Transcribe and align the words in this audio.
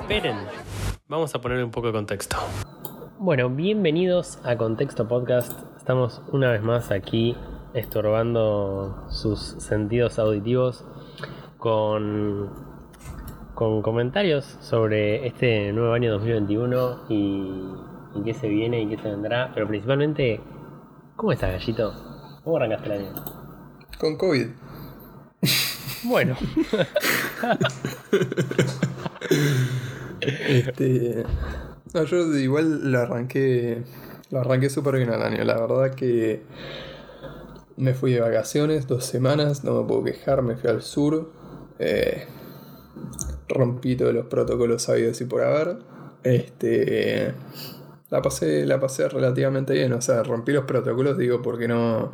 Esperen, 0.00 0.36
vamos 1.08 1.34
a 1.34 1.40
poner 1.42 1.62
un 1.62 1.70
poco 1.70 1.88
de 1.88 1.92
contexto. 1.92 2.38
Bueno, 3.18 3.50
bienvenidos 3.50 4.38
a 4.44 4.56
Contexto 4.56 5.06
Podcast. 5.06 5.52
Estamos 5.76 6.22
una 6.32 6.50
vez 6.50 6.62
más 6.62 6.90
aquí 6.90 7.36
estorbando 7.74 9.04
sus 9.10 9.40
sentidos 9.58 10.18
auditivos 10.18 10.86
con, 11.58 12.50
con 13.54 13.82
comentarios 13.82 14.56
sobre 14.62 15.26
este 15.26 15.74
nuevo 15.74 15.92
año 15.92 16.12
2021 16.12 17.00
y, 17.10 17.50
y 18.14 18.22
qué 18.24 18.32
se 18.32 18.48
viene 18.48 18.80
y 18.80 18.88
qué 18.88 18.96
se 18.96 19.10
vendrá. 19.10 19.50
Pero 19.52 19.68
principalmente, 19.68 20.40
¿cómo 21.14 21.32
estás, 21.32 21.52
Gallito? 21.52 21.92
¿Cómo 22.42 22.56
arrancaste 22.56 22.86
el 22.86 22.92
año? 22.92 23.24
Con 23.98 24.16
COVID. 24.16 24.46
Bueno, 26.02 26.36
Este. 30.20 31.24
No, 31.94 32.04
yo 32.04 32.34
igual 32.36 32.90
lo 32.92 32.98
arranqué. 33.00 33.82
Lo 34.30 34.40
arranqué 34.40 34.70
súper 34.70 34.96
bien 34.96 35.10
al 35.10 35.22
año. 35.22 35.44
La 35.44 35.54
verdad 35.60 35.94
que. 35.94 36.42
Me 37.76 37.94
fui 37.94 38.12
de 38.12 38.20
vacaciones 38.20 38.86
dos 38.86 39.06
semanas, 39.06 39.64
no 39.64 39.80
me 39.80 39.88
puedo 39.88 40.04
quejar, 40.04 40.42
me 40.42 40.56
fui 40.56 40.68
al 40.70 40.82
sur. 40.82 41.32
eh, 41.78 42.26
rompí 43.48 43.96
todos 43.96 44.14
los 44.14 44.26
protocolos 44.26 44.82
sabidos 44.82 45.20
y 45.20 45.24
por 45.24 45.42
haber. 45.42 45.78
Este. 46.22 47.34
La 48.10 48.22
pasé, 48.22 48.66
la 48.66 48.80
pasé 48.80 49.08
relativamente 49.08 49.72
bien, 49.72 49.92
o 49.92 50.00
sea, 50.00 50.22
rompí 50.24 50.52
los 50.52 50.64
protocolos, 50.64 51.16
digo, 51.16 51.42
porque 51.42 51.68
no. 51.68 52.12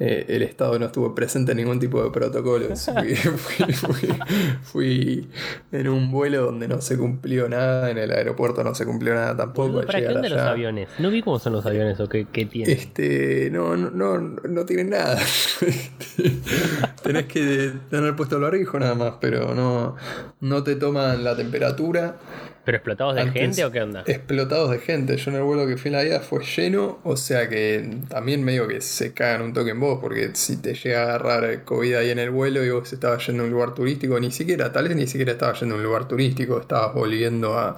Eh, 0.00 0.24
el 0.28 0.42
Estado 0.42 0.76
no 0.78 0.86
estuvo 0.86 1.14
presente 1.14 1.52
en 1.52 1.58
ningún 1.58 1.78
tipo 1.78 2.02
de 2.02 2.10
protocolos. 2.10 2.90
Fui, 2.94 3.14
fui- 3.14 3.72
fui- 3.72 4.14
fui 4.62 5.28
en 5.72 5.88
un 5.88 6.10
vuelo 6.10 6.42
donde 6.46 6.66
no 6.66 6.80
se 6.80 6.98
cumplió 6.98 7.48
nada, 7.48 7.90
en 7.90 7.98
el 7.98 8.10
aeropuerto 8.10 8.64
no 8.64 8.74
se 8.74 8.84
cumplió 8.84 9.14
nada 9.14 9.36
tampoco. 9.36 9.82
¿para 9.86 10.00
qué 10.00 10.28
los 10.28 10.40
aviones? 10.40 10.88
No 10.98 11.10
vi 11.10 11.22
cómo 11.22 11.38
son 11.38 11.52
los 11.52 11.64
aviones 11.66 12.00
o 12.00 12.08
qué, 12.08 12.26
qué 12.32 12.44
tienen. 12.46 12.76
Este, 12.76 13.50
no, 13.52 13.76
no, 13.76 13.90
no, 13.90 14.18
no 14.18 14.64
tienen 14.66 14.90
nada. 14.90 15.18
Tenés 17.02 17.26
que 17.26 17.72
tener 17.90 18.16
puesto 18.16 18.36
el 18.36 18.42
barbijo 18.42 18.78
nada 18.78 18.94
más, 18.94 19.14
pero 19.20 19.54
no, 19.54 19.96
no 20.40 20.62
te 20.62 20.76
toman 20.76 21.22
la 21.22 21.36
temperatura. 21.36 22.16
¿Pero 22.64 22.76
explotados 22.76 23.14
de 23.14 23.20
Antes- 23.22 23.42
gente 23.42 23.64
o 23.64 23.70
qué 23.70 23.82
onda? 23.82 24.04
Explotados 24.06 24.70
de 24.70 24.78
gente. 24.78 25.16
Yo 25.16 25.30
en 25.30 25.36
el 25.36 25.42
vuelo 25.42 25.66
que 25.66 25.76
fui 25.76 25.88
en 25.90 25.92
la 25.96 26.04
ida 26.04 26.20
fue 26.20 26.42
lleno, 26.44 26.98
o 27.04 27.16
sea 27.16 27.48
que 27.48 27.98
también 28.08 28.42
medio 28.42 28.66
que 28.66 28.80
se 28.80 29.12
cagan 29.12 29.42
un 29.42 29.52
toque 29.52 29.70
en 29.72 29.80
vos, 29.80 29.98
porque 30.00 30.30
si 30.34 30.56
te 30.56 30.74
llega 30.74 31.00
a 31.02 31.04
agarrar 31.04 31.64
COVID 31.64 31.94
ahí 31.96 32.10
en 32.10 32.18
el 32.18 32.30
vuelo 32.30 32.64
y 32.64 32.70
vos 32.70 32.92
estabas 32.92 33.26
yendo 33.26 33.42
a 33.42 33.46
un 33.46 33.52
lugar 33.52 33.74
turístico, 33.74 34.18
ni 34.18 34.30
siquiera, 34.30 34.72
tal 34.72 34.88
vez 34.88 34.96
ni 34.96 35.06
siquiera 35.06 35.32
estabas 35.32 35.60
yendo 35.60 35.74
a 35.74 35.78
un 35.78 35.84
lugar 35.84 36.08
turístico, 36.08 36.58
estabas 36.58 36.94
volviendo 36.94 37.58
a, 37.58 37.76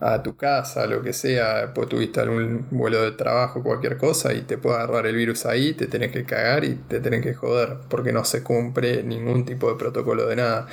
a 0.00 0.22
tu 0.22 0.36
casa, 0.36 0.86
lo 0.86 1.02
que 1.02 1.12
sea, 1.12 1.72
pues 1.74 1.88
tuviste 1.88 2.20
algún 2.20 2.66
vuelo 2.70 3.02
de 3.02 3.12
trabajo, 3.12 3.62
cualquier 3.62 3.96
cosa, 3.96 4.32
y 4.34 4.42
te 4.42 4.56
puede 4.58 4.76
agarrar 4.76 5.06
el 5.06 5.16
virus 5.16 5.44
ahí, 5.46 5.72
te 5.74 5.86
tenés 5.86 6.12
que 6.12 6.24
cagar 6.24 6.64
y 6.64 6.74
te 6.88 7.00
tenés 7.00 7.22
que 7.22 7.34
joder, 7.34 7.76
porque 7.88 8.12
no 8.12 8.24
se 8.24 8.42
cumple 8.42 9.02
ningún 9.02 9.44
tipo 9.44 9.70
de 9.70 9.76
protocolo 9.78 10.26
de 10.26 10.36
nada. 10.36 10.66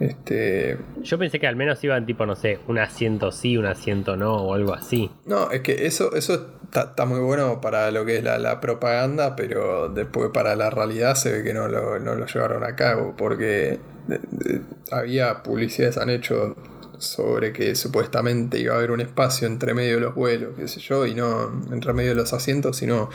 Este, 0.00 0.78
Yo 1.02 1.18
pensé 1.18 1.38
que 1.38 1.46
al 1.46 1.56
menos 1.56 1.82
iban 1.84 2.06
tipo, 2.06 2.24
no 2.24 2.34
sé, 2.34 2.58
un 2.68 2.78
asiento 2.78 3.30
sí, 3.32 3.56
un 3.58 3.66
asiento 3.66 4.16
no 4.16 4.32
o 4.34 4.54
algo 4.54 4.72
así. 4.74 5.10
No, 5.26 5.50
es 5.50 5.60
que 5.60 5.86
eso, 5.86 6.14
eso 6.16 6.48
está, 6.64 6.80
está 6.84 7.04
muy 7.04 7.20
bueno 7.20 7.60
para 7.60 7.90
lo 7.90 8.06
que 8.06 8.16
es 8.18 8.24
la, 8.24 8.38
la 8.38 8.60
propaganda, 8.60 9.36
pero 9.36 9.90
después 9.90 10.30
para 10.32 10.56
la 10.56 10.70
realidad 10.70 11.14
se 11.16 11.30
ve 11.32 11.42
que 11.44 11.52
no 11.52 11.68
lo, 11.68 11.98
no 11.98 12.14
lo 12.14 12.24
llevaron 12.26 12.64
a 12.64 12.74
cabo, 12.76 13.14
porque 13.16 13.78
de- 14.08 14.20
de- 14.30 14.62
había 14.90 15.42
publicidades 15.42 15.98
han 15.98 16.08
hecho 16.10 16.56
sobre 16.96 17.52
que 17.52 17.74
supuestamente 17.76 18.58
iba 18.58 18.74
a 18.74 18.78
haber 18.78 18.90
un 18.90 19.00
espacio 19.00 19.46
entre 19.46 19.72
medio 19.74 19.94
de 19.96 20.00
los 20.00 20.14
vuelos, 20.14 20.50
qué 20.56 20.66
sé 20.68 20.80
yo, 20.80 21.06
y 21.06 21.14
no 21.14 21.62
entre 21.72 21.92
medio 21.92 22.10
de 22.10 22.14
los 22.16 22.32
asientos, 22.32 22.82
y 22.82 22.86
no, 22.86 23.08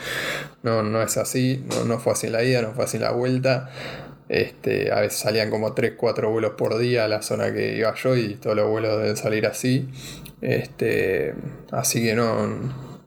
no, 0.62 0.82
no 0.84 1.02
es 1.02 1.16
así, 1.16 1.64
no, 1.68 1.84
no 1.84 1.98
fue 1.98 2.12
así 2.12 2.26
en 2.28 2.32
la 2.32 2.42
ida, 2.44 2.62
no 2.62 2.72
fue 2.72 2.84
así 2.84 2.96
en 2.96 3.02
la 3.04 3.12
vuelta. 3.12 3.70
Este, 4.28 4.90
a 4.92 5.00
veces 5.00 5.18
salían 5.20 5.50
como 5.50 5.72
3, 5.74 5.92
4 5.96 6.30
vuelos 6.30 6.52
por 6.56 6.76
día 6.78 7.04
a 7.04 7.08
la 7.08 7.22
zona 7.22 7.52
que 7.52 7.76
iba 7.76 7.94
yo 7.94 8.16
y 8.16 8.34
todos 8.34 8.56
los 8.56 8.68
vuelos 8.68 8.98
deben 8.98 9.16
salir 9.16 9.46
así. 9.46 9.88
Este, 10.40 11.34
así 11.70 12.02
que 12.02 12.14
no, 12.14 12.46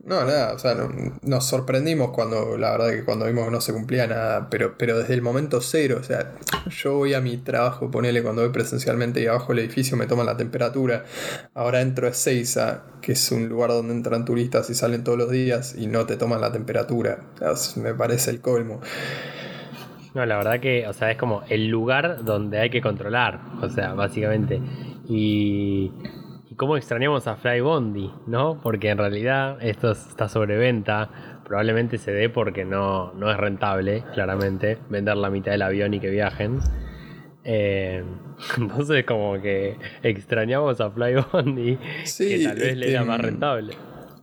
no, 0.04 0.26
nada, 0.26 0.54
o 0.54 0.60
sea, 0.60 0.74
no- 0.76 0.90
nos 1.22 1.46
sorprendimos 1.48 2.12
cuando, 2.12 2.58
la 2.58 2.72
verdad 2.72 2.90
que 2.92 3.04
cuando 3.04 3.26
vimos 3.28 3.46
que 3.46 3.52
no 3.52 3.62
se 3.62 3.74
cumplía 3.74 4.08
nada, 4.08 4.50
pero, 4.50 4.76
pero 4.78 4.98
desde 4.98 5.14
el 5.14 5.22
momento 5.22 5.62
cero, 5.62 5.98
o 6.00 6.04
sea, 6.04 6.34
yo 6.70 6.96
voy 6.96 7.14
a 7.14 7.22
mi 7.22 7.38
trabajo, 7.38 7.92
ponele 7.92 8.24
cuando 8.24 8.42
voy 8.42 8.52
presencialmente 8.52 9.22
y 9.22 9.28
abajo 9.28 9.54
del 9.54 9.60
edificio 9.66 9.98
me 9.98 10.08
toman 10.08 10.26
la 10.26 10.38
temperatura, 10.38 11.06
ahora 11.54 11.82
entro 11.82 12.08
a 12.08 12.10
Ezeiza, 12.12 12.84
que 13.02 13.12
es 13.12 13.32
un 13.32 13.48
lugar 13.50 13.70
donde 13.70 13.94
entran 13.94 14.26
turistas 14.26 14.70
y 14.70 14.74
salen 14.74 15.04
todos 15.04 15.18
los 15.18 15.30
días 15.30 15.76
y 15.78 15.88
no 15.88 16.06
te 16.08 16.18
toman 16.18 16.42
la 16.42 16.52
temperatura, 16.52 17.20
O 17.42 17.56
sea, 17.56 17.84
me 17.84 17.94
parece 17.94 18.32
el 18.32 18.42
colmo. 18.42 18.82
No, 20.14 20.26
la 20.26 20.38
verdad 20.38 20.60
que, 20.60 20.88
o 20.88 20.94
sea, 20.94 21.12
es 21.12 21.18
como 21.18 21.44
el 21.50 21.68
lugar 21.68 22.24
donde 22.24 22.60
hay 22.60 22.70
que 22.70 22.82
controlar, 22.82 23.40
o 23.62 23.70
sea, 23.70 23.94
básicamente. 23.94 24.60
Y, 25.08 25.92
y 26.50 26.56
cómo 26.56 26.78
extrañamos 26.78 27.28
a 27.28 27.36
Fly 27.36 27.62
Bondi, 27.62 28.12
¿no? 28.28 28.60
Porque 28.62 28.90
en 28.90 28.98
realidad 28.98 29.58
esto 29.62 29.92
está 29.92 30.28
sobre 30.28 30.58
venta, 30.58 31.10
probablemente 31.46 31.98
se 31.98 32.12
dé 32.12 32.30
porque 32.30 32.66
no, 32.66 33.14
no 33.14 33.32
es 33.32 33.38
rentable, 33.38 34.04
claramente, 34.14 34.78
vender 34.90 35.18
la 35.18 35.30
mitad 35.30 35.52
del 35.52 35.62
avión 35.62 35.94
y 35.94 36.00
que 36.00 36.10
viajen. 36.10 36.60
Eh, 37.44 38.04
entonces 38.58 39.06
como 39.06 39.40
que 39.42 39.78
extrañamos 40.04 40.82
a 40.82 40.90
Fly 40.92 41.16
Bondi, 41.32 41.78
Sí, 42.04 42.30
que 42.30 42.44
tal 42.46 42.58
vez 42.58 42.78
le 42.78 42.86
este, 42.86 42.92
era 42.92 43.04
más 43.04 43.22
rentable. 43.22 43.74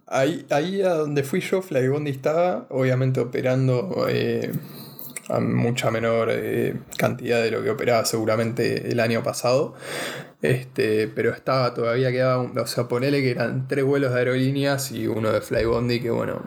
Ahí, 0.08 0.46
ahí 0.50 0.82
a 0.82 0.90
donde 0.90 1.24
fui 1.24 1.40
yo, 1.40 1.62
Flybondi 1.62 2.12
estaba, 2.12 2.66
obviamente 2.70 3.18
operando 3.18 4.06
eh, 4.08 4.52
a 5.28 5.40
mucha 5.40 5.90
menor 5.90 6.28
eh, 6.30 6.74
cantidad 6.98 7.42
de 7.42 7.50
lo 7.50 7.62
que 7.62 7.70
operaba 7.70 8.04
seguramente 8.04 8.90
el 8.90 9.00
año 9.00 9.22
pasado. 9.22 9.74
Este, 10.42 11.08
pero 11.08 11.32
estaba, 11.32 11.72
todavía 11.74 12.12
quedaba, 12.12 12.38
un- 12.40 12.56
o 12.56 12.66
sea, 12.66 12.86
ponele 12.86 13.22
que 13.22 13.30
eran 13.30 13.66
tres 13.66 13.84
vuelos 13.84 14.12
de 14.12 14.18
aerolíneas 14.18 14.92
y 14.92 15.06
uno 15.08 15.32
de 15.32 15.40
Flybondi, 15.40 15.98
que 16.00 16.10
bueno, 16.10 16.42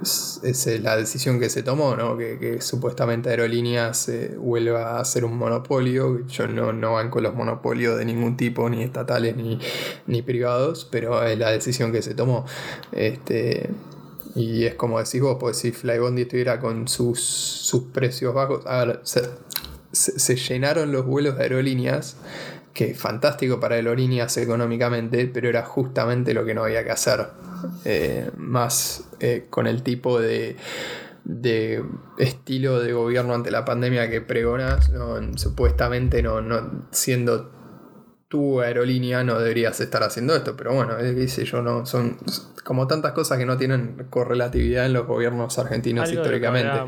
es, 0.00 0.40
es 0.44 0.80
la 0.80 0.96
decisión 0.96 1.40
que 1.40 1.50
se 1.50 1.62
tomó, 1.62 1.96
¿no? 1.96 2.16
Que, 2.16 2.38
que 2.38 2.60
supuestamente 2.62 3.30
Aerolíneas 3.30 4.08
eh, 4.08 4.34
vuelva 4.38 5.00
a 5.00 5.04
ser 5.04 5.24
un 5.24 5.36
monopolio. 5.36 6.24
Yo 6.28 6.46
no, 6.46 6.72
no 6.72 6.92
banco 6.94 7.20
los 7.20 7.34
monopolios 7.34 7.98
de 7.98 8.04
ningún 8.04 8.36
tipo, 8.36 8.70
ni 8.70 8.82
estatales 8.84 9.36
ni, 9.36 9.58
ni 10.06 10.22
privados, 10.22 10.88
pero 10.90 11.22
es 11.24 11.36
la 11.36 11.50
decisión 11.50 11.92
que 11.92 12.00
se 12.00 12.14
tomó. 12.14 12.46
Este, 12.92 13.68
y 14.34 14.64
es 14.64 14.74
como 14.74 14.98
decís 14.98 15.20
vos, 15.20 15.36
pues 15.38 15.58
si 15.58 15.72
Flybondi 15.72 16.22
estuviera 16.22 16.58
con 16.60 16.88
sus, 16.88 17.20
sus 17.20 17.84
precios 17.84 18.34
bajos, 18.34 18.64
a 18.66 18.84
ver, 18.84 19.00
se, 19.02 19.22
se- 19.92 20.36
llenaron 20.36 20.90
los 20.92 21.04
vuelos 21.04 21.36
de 21.36 21.42
aerolíneas, 21.44 22.16
que 22.72 22.94
fantástico 22.94 23.60
para 23.60 23.74
aerolíneas 23.74 24.36
económicamente, 24.38 25.26
pero 25.32 25.48
era 25.48 25.62
justamente 25.64 26.32
lo 26.32 26.44
que 26.44 26.54
no 26.54 26.64
había 26.64 26.84
que 26.84 26.90
hacer. 26.90 27.26
Eh, 27.84 28.30
más 28.36 29.04
eh, 29.20 29.46
con 29.50 29.66
el 29.66 29.82
tipo 29.82 30.18
de, 30.18 30.56
de 31.24 31.84
estilo 32.18 32.80
de 32.80 32.92
gobierno 32.92 33.34
ante 33.34 33.50
la 33.50 33.64
pandemia 33.64 34.08
que 34.10 34.20
pregonas, 34.20 34.90
supuestamente 35.36 36.22
no, 36.22 36.40
no 36.40 36.86
siendo 36.90 37.50
tu 38.32 38.62
aerolínea 38.62 39.22
no 39.22 39.38
deberías 39.38 39.78
estar 39.82 40.02
haciendo 40.02 40.34
esto, 40.34 40.56
pero 40.56 40.72
bueno, 40.72 40.98
eh, 40.98 41.14
qué 41.14 41.28
sé 41.28 41.44
yo, 41.44 41.60
no, 41.60 41.84
son 41.84 42.16
como 42.64 42.86
tantas 42.86 43.12
cosas 43.12 43.36
que 43.36 43.44
no 43.44 43.58
tienen 43.58 44.06
correlatividad 44.08 44.86
en 44.86 44.94
los 44.94 45.06
gobiernos 45.06 45.58
argentinos 45.58 46.08
Algo 46.08 46.22
históricamente. 46.22 46.80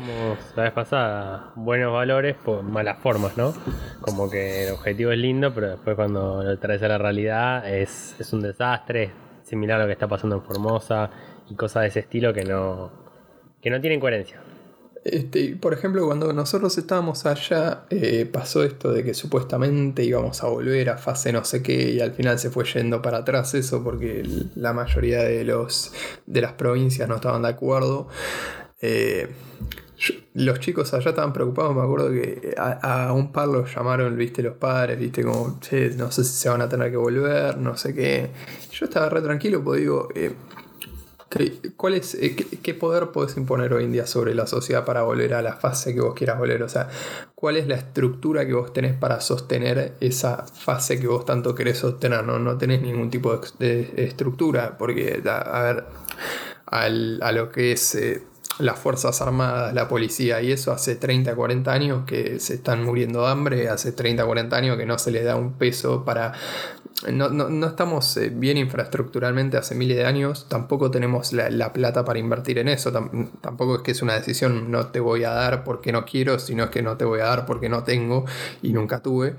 la 0.55 0.63
vez 0.63 0.71
pasada, 0.71 1.51
buenos 1.53 1.93
valores 1.93 2.35
por 2.35 2.63
malas 2.63 2.97
formas, 2.97 3.37
¿no? 3.37 3.53
Como 4.01 4.27
que 4.27 4.65
el 4.65 4.73
objetivo 4.73 5.11
es 5.11 5.19
lindo, 5.19 5.53
pero 5.53 5.69
después 5.69 5.95
cuando 5.95 6.41
lo 6.41 6.57
traes 6.57 6.81
a 6.81 6.87
la 6.87 6.97
realidad 6.97 7.71
es, 7.71 8.15
es 8.17 8.33
un 8.33 8.41
desastre, 8.41 9.11
similar 9.43 9.77
a 9.77 9.83
lo 9.83 9.85
que 9.85 9.93
está 9.93 10.07
pasando 10.07 10.37
en 10.37 10.41
Formosa 10.41 11.11
y 11.47 11.53
cosas 11.53 11.83
de 11.83 11.89
ese 11.89 11.99
estilo 11.99 12.33
que 12.33 12.43
no, 12.43 12.89
que 13.61 13.69
no 13.69 13.79
tienen 13.79 13.99
coherencia. 13.99 14.39
Este, 15.05 15.55
por 15.55 15.71
ejemplo, 15.71 16.03
cuando 16.07 16.33
nosotros 16.33 16.75
estábamos 16.79 17.27
allá, 17.27 17.85
eh, 17.91 18.25
pasó 18.25 18.63
esto 18.63 18.91
de 18.91 19.03
que 19.03 19.13
supuestamente 19.13 20.03
íbamos 20.03 20.43
a 20.43 20.47
volver 20.47 20.89
a 20.89 20.97
fase 20.97 21.31
no 21.31 21.43
sé 21.45 21.61
qué, 21.61 21.91
y 21.91 21.99
al 21.99 22.13
final 22.13 22.39
se 22.39 22.49
fue 22.49 22.65
yendo 22.65 23.03
para 23.03 23.19
atrás 23.19 23.53
eso, 23.53 23.83
porque 23.83 24.23
la 24.55 24.73
mayoría 24.73 25.21
de, 25.21 25.43
los, 25.43 25.93
de 26.25 26.41
las 26.41 26.53
provincias 26.53 27.07
no 27.07 27.17
estaban 27.17 27.43
de 27.43 27.49
acuerdo. 27.49 28.07
Eh, 28.81 29.29
los 30.33 30.59
chicos 30.59 30.91
allá 30.95 31.11
estaban 31.11 31.33
preocupados, 31.33 31.75
me 31.75 31.83
acuerdo 31.83 32.09
que 32.09 32.55
a, 32.57 33.13
un 33.13 33.31
par 33.31 33.47
los 33.47 33.75
llamaron, 33.75 34.17
viste, 34.17 34.41
los 34.41 34.55
padres, 34.55 34.97
viste, 34.97 35.23
como, 35.23 35.59
che, 35.59 35.91
no 35.91 36.11
sé 36.11 36.23
si 36.23 36.33
se 36.33 36.49
van 36.49 36.61
a 36.61 36.67
tener 36.67 36.89
que 36.89 36.97
volver, 36.97 37.57
no 37.59 37.77
sé 37.77 37.93
qué. 37.93 38.31
Yo 38.71 38.85
estaba 38.85 39.07
re 39.09 39.21
tranquilo, 39.21 39.63
pues 39.63 39.81
digo, 39.81 40.09
eh, 40.15 40.33
¿Cuál 41.75 41.95
es, 41.95 42.15
eh, 42.15 42.35
qué, 42.35 42.73
poder 42.73 43.09
puedes 43.09 43.35
imponer 43.35 43.73
hoy 43.73 43.83
en 43.83 43.91
día 43.91 44.07
sobre 44.07 44.33
la 44.33 44.47
sociedad 44.47 44.85
para 44.85 45.03
volver 45.03 45.33
a 45.33 45.41
la 45.41 45.53
fase 45.53 45.93
que 45.93 45.99
vos 45.99 46.13
quieras 46.13 46.37
volver? 46.37 46.63
O 46.63 46.69
sea, 46.69 46.89
¿cuál 47.35 47.57
es 47.57 47.67
la 47.67 47.75
estructura 47.75 48.45
que 48.45 48.53
vos 48.53 48.71
tenés 48.71 48.95
para 48.95 49.19
sostener 49.19 49.95
esa 49.99 50.45
fase 50.45 50.99
que 50.99 51.07
vos 51.07 51.25
tanto 51.25 51.53
querés 51.53 51.79
sostener? 51.79 52.23
No, 52.23 52.39
no 52.39 52.57
tenés 52.57 52.81
ningún 52.81 53.09
tipo 53.09 53.39
de, 53.59 53.93
estructura, 53.97 54.77
porque, 54.77 55.21
a, 55.25 55.61
ver, 55.61 55.85
a 56.67 57.31
lo 57.31 57.49
que 57.49 57.71
es... 57.73 57.95
Eh, 57.95 58.23
las 58.57 58.79
Fuerzas 58.79 59.21
Armadas, 59.21 59.73
la 59.73 59.89
policía 59.89 60.41
y 60.41 60.51
eso 60.51 60.71
hace 60.71 60.95
30, 60.95 61.35
40 61.35 61.73
años 61.73 62.05
que 62.05 62.39
se 62.39 62.53
están 62.53 62.83
muriendo 62.83 63.23
de 63.23 63.27
hambre, 63.27 63.67
hace 63.67 63.91
30, 63.91 64.25
40 64.25 64.55
años 64.55 64.77
que 64.77 64.85
no 64.85 64.97
se 64.97 65.11
les 65.11 65.25
da 65.25 65.35
un 65.35 65.53
peso 65.53 66.05
para 66.05 66.31
no, 67.11 67.29
no, 67.29 67.49
no, 67.49 67.67
estamos 67.67 68.15
eh, 68.17 68.29
bien 68.33 68.57
infraestructuralmente 68.57 69.57
hace 69.57 69.75
miles 69.75 69.97
de 69.97 70.05
años, 70.05 70.47
tampoco 70.47 70.91
tenemos 70.91 71.33
la, 71.33 71.73
plata 71.73 72.05
para 72.05 72.19
invertir 72.19 72.57
en 72.57 72.69
eso, 72.69 72.91
tampoco 73.41 73.75
es 73.75 73.81
que 73.81 73.91
es 73.91 74.01
una 74.01 74.13
decisión 74.13 74.71
no 74.71 74.87
te 74.87 75.01
voy 75.01 75.25
a 75.25 75.31
dar 75.31 75.63
porque 75.65 75.91
no 75.91 76.05
quiero, 76.05 76.39
sino 76.39 76.65
es 76.65 76.69
que 76.69 76.81
no 76.81 76.95
te 76.95 77.03
voy 77.03 77.19
a 77.19 77.25
dar 77.25 77.45
porque 77.45 77.67
no 77.67 77.83
tengo 77.83 78.25
y 78.61 78.71
nunca 78.71 79.01
tuve. 79.01 79.35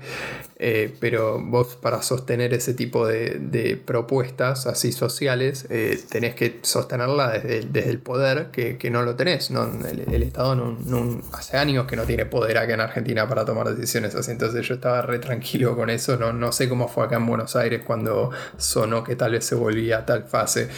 Eh, 0.59 0.91
pero 0.99 1.39
vos 1.39 1.75
para 1.75 2.01
sostener 2.01 2.51
ese 2.51 2.73
tipo 2.73 3.05
de, 3.05 3.79
propuestas 3.85 4.65
así 4.65 4.91
sociales 4.91 5.67
eh, 5.69 5.99
tenés 6.09 6.33
que 6.33 6.61
sostenerla 6.63 7.29
desde, 7.29 7.87
el 7.87 7.99
poder 7.99 8.47
que, 8.47 8.89
no 8.89 9.03
lo 9.03 9.15
tenés. 9.15 9.51
¿no? 9.51 9.65
El, 9.65 10.23
Estado 10.23 10.55
no, 10.55 11.21
hace 11.33 11.57
años 11.57 11.85
que 11.85 11.95
no 11.95 12.03
tiene 12.03 12.25
poder 12.25 12.57
acá 12.57 12.73
en 12.73 12.81
Argentina 12.81 13.27
para 13.29 13.45
tomar 13.45 13.69
decisiones 13.69 14.15
así, 14.15 14.31
entonces 14.31 14.67
yo 14.67 14.75
estaba 14.75 15.03
re 15.03 15.19
tranquilo 15.19 15.75
con 15.75 15.91
eso, 15.91 16.17
no, 16.17 16.33
no 16.33 16.51
sé 16.51 16.67
cómo 16.67 16.87
fue 16.87 17.05
acá 17.05 17.17
en 17.17 17.27
Buenos 17.27 17.55
Aires 17.55 17.83
cuando 17.85 18.31
sonó 18.57 19.03
que 19.03 19.15
tal 19.15 19.33
vez 19.33 19.45
se 19.45 19.53
volvía 19.53 19.99
a 19.99 20.05
tal 20.07 20.23
fase. 20.23 20.69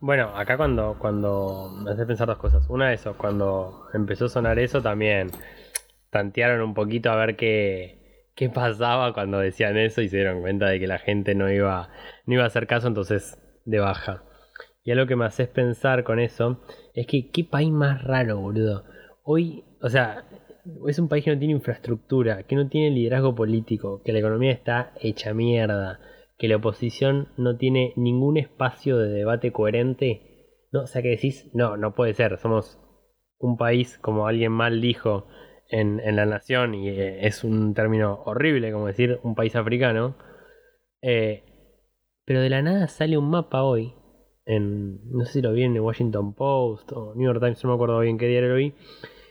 Bueno, 0.00 0.36
acá 0.36 0.56
cuando, 0.56 0.96
cuando 1.00 1.76
me 1.82 1.90
hace 1.90 2.06
pensar 2.06 2.28
dos 2.28 2.38
cosas. 2.38 2.64
Una 2.68 2.90
de 2.90 2.94
eso, 2.94 3.14
cuando 3.18 3.88
empezó 3.92 4.26
a 4.26 4.28
sonar 4.28 4.60
eso 4.60 4.80
también 4.80 5.32
tantearon 6.10 6.60
un 6.60 6.74
poquito 6.74 7.10
a 7.10 7.16
ver 7.16 7.36
qué, 7.36 7.97
qué 8.38 8.48
pasaba 8.48 9.12
cuando 9.12 9.40
decían 9.40 9.76
eso 9.76 10.00
y 10.00 10.08
se 10.08 10.18
dieron 10.18 10.42
cuenta 10.42 10.68
de 10.68 10.78
que 10.78 10.86
la 10.86 10.98
gente 10.98 11.34
no 11.34 11.50
iba, 11.52 11.90
no 12.24 12.34
iba 12.34 12.44
a 12.44 12.46
hacer 12.46 12.68
caso, 12.68 12.86
entonces 12.86 13.36
de 13.64 13.80
baja. 13.80 14.22
Y 14.84 14.92
algo 14.92 15.08
que 15.08 15.16
me 15.16 15.24
haces 15.24 15.48
pensar 15.48 16.04
con 16.04 16.20
eso 16.20 16.62
es 16.94 17.08
que 17.08 17.30
qué 17.32 17.42
país 17.42 17.72
más 17.72 18.04
raro, 18.04 18.38
boludo. 18.38 18.84
Hoy, 19.24 19.64
o 19.82 19.88
sea, 19.88 20.24
es 20.86 21.00
un 21.00 21.08
país 21.08 21.24
que 21.24 21.32
no 21.32 21.38
tiene 21.38 21.54
infraestructura, 21.54 22.44
que 22.44 22.54
no 22.54 22.68
tiene 22.68 22.94
liderazgo 22.94 23.34
político, 23.34 24.02
que 24.04 24.12
la 24.12 24.20
economía 24.20 24.52
está 24.52 24.92
hecha 25.00 25.34
mierda, 25.34 25.98
que 26.38 26.46
la 26.46 26.58
oposición 26.58 27.30
no 27.36 27.56
tiene 27.56 27.92
ningún 27.96 28.36
espacio 28.36 28.98
de 28.98 29.08
debate 29.08 29.50
coherente. 29.50 30.62
No, 30.70 30.82
o 30.82 30.86
sea 30.86 31.02
que 31.02 31.08
decís, 31.08 31.50
no, 31.54 31.76
no 31.76 31.96
puede 31.96 32.14
ser, 32.14 32.38
somos 32.38 32.78
un 33.38 33.56
país, 33.56 33.98
como 33.98 34.28
alguien 34.28 34.52
mal 34.52 34.80
dijo 34.80 35.26
en, 35.68 36.16
la 36.16 36.26
nación, 36.26 36.74
y 36.74 36.88
eh, 36.88 37.26
es 37.26 37.44
un 37.44 37.74
término 37.74 38.22
horrible, 38.24 38.72
como 38.72 38.86
decir 38.86 39.20
un 39.22 39.34
país 39.34 39.54
africano. 39.56 40.16
Eh, 41.02 41.44
pero 42.24 42.40
de 42.40 42.50
la 42.50 42.62
nada 42.62 42.88
sale 42.88 43.16
un 43.18 43.30
mapa 43.30 43.62
hoy, 43.62 43.94
en, 44.44 45.10
no 45.10 45.24
sé 45.24 45.34
si 45.34 45.42
lo 45.42 45.52
vi 45.52 45.64
en 45.64 45.74
el 45.74 45.80
Washington 45.80 46.34
Post 46.34 46.92
o 46.92 47.14
New 47.14 47.26
York 47.26 47.40
Times, 47.40 47.62
no 47.64 47.70
me 47.70 47.74
acuerdo 47.74 48.00
bien 48.00 48.18
qué 48.18 48.26
diario 48.26 48.50
lo 48.50 48.56
vi 48.56 48.74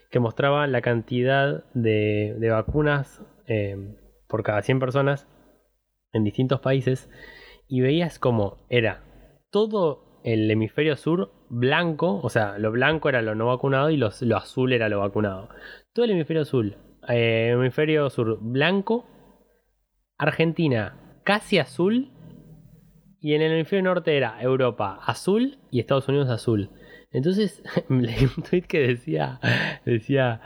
que 0.10 0.20
mostraba 0.20 0.68
la 0.68 0.82
cantidad 0.82 1.66
de, 1.74 2.48
vacunas 2.50 3.22
eh, 3.48 3.76
por 4.28 4.44
cada 4.44 4.62
100 4.62 4.80
personas 4.80 5.28
en 6.14 6.24
distintos 6.24 6.60
países 6.62 7.10
y 7.68 7.82
veías 7.82 8.20
como 8.20 8.66
era 8.70 9.04
todo 9.50 10.07
el 10.28 10.52
hemisferio 10.52 10.98
sur 10.98 11.32
blanco, 11.48 12.20
o 12.22 12.30
sea, 12.30 12.58
lo 12.58 12.72
blanco 12.72 13.08
era 13.08 13.22
lo 13.22 13.34
no 13.34 13.48
vacunado 13.48 13.90
y 13.90 13.96
lo 13.96 14.08
azul 14.08 14.74
era 14.74 14.90
lo 14.90 15.00
vacunado. 15.00 15.48
Todo 15.94 16.04
el 16.04 16.12
hemisferio 16.12 16.42
azul, 16.42 16.76
eh, 17.08 17.52
hemisferio 17.54 18.10
sur 18.10 18.38
blanco, 18.42 19.06
Argentina 20.18 21.22
casi 21.24 21.60
azul 21.60 22.12
y 23.22 23.36
en 23.36 23.42
el 23.42 23.54
hemisferio 23.54 23.84
norte 23.84 24.18
era 24.18 24.42
Europa 24.42 25.00
azul 25.06 25.60
y 25.72 25.80
Estados 25.80 26.10
Unidos 26.10 26.30
azul. 26.30 26.72
Entonces 27.12 27.64
un 27.90 28.06
tweet 28.50 28.64
que 28.64 28.80
decía, 28.80 29.40
decía, 29.86 30.42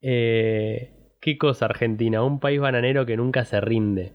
eh, 0.00 1.14
¿qué 1.20 1.38
cosa 1.38 1.66
Argentina? 1.66 2.24
Un 2.24 2.40
país 2.40 2.58
bananero 2.58 3.06
que 3.06 3.16
nunca 3.16 3.44
se 3.44 3.60
rinde. 3.60 4.14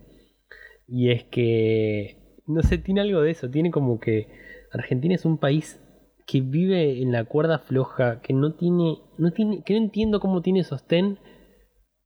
Y 0.86 1.12
es 1.12 1.24
que, 1.24 2.42
no 2.46 2.62
sé, 2.62 2.78
tiene 2.78 3.00
algo 3.00 3.22
de 3.22 3.32
eso, 3.32 3.50
tiene 3.50 3.72
como 3.72 4.02
que 4.02 4.47
Argentina 4.72 5.16
es 5.16 5.26
un 5.26 5.38
país 5.38 5.80
que 6.26 6.42
vive 6.42 7.02
en 7.02 7.12
la 7.12 7.24
cuerda 7.24 7.60
floja, 7.60 8.22
que 8.22 8.34
no 8.34 8.54
tiene, 8.54 9.00
no 9.18 9.32
tiene, 9.32 9.64
que 9.64 9.74
no 9.74 9.80
entiendo 9.80 10.20
cómo 10.20 10.42
tiene 10.42 10.64
sostén, 10.64 11.20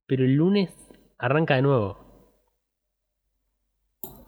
pero 0.05 0.23
el 0.25 0.35
lunes 0.35 0.69
arranca 1.17 1.55
de 1.55 1.63
nuevo. 1.63 1.97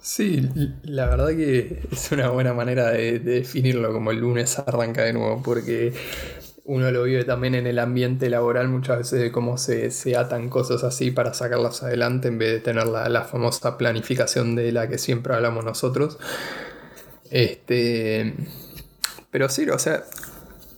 Sí, 0.04 0.50
la 0.84 1.06
verdad 1.06 1.30
que 1.30 1.80
es 1.90 2.12
una 2.12 2.30
buena 2.30 2.54
manera 2.54 2.92
de, 2.92 3.20
definirlo 3.20 3.94
como 3.94 4.12
el 4.12 4.18
lunes 4.18 4.60
arranca 4.60 5.04
de 5.04 5.14
nuevo, 5.14 5.42
porque 5.42 5.94
uno 6.66 6.92
lo 6.92 7.04
vive 7.04 7.24
también 7.24 7.56
en 7.56 7.68
el 7.68 7.80
ambiente 7.80 8.30
laboral 8.30 8.68
muchas 8.68 8.98
veces 8.98 9.22
de 9.22 9.32
cómo 9.32 9.58
se, 9.58 9.92
atan 10.18 10.50
cosas 10.50 10.84
así 10.84 11.12
para 11.12 11.34
sacarlas 11.34 11.84
adelante 11.84 12.28
en 12.28 12.38
vez 12.38 12.52
de 12.52 12.60
tener 12.60 12.86
la, 12.88 13.22
famosa 13.24 13.78
planificación 13.78 14.56
de 14.56 14.74
la 14.74 14.90
que 14.90 14.98
siempre 14.98 15.36
hablamos 15.36 15.64
nosotros. 15.64 16.20
Este, 17.34 18.32
pero 19.32 19.50
sí, 19.50 19.68
o 19.68 19.80
sea, 19.80 20.04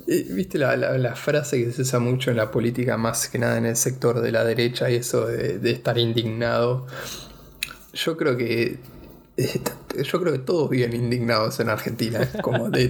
eh, 0.08 0.26
viste 0.30 0.58
la, 0.58 1.16
frase 1.16 1.62
que 1.62 1.74
se 1.74 1.82
usa 1.82 2.00
mucho 2.00 2.32
en 2.32 2.38
la 2.38 2.50
política, 2.50 2.96
más 2.96 3.28
que 3.28 3.40
nada 3.40 3.58
en 3.58 3.66
el 3.66 3.76
sector 3.76 4.22
de 4.22 4.32
la 4.32 4.46
derecha 4.46 4.90
y 4.90 4.96
eso 4.96 5.28
de 5.28 5.70
estar 5.70 5.98
indignado. 5.98 6.88
Yo 7.94 8.16
creo 8.16 8.38
que 8.38 8.80
yo 10.04 10.20
creo 10.22 10.34
que 10.34 10.40
todos 10.40 10.70
viven 10.70 10.94
indignados 10.94 11.60
en 11.60 11.70
Argentina, 11.70 12.30
como 12.42 12.70
de, 12.70 12.90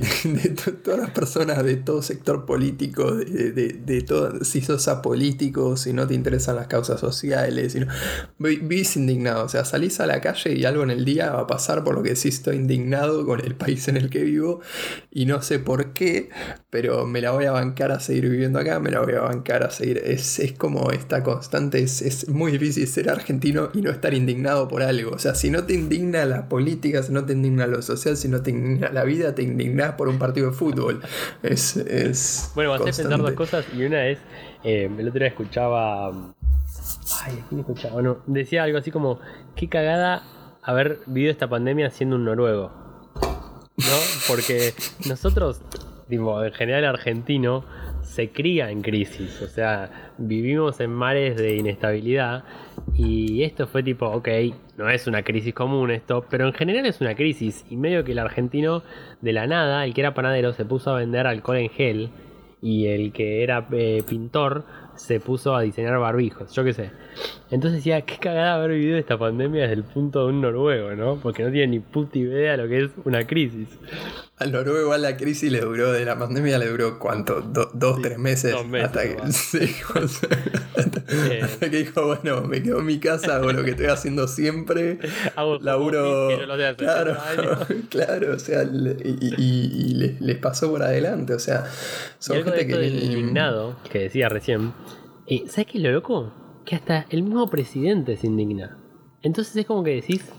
todas 0.84 1.00
las 1.00 1.12
personas 1.12 1.64
de 1.64 1.78
todo 1.78 2.02
sector 2.02 2.46
político, 2.46 3.16
de, 3.16 4.04
todo, 4.08 4.44
si 4.44 4.62
sos 4.62 4.88
apolítico, 4.88 5.78
si 5.78 5.94
no 5.94 6.08
te 6.08 6.14
interesan 6.14 6.56
las 6.56 6.68
causas 6.68 7.00
sociales, 7.00 7.74
si 7.74 7.80
vivís 8.40 8.96
indignado, 8.98 9.46
o 9.46 9.50
sea, 9.50 9.66
salís 9.66 10.00
a 10.00 10.08
la 10.08 10.22
calle 10.22 10.54
y 10.54 10.66
algo 10.66 10.84
en 10.84 10.92
el 10.92 11.06
día 11.06 11.32
va 11.32 11.42
a 11.42 11.48
pasar 11.48 11.84
por 11.84 11.96
lo 11.96 12.04
que 12.04 12.10
decís, 12.10 12.36
estoy 12.36 12.58
indignado 12.58 13.26
con 13.26 13.40
el 13.40 13.56
país 13.56 13.88
en 13.88 13.98
el 13.98 14.10
que 14.10 14.24
vivo 14.24 14.62
y 15.12 15.26
no 15.26 15.42
sé 15.42 15.60
por 15.60 15.94
qué, 15.94 16.30
pero 16.70 17.06
me 17.06 17.22
la 17.22 17.32
voy 17.32 17.46
a 17.46 17.52
bancar 17.52 17.92
a 17.92 18.00
seguir 18.00 18.30
viviendo 18.30 18.60
acá, 18.60 18.80
me 18.80 18.92
la 18.92 19.02
voy 19.02 19.14
a 19.14 19.22
bancar 19.22 19.64
a 19.64 19.72
seguir, 19.72 20.02
es, 20.06 20.42
como 20.58 20.92
esta 20.92 21.24
constante, 21.24 21.80
es, 21.80 22.02
es 22.02 22.30
muy 22.30 22.52
difícil 22.52 22.88
ser 22.88 23.10
argentino 23.10 23.70
y 23.74 23.82
no 23.82 23.92
estar 23.92 24.14
indignado 24.14 24.68
por 24.68 24.84
algo, 24.84 25.12
o 25.12 25.20
sea, 25.20 25.36
si 25.36 25.50
no 25.50 25.64
te 25.64 25.74
indigna 25.74 26.26
la 26.26 26.50
políticas, 26.96 27.10
no 27.10 27.26
te 27.26 27.34
indigna 27.34 27.68
lo 27.68 27.82
social, 27.82 28.18
sino 28.18 28.42
te 28.42 28.52
indigna 28.52 28.90
la 28.92 29.04
vida, 29.04 29.36
te 29.36 29.44
indignas 29.44 29.94
por 29.94 30.08
un 30.08 30.18
partido 30.18 30.50
de 30.50 30.54
fútbol. 30.54 31.02
Es, 31.44 31.78
es 31.78 32.52
bueno, 32.56 32.72
vas 32.72 32.82
a 32.82 32.86
pensar 32.86 33.18
dos 33.18 33.32
cosas 33.32 33.66
y 33.76 33.84
una 33.84 34.08
es, 34.08 34.20
eh, 34.64 34.90
el 34.98 35.08
otro 35.08 35.20
día 35.20 35.30
escuchaba... 35.30 36.10
Ay, 37.22 37.44
¿quién 37.50 37.62
escuchaba? 37.62 37.94
Bueno, 37.94 38.18
decía 38.28 38.64
algo 38.64 38.78
así 38.78 38.92
como, 38.92 39.20
qué 39.56 39.70
cagada 39.70 40.24
haber 40.62 41.00
vivido 41.06 41.32
esta 41.32 41.48
pandemia 41.48 41.90
siendo 41.90 42.16
un 42.16 42.26
noruego. 42.26 42.72
¿No? 43.78 43.98
Porque 44.28 44.74
nosotros, 45.08 45.62
digo, 46.08 46.44
en 46.44 46.54
general 46.54 46.86
argentino, 46.86 47.66
se 48.16 48.30
cría 48.30 48.72
en 48.72 48.82
crisis, 48.82 49.42
o 49.42 49.48
sea, 49.48 50.14
vivimos 50.18 50.80
en 50.80 50.90
mares 50.90 51.36
de 51.36 51.58
inestabilidad 51.58 52.46
y 52.96 53.44
esto 53.44 53.68
fue 53.68 53.84
tipo, 53.84 54.06
ok, 54.06 54.30
no 54.78 54.90
es 54.90 55.06
una 55.08 55.22
crisis 55.22 55.54
común 55.54 55.92
esto, 55.92 56.26
pero 56.30 56.48
en 56.48 56.54
general 56.54 56.86
es 56.86 57.02
una 57.02 57.14
crisis 57.14 57.66
y 57.70 57.76
medio 57.76 58.06
que 58.06 58.14
el 58.14 58.20
argentino 58.20 58.84
de 59.20 59.34
la 59.34 59.48
nada, 59.48 59.84
el 59.84 59.94
que 59.94 60.00
era 60.00 60.14
panadero, 60.14 60.54
se 60.54 60.64
puso 60.64 60.92
a 60.92 61.00
vender 61.00 61.28
alcohol 61.28 61.58
en 61.58 61.70
gel 61.70 62.10
y 62.62 62.88
el 62.88 63.12
que 63.12 63.44
era 63.44 63.68
eh, 63.74 64.02
pintor 64.08 64.64
se 64.96 65.20
puso 65.20 65.54
a 65.54 65.62
diseñar 65.62 66.00
barbijos, 66.00 66.56
yo 66.56 66.64
qué 66.64 66.72
sé. 66.72 66.92
Entonces 67.52 67.78
decía, 67.78 68.02
qué 68.02 68.18
cagada 68.18 68.56
haber 68.56 68.72
vivido 68.72 68.98
esta 68.98 69.20
pandemia 69.20 69.62
desde 69.62 69.76
el 69.76 69.84
punto 69.84 70.22
de 70.22 70.34
un 70.34 70.42
noruego, 70.42 70.96
¿no? 70.96 71.20
Porque 71.22 71.44
no 71.44 71.52
tiene 71.52 71.68
ni 71.68 71.80
puta 71.80 72.18
idea 72.18 72.52
de 72.52 72.58
lo 72.58 72.68
que 72.68 72.86
es 72.86 72.92
una 73.04 73.28
crisis. 73.28 73.68
Al 74.38 74.52
noruego 74.52 74.94
a 74.94 74.98
la 74.98 75.16
crisis 75.16 75.52
le 75.52 75.62
duró, 75.62 75.92
de 75.92 76.06
la 76.06 76.18
pandemia 76.18 76.58
le 76.58 76.68
duró 76.68 76.98
cuánto, 76.98 77.42
dos, 77.42 78.02
tres 78.02 78.18
meses. 78.18 78.52
Dos 78.52 78.68
meses 78.68 78.88
hasta, 78.88 79.04
que, 79.04 79.18
hasta, 81.42 81.70
que, 81.70 81.78
dijo, 81.78 82.08
bueno, 82.08 82.42
me 82.42 82.64
quedo 82.64 82.80
en 82.80 82.88
mi 82.88 83.00
casa, 83.00 83.36
hago 83.36 83.52
lo 83.52 83.64
que 83.64 83.70
estoy 83.72 83.88
haciendo 83.88 84.28
siempre. 84.28 84.98
Hago 85.36 85.60
laburo. 85.60 86.30
claro, 86.78 87.18
claro, 87.90 88.34
o 88.34 88.40
sea, 88.40 88.64
y, 88.64 89.94
les, 90.20 90.38
pasó 90.38 90.72
por 90.72 90.82
adelante, 90.82 91.34
o 91.34 91.40
sea, 91.40 91.66
son 92.18 92.44
gente 92.44 92.66
que. 92.66 92.88
indignado, 92.88 93.76
que 93.90 94.00
decía 94.00 94.30
recién. 94.30 94.74
Eh, 95.28 95.44
¿Sabes 95.48 95.68
qué 95.72 95.78
es 95.78 95.84
lo 95.84 95.92
loco? 95.92 96.45
Que 96.66 96.76
hasta 96.76 97.06
el 97.10 97.24
mismo 97.24 97.50
presidente 97.50 98.18
se 98.18 98.28
indigna. 98.28 98.78
Entonces 99.22 99.56
es 99.56 99.66
como 99.66 99.84
que 99.84 99.92
decís, 99.92 100.32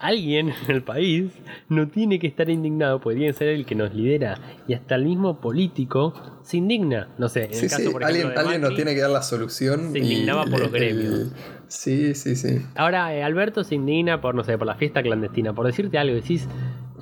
alguien 0.00 0.52
en 0.64 0.74
el 0.74 0.82
país 0.82 1.30
no 1.68 1.88
tiene 1.88 2.18
que 2.18 2.26
estar 2.26 2.48
indignado, 2.50 3.00
podría 3.00 3.32
ser 3.32 3.48
el 3.48 3.66
que 3.66 3.74
nos 3.74 3.94
lidera. 3.94 4.40
Y 4.66 4.74
hasta 4.74 4.94
el 4.96 5.04
mismo 5.04 5.40
político 5.40 6.14
se 6.42 6.56
indigna. 6.56 7.08
No 7.18 7.28
sé, 7.28 7.44
en 7.44 7.54
el 7.54 7.70
caso, 7.70 7.92
por 7.92 8.04
alguien, 8.04 8.32
alguien 8.36 8.60
no 8.60 8.74
tiene 8.74 8.94
que 8.94 9.00
dar 9.00 9.10
la 9.10 9.22
solución. 9.22 9.92
Se 9.92 9.98
indignaba 9.98 10.44
por 10.44 10.60
los 10.60 10.72
gremios. 10.72 11.32
Sí, 11.68 12.14
sí, 12.14 12.34
sí. 12.34 12.62
Ahora, 12.74 13.14
eh, 13.14 13.22
Alberto 13.22 13.62
se 13.62 13.76
indigna 13.76 14.20
por, 14.20 14.34
no 14.34 14.42
sé, 14.42 14.58
por 14.58 14.66
la 14.66 14.74
fiesta 14.74 15.02
clandestina. 15.02 15.54
Por 15.54 15.66
decirte 15.66 15.98
algo, 15.98 16.14
decís, 16.14 16.48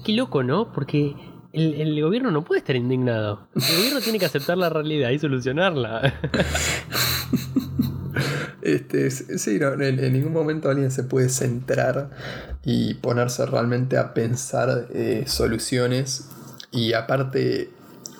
qué 0.05 0.13
loco, 0.13 0.43
¿no? 0.43 0.73
Porque 0.73 1.15
el, 1.53 2.01
gobierno 2.03 2.31
no 2.31 2.45
puede 2.45 2.59
estar 2.59 2.77
indignado. 2.77 3.49
El 3.55 3.77
gobierno 3.77 4.01
tiene 4.01 4.19
que 4.19 4.27
aceptar 4.27 4.59
la 4.59 4.69
realidad 4.69 5.11
y 5.11 5.19
solucionarla. 5.19 6.15
Este, 8.63 9.11
sí, 9.11 9.59
en, 9.61 10.13
ningún 10.13 10.33
momento 10.33 10.69
alguien 10.69 10.91
se 10.91 11.05
puede 11.05 11.29
centrar 11.29 12.11
y 12.65 12.95
ponerse 12.95 13.47
realmente 13.47 13.97
a 13.97 14.15
pensar 14.15 14.89
eh, 14.93 15.25
soluciones. 15.27 16.29
Y 16.71 16.93
aparte, 16.93 17.71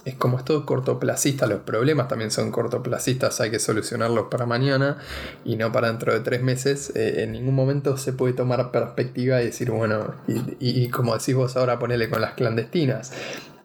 es 0.05 0.15
como 0.15 0.39
es 0.39 0.45
todo 0.45 0.65
cortoplacista, 0.65 1.47
los 1.47 1.61
problemas 1.61 2.09
también 2.09 2.31
son 2.31 2.51
cortoplacistas, 2.51 3.41
hay 3.41 3.51
que 3.51 3.59
solucionarlos 3.59 4.29
para 4.31 4.47
mañana 4.47 4.99
y 5.45 5.57
no 5.57 5.71
para 5.71 5.89
dentro 5.89 6.13
de 6.13 6.21
tres 6.21 6.43
meses. 6.43 6.93
Eh, 6.95 7.25
en 7.25 7.33
ningún 7.33 7.55
momento 7.55 7.97
se 7.97 8.13
puede 8.13 8.33
tomar 8.33 8.71
perspectiva 8.71 9.43
y 9.43 9.47
decir, 9.47 9.71
bueno, 9.71 10.15
y, 10.61 10.89
como 10.89 11.17
decís 11.17 11.35
vos 11.35 11.57
ahora, 11.57 11.79
ponele 11.79 12.09
con 12.09 12.21
las 12.21 12.35
clandestinas. 12.35 13.13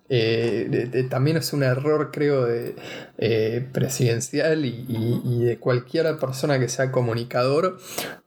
Eh, 0.10 1.08
también 1.10 1.38
es 1.38 1.54
un 1.54 1.64
error, 1.64 2.12
creo, 2.12 2.46
de, 2.46 2.76
eh, 3.18 3.68
presidencial 3.72 4.66
y, 4.66 5.44
de 5.46 5.58
cualquier 5.60 6.18
persona 6.18 6.60
que 6.60 6.70
sea 6.70 6.92
comunicador 6.92 7.78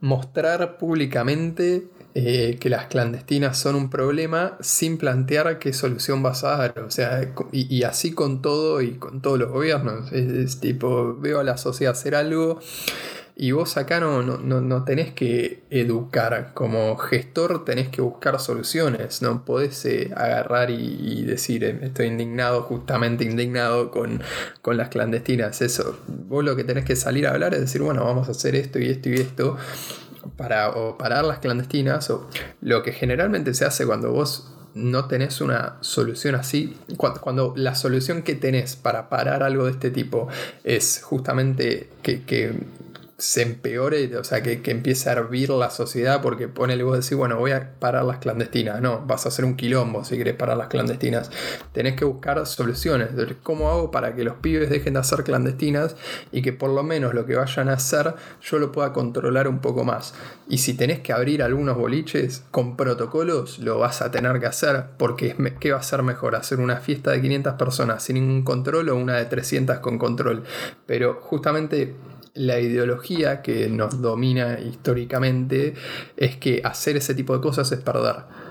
mostrar 0.01 0.79
públicamente 0.79 1.89
eh, 2.15 2.57
que 2.59 2.71
las 2.71 2.87
clandestinas 2.87 3.59
son 3.59 3.75
un 3.75 3.91
problema 3.91 4.57
sin 4.61 4.97
plantear 4.97 5.59
qué 5.59 5.73
solución 5.75 6.23
vas 6.23 6.45
a 6.45 6.57
dar. 6.57 6.79
O 6.81 6.91
sea, 6.91 7.33
y, 7.53 7.83
así 7.83 8.13
con 8.13 8.41
todo 8.41 8.81
y 8.81 8.93
con 8.93 9.21
todos 9.21 9.39
los 9.39 9.51
gobiernos. 9.51 10.13
Es, 10.13 10.61
tipo, 10.61 11.17
veo 11.19 11.41
a 11.41 11.45
la 11.45 11.59
sociedad 11.59 11.93
hacer 11.93 12.15
algo 12.15 12.59
y 13.39 13.53
vos 13.53 13.77
acá 13.77 14.01
no, 14.01 14.23
no, 14.23 14.85
tenés 14.85 15.13
que 15.13 15.63
educar. 15.69 16.53
Como 16.55 16.97
gestor 16.97 17.67
tenés 17.67 17.91
que 17.91 18.01
buscar 18.01 18.41
soluciones. 18.41 19.21
No 19.21 19.45
podés 19.45 19.85
eh, 19.85 20.11
agarrar 20.17 20.71
y, 20.71 21.23
decir, 21.25 21.63
eh, 21.63 21.79
estoy 21.83 22.07
indignado, 22.07 22.63
justamente 22.63 23.25
indignado 23.25 23.91
con, 23.91 24.23
con 24.63 24.79
las 24.79 24.89
clandestinas. 24.89 25.61
Eso. 25.61 25.99
Vos 26.09 26.43
lo 26.45 26.57
que 26.57 26.65
tenés 26.65 26.87
que 26.87 26.97
salir 26.97 27.27
a 27.27 27.33
hablar 27.33 27.53
es 27.53 27.61
decir, 27.61 27.83
bueno, 27.83 28.07
vamos 28.07 28.29
a 28.29 28.31
hacer 28.31 28.57
esto 28.57 28.79
y 28.79 28.89
esto 28.89 29.11
y 29.11 29.17
esto 29.17 29.59
para 30.39 30.73
parar 30.97 31.25
las 31.25 31.39
clandestinas, 31.39 32.11
o 32.11 32.29
lo 32.61 32.83
que 32.83 32.93
generalmente 32.93 33.55
se 33.55 33.65
hace 33.65 33.87
cuando 33.87 34.11
vos 34.11 34.53
no 34.75 35.07
tenés 35.07 35.41
una 35.41 35.77
solución 35.83 36.35
así, 36.35 36.77
cuando, 36.97 37.55
la 37.57 37.75
solución 37.75 38.23
que 38.23 38.35
tenés 38.35 38.77
para 38.77 39.09
parar 39.09 39.43
algo 39.43 39.67
de 39.67 39.71
este 39.71 39.91
tipo 39.91 40.27
es 40.65 41.01
justamente 41.03 41.89
que 42.03 42.57
se 43.19 43.41
empeore, 43.41 44.15
o 44.19 44.25
sea, 44.25 44.43
que, 44.43 44.61
que, 44.61 44.71
empiece 44.71 45.09
a 45.09 45.13
hervir 45.13 45.49
la 45.49 45.71
sociedad, 45.71 46.21
porque 46.21 46.49
ponele 46.49 46.83
vos 46.83 46.97
decir, 46.97 47.17
bueno, 47.17 47.39
voy 47.39 47.53
a 47.53 47.73
parar 47.79 48.05
las 48.05 48.19
clandestinas. 48.19 48.83
No, 48.83 49.07
vas 49.07 49.25
a 49.25 49.31
hacer 49.31 49.47
un 49.47 49.57
quilombo 49.57 50.05
si 50.05 50.19
querés 50.19 50.35
parar 50.35 50.59
las 50.59 50.69
clandestinas. 50.69 51.31
Tenés 51.73 51.95
que 51.97 52.05
buscar 52.05 52.45
soluciones. 52.47 53.09
¿Cómo 53.43 53.71
hago 53.71 53.91
para 53.91 54.15
que 54.15 54.23
los 54.23 54.37
pibes 54.37 54.69
dejen 54.69 54.95
de 54.95 55.01
hacer 55.01 55.25
clandestinas 55.25 55.97
y 56.31 56.43
que 56.43 56.53
por 56.53 56.69
lo 56.69 56.83
menos 56.83 57.15
lo 57.15 57.25
que 57.25 57.37
vayan 57.37 57.71
a 57.71 57.75
hacer 57.75 58.15
yo 58.43 58.59
lo 58.59 58.71
pueda 58.71 58.93
controlar 58.93 59.49
un 59.49 59.61
poco 59.61 59.85
más? 59.85 60.13
Y 60.47 60.59
si 60.59 60.75
tenés 60.75 61.01
que 61.01 61.15
abrir 61.15 61.43
algunos 61.43 61.79
boliches 61.79 62.45
con 62.51 62.77
protocolos, 62.77 63.59
lo 63.61 63.79
vas 63.79 64.03
a 64.03 64.11
tener 64.11 64.39
que 64.41 64.47
hacer, 64.47 64.85
porque 64.99 65.35
¿qué 65.59 65.73
va 65.73 65.79
a 65.79 65.83
ser 65.83 66.03
mejor? 66.03 66.37
¿Hacer 66.37 66.61
una 66.61 66.77
fiesta 66.77 67.13
de 67.13 67.23
500 67.23 67.55
personas 67.55 68.03
sin 68.03 68.17
ningún 68.17 68.43
control 68.43 68.91
o 68.91 68.97
una 68.97 69.15
de 69.15 69.25
300 69.25 69.79
con 69.79 69.99
control? 69.99 70.45
Pero 70.85 71.19
justamente 71.23 71.95
la 72.37 72.61
ideología 72.61 73.43
que 73.43 73.69
nos 73.69 74.01
domina 74.01 74.61
históricamente 74.61 75.75
es 76.17 76.37
que 76.37 76.61
hacer 76.65 76.97
ese 76.97 77.15
tipo 77.15 77.35
de 77.35 77.41
cosas 77.41 77.71
es 77.73 77.81
perder. 77.81 78.47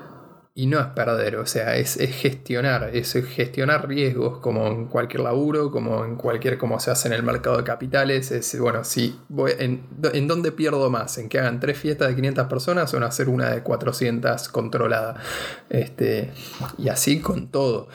Y 0.58 0.66
no 0.68 0.80
es 0.80 0.86
perder, 0.86 1.36
o 1.36 1.44
sea, 1.44 1.76
es, 1.76 1.96
gestionar, 1.96 2.88
es 2.94 3.12
gestionar 3.12 3.86
riesgos 3.86 4.38
como 4.38 4.66
en 4.68 4.86
cualquier 4.86 5.20
laburo, 5.20 5.70
como 5.70 6.02
en 6.02 6.16
cualquier, 6.16 6.56
como 6.56 6.80
se 6.80 6.90
hace 6.90 7.08
en 7.08 7.14
el 7.14 7.22
mercado 7.22 7.58
de 7.58 7.64
capitales. 7.64 8.30
Es, 8.30 8.58
bueno, 8.58 8.82
si 8.82 9.20
voy, 9.28 9.52
en, 9.58 9.86
¿en 10.14 10.26
dónde 10.26 10.52
pierdo 10.52 10.88
más? 10.88 11.18
¿En 11.18 11.28
que 11.28 11.38
hagan 11.38 11.60
tres 11.60 11.78
fiestas 11.78 12.08
de 12.08 12.16
500 12.16 12.46
personas 12.46 12.94
o 12.94 12.96
en 12.96 13.02
hacer 13.02 13.28
una 13.28 13.50
de 13.50 13.62
400 13.62 14.48
controlada? 14.48 15.20
Este, 15.68 16.30
y 16.78 16.88
así 16.88 17.20
con 17.20 17.48
todo. 17.48 17.88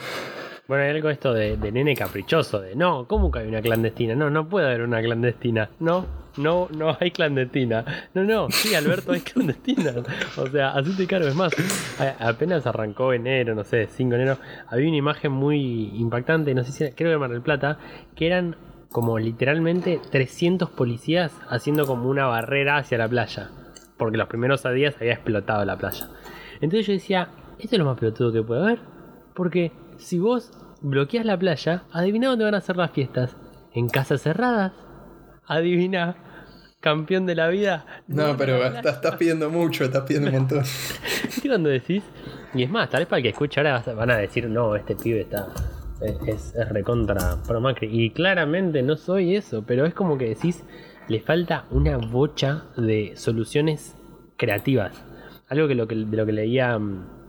Bueno, 0.68 0.84
hay 0.84 0.92
algo 0.92 1.10
esto 1.10 1.34
de, 1.34 1.58
nene 1.58 1.96
caprichoso, 1.96 2.62
de 2.62 2.76
no, 2.76 3.06
¿cómo 3.08 3.30
que 3.32 3.40
hay 3.40 3.48
una 3.48 3.62
clandestina? 3.62 4.16
No, 4.16 4.30
no 4.30 4.48
puede 4.48 4.68
haber 4.68 4.84
una 4.84 5.02
clandestina. 5.02 5.70
No, 5.80 6.06
no, 6.38 6.70
no 6.72 6.96
hay 7.00 7.12
clandestina. 7.12 7.84
No, 8.14 8.24
no, 8.24 8.50
sí, 8.50 8.74
Alberto, 8.76 9.12
hay 9.12 9.20
clandestina. 9.22 9.94
O 10.38 10.48
sea, 10.48 10.70
así 10.72 10.96
te 10.96 11.08
caro. 11.08 11.28
Es 11.28 11.36
más, 11.36 11.52
apenas 12.20 12.66
arrancó 12.68 13.12
enero, 13.12 13.54
no 13.56 13.64
sé, 13.64 13.88
5 13.88 14.10
de 14.12 14.16
enero, 14.22 14.38
había 14.68 14.88
una 14.88 14.98
imagen 14.98 15.32
muy 15.32 15.92
impactante, 15.96 16.54
no 16.54 16.64
sé 16.64 16.72
si 16.72 16.84
era, 16.84 16.96
creo 16.96 17.12
que 17.12 17.18
Mar 17.18 17.32
del 17.32 17.42
Plata, 17.42 17.78
que 18.16 18.28
eran 18.28 18.56
como 18.92 19.20
literalmente 19.20 20.00
300 20.12 20.70
policías 20.70 21.32
haciendo 21.50 21.86
como 21.86 22.10
una 22.10 22.28
barrera 22.28 22.78
hacia 22.78 22.98
la 22.98 23.08
playa. 23.08 23.50
Porque 23.98 24.18
los 24.18 24.28
primeros 24.28 24.64
días 24.74 24.96
había 25.00 25.14
explotado 25.14 25.64
la 25.66 25.78
playa. 25.78 26.10
Entonces 26.60 26.88
yo 26.88 26.94
decía, 26.94 27.30
esto 27.60 27.76
es 27.76 27.80
lo 27.80 27.86
más 27.86 28.00
pelotudo 28.00 28.32
que 28.32 28.42
puede 28.42 28.62
haber. 28.62 28.80
Porque 29.34 29.72
si 30.02 30.20
vos 30.20 30.52
bloqueas 30.82 31.26
la 31.26 31.38
playa, 31.38 31.84
adivina 31.92 32.28
dónde 32.28 32.46
van 32.46 32.56
a 32.56 32.62
ser 32.62 32.78
las 32.78 32.92
fiestas. 32.92 33.36
En 33.74 33.88
casas 33.88 34.22
cerradas. 34.22 34.74
Adivina. 35.46 36.16
Campeón 36.80 37.28
de 37.28 37.36
la 37.36 37.48
vida. 37.48 37.86
No, 38.08 38.36
pero 38.36 38.66
estás, 38.66 39.16
pidiendo 39.16 39.52
mucho, 39.52 39.84
estás 39.84 40.04
pidiendo 40.04 40.30
un 40.30 40.36
montón. 40.36 40.64
¿Qué 41.42 41.48
cuando 41.48 41.70
decís? 41.70 42.04
Y 42.56 42.64
es 42.64 42.72
más, 42.72 42.90
tal 42.90 43.02
vez 43.02 43.08
para 43.08 43.18
el 43.18 43.24
que 43.24 43.30
escuche 43.30 43.60
ahora 43.60 43.84
van 43.94 44.10
a 44.10 44.18
decir, 44.18 44.50
no, 44.50 44.76
este 44.76 44.96
pibe 44.96 45.22
está. 45.22 45.48
Es, 46.02 46.56
es 46.56 46.70
recontra 46.70 47.38
pro 47.48 47.62
Macri. 47.62 47.88
Y 47.92 48.10
claramente 48.10 48.82
no 48.82 48.98
soy 48.98 49.36
eso, 49.36 49.64
pero 49.64 49.86
es 49.86 49.94
como 49.94 50.18
que 50.18 50.30
decís, 50.30 50.64
le 51.08 51.20
falta 51.20 51.66
una 51.70 51.98
bocha 51.98 52.64
de 52.76 53.14
soluciones 53.16 53.96
creativas. 54.38 55.04
Algo 55.48 55.68
que 55.68 55.76
lo 55.76 55.88
que, 55.88 55.96
de 55.96 56.18
lo 56.18 56.26
que 56.26 56.32
leía 56.32 56.80
mm, 56.80 57.21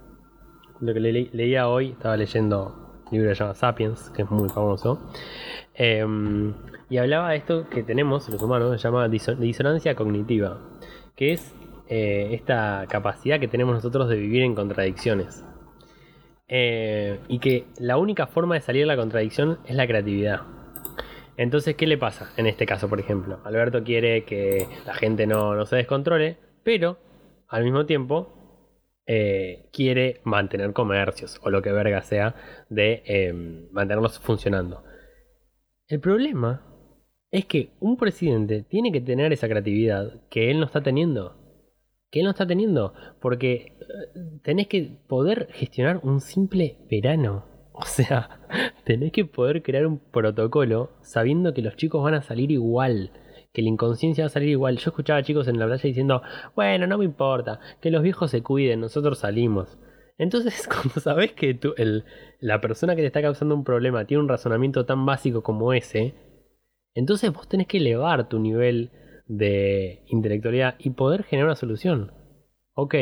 lo 0.83 0.93
que 0.93 1.01
leía 1.01 1.69
hoy, 1.69 1.91
estaba 1.91 2.17
leyendo 2.17 2.75
un 3.07 3.13
libro 3.13 3.29
que 3.31 3.37
se 3.37 3.45
llama 3.45 3.55
Sapiens, 3.55 4.11
que 4.11 4.23
es 4.23 4.31
muy 4.31 4.49
famoso, 4.49 5.01
em, 5.75 6.55
y 6.91 6.99
hablaba 6.99 7.31
de 7.31 7.37
esto 7.37 7.69
que 7.71 7.83
tenemos 7.85 8.29
los 8.29 8.43
humanos, 8.43 8.81
se 8.81 8.89
llama 8.89 9.09
disonancia 9.09 9.95
cognitiva, 9.95 10.59
que 11.15 11.33
es 11.33 11.55
eh, 11.89 12.31
esta 12.33 12.87
capacidad 12.89 13.39
que 13.39 13.49
tenemos 13.49 13.75
nosotros 13.75 14.09
de 14.09 14.17
vivir 14.17 14.43
en 14.43 14.55
contradicciones. 14.55 15.45
Eh, 16.49 17.21
y 17.29 17.39
que 17.39 17.67
la 17.79 17.97
única 17.97 18.27
forma 18.27 18.57
de 18.57 18.61
salir 18.61 18.83
de 18.83 18.87
la 18.87 18.97
contradicción 18.97 19.59
es 19.65 19.77
la 19.77 19.87
creatividad. 19.87 20.41
Entonces, 21.37 21.77
¿qué 21.77 21.87
le 21.87 21.97
pasa 21.97 22.31
en 22.37 22.47
este 22.47 22.67
caso, 22.67 22.89
por 22.89 23.01
ejemplo? 23.01 23.41
Alberto 23.45 23.85
quiere 23.85 24.25
que 24.25 24.67
la 24.85 24.95
gente 24.95 25.27
no, 25.27 25.55
no 25.55 25.65
se 25.65 25.77
descontrole, 25.77 26.39
pero 26.63 26.99
al 27.49 27.65
mismo 27.65 27.87
tiempo 27.87 28.42
eh, 29.07 29.69
quiere 29.73 30.21
mantener 30.25 30.73
comercios 30.73 31.41
o 31.43 31.51
lo 31.51 31.61
que 31.63 31.73
verga 31.73 32.03
sea 32.03 32.35
de 32.69 33.03
em, 33.07 33.69
mantenerlos 33.73 34.19
funcionando. 34.21 34.85
El 35.89 36.01
problema 36.01 36.65
es 37.31 37.47
que 37.47 37.73
un 37.81 37.97
presidente 37.97 38.63
tiene 38.63 38.93
que 38.93 39.01
tener 39.01 39.33
esa 39.33 39.49
creatividad 39.49 40.21
que 40.31 40.51
él 40.51 40.61
no 40.61 40.67
está 40.67 40.83
teniendo. 40.83 41.37
Que 42.11 42.21
él 42.21 42.25
no 42.27 42.31
está 42.31 42.47
teniendo. 42.47 42.95
Porque 43.21 43.77
eh, 43.81 44.39
tenés 44.43 44.69
que 44.69 44.99
poder 45.09 45.49
gestionar 45.53 46.01
un 46.03 46.21
simple 46.21 46.79
verano. 46.91 47.51
O 47.75 47.87
sea, 47.87 48.39
tenés 48.85 49.13
que 49.13 49.25
poder 49.25 49.63
crear 49.63 49.87
un 49.87 49.99
protocolo 49.99 50.91
sabiendo 51.01 51.55
que 51.55 51.63
los 51.63 51.75
chicos 51.75 52.05
van 52.05 52.13
a 52.13 52.23
salir 52.23 52.51
igual 52.51 53.11
que 53.53 53.63
la 53.63 53.69
inconsciencia 53.69 54.25
va 54.25 54.27
a 54.27 54.31
salir 54.31 54.49
igual. 54.49 54.79
Yo 54.79 54.91
escuchaba 54.91 55.19
a 55.19 55.23
chicos 55.23 55.49
en 55.49 55.59
la 55.59 55.67
playa 55.67 55.83
diciendo, 55.83 56.23
bueno, 56.55 56.87
no 56.87 56.99
me 56.99 57.05
importa, 57.05 57.61
que 57.81 57.91
los 57.91 58.03
viejos 58.03 58.31
se 58.31 58.43
cuiden, 58.43 58.81
nosotros 58.81 59.19
salimos. 59.19 59.79
Entonces, 60.19 60.69
cuando 60.73 61.01
sabes 61.01 61.33
que 61.33 61.59
la 62.41 62.61
persona 62.61 62.95
que 62.95 63.03
te 63.03 63.07
está 63.07 63.23
causando 63.23 63.55
un 63.55 63.65
problema 63.65 64.07
tiene 64.07 64.23
un 64.23 64.29
razonamiento 64.29 64.87
tan 64.87 65.05
básico 65.05 65.43
como 65.43 65.73
ese, 65.73 66.15
entonces 66.95 67.33
vos 67.33 67.49
tenés 67.49 67.67
que 67.67 67.79
elevar 67.79 68.29
tu 68.29 68.39
nivel 68.39 68.91
de 69.27 70.05
intelectualidad 70.09 70.77
y 70.79 70.91
poder 70.91 71.25
generar 71.25 71.47
una 71.49 71.57
solución. 71.57 72.13
Ok, 72.75 72.95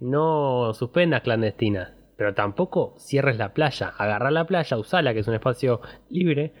no 0.00 0.72
suspendas 0.74 1.22
clandestinas, 1.22 1.92
pero 2.16 2.34
tampoco 2.34 2.94
cierres 2.98 3.36
la 3.36 3.52
playa. 3.52 3.88
Agarra 3.98 4.30
la 4.30 4.46
playa, 4.46 4.78
usala, 4.78 5.12
que 5.12 5.20
es 5.20 5.28
un 5.28 5.34
espacio 5.34 5.80
libre, 6.08 6.54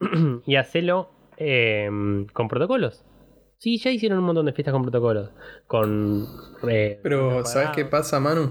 y 0.46 0.56
hacelo 0.56 1.21
Em, 1.36 2.26
con 2.26 2.48
protocolos. 2.48 3.02
Sí, 3.58 3.78
ya 3.78 3.90
hicieron 3.90 4.18
un 4.18 4.24
montón 4.24 4.46
de 4.46 4.52
fiestas 4.52 4.72
con 4.72 4.82
protocolos. 4.82 5.30
Con. 5.66 6.26
Eh, 6.68 6.98
pero, 7.02 7.44
¿sabes 7.44 7.70
qué 7.74 7.84
pasa, 7.84 8.18
Manu? 8.18 8.50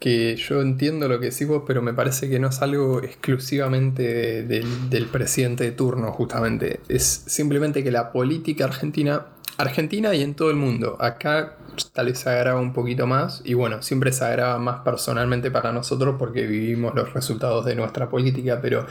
Que 0.00 0.36
yo 0.36 0.60
entiendo 0.60 1.08
lo 1.08 1.20
que 1.20 1.30
decís 1.30 1.46
vos, 1.46 1.62
pero 1.66 1.80
me 1.80 1.94
parece 1.94 2.28
que 2.28 2.38
no 2.38 2.48
es 2.48 2.60
algo 2.60 3.00
exclusivamente 3.02 4.42
del 4.42 5.06
presidente 5.06 5.64
de 5.64 5.72
turno, 5.72 6.12
justamente. 6.12 6.80
Es 6.88 7.04
simplemente 7.04 7.82
que 7.84 7.90
la 7.90 8.12
política 8.12 8.64
argentina, 8.64 9.26
Argentina 9.58 10.14
y 10.14 10.22
en 10.22 10.34
todo 10.34 10.50
el 10.50 10.56
mundo, 10.56 10.96
acá 11.00 11.56
tal 11.92 12.06
vez 12.06 12.18
se 12.18 12.30
agrava 12.30 12.60
un 12.60 12.72
poquito 12.72 13.06
más, 13.06 13.42
y 13.44 13.54
bueno, 13.54 13.80
siempre 13.82 14.12
se 14.12 14.24
agrava 14.24 14.58
más 14.58 14.80
personalmente 14.80 15.50
para 15.50 15.72
nosotros 15.72 16.16
porque 16.18 16.46
vivimos 16.46 16.94
los 16.94 17.12
resultados 17.14 17.64
de 17.64 17.74
nuestra 17.74 18.08
política, 18.08 18.58
pero 18.60 18.86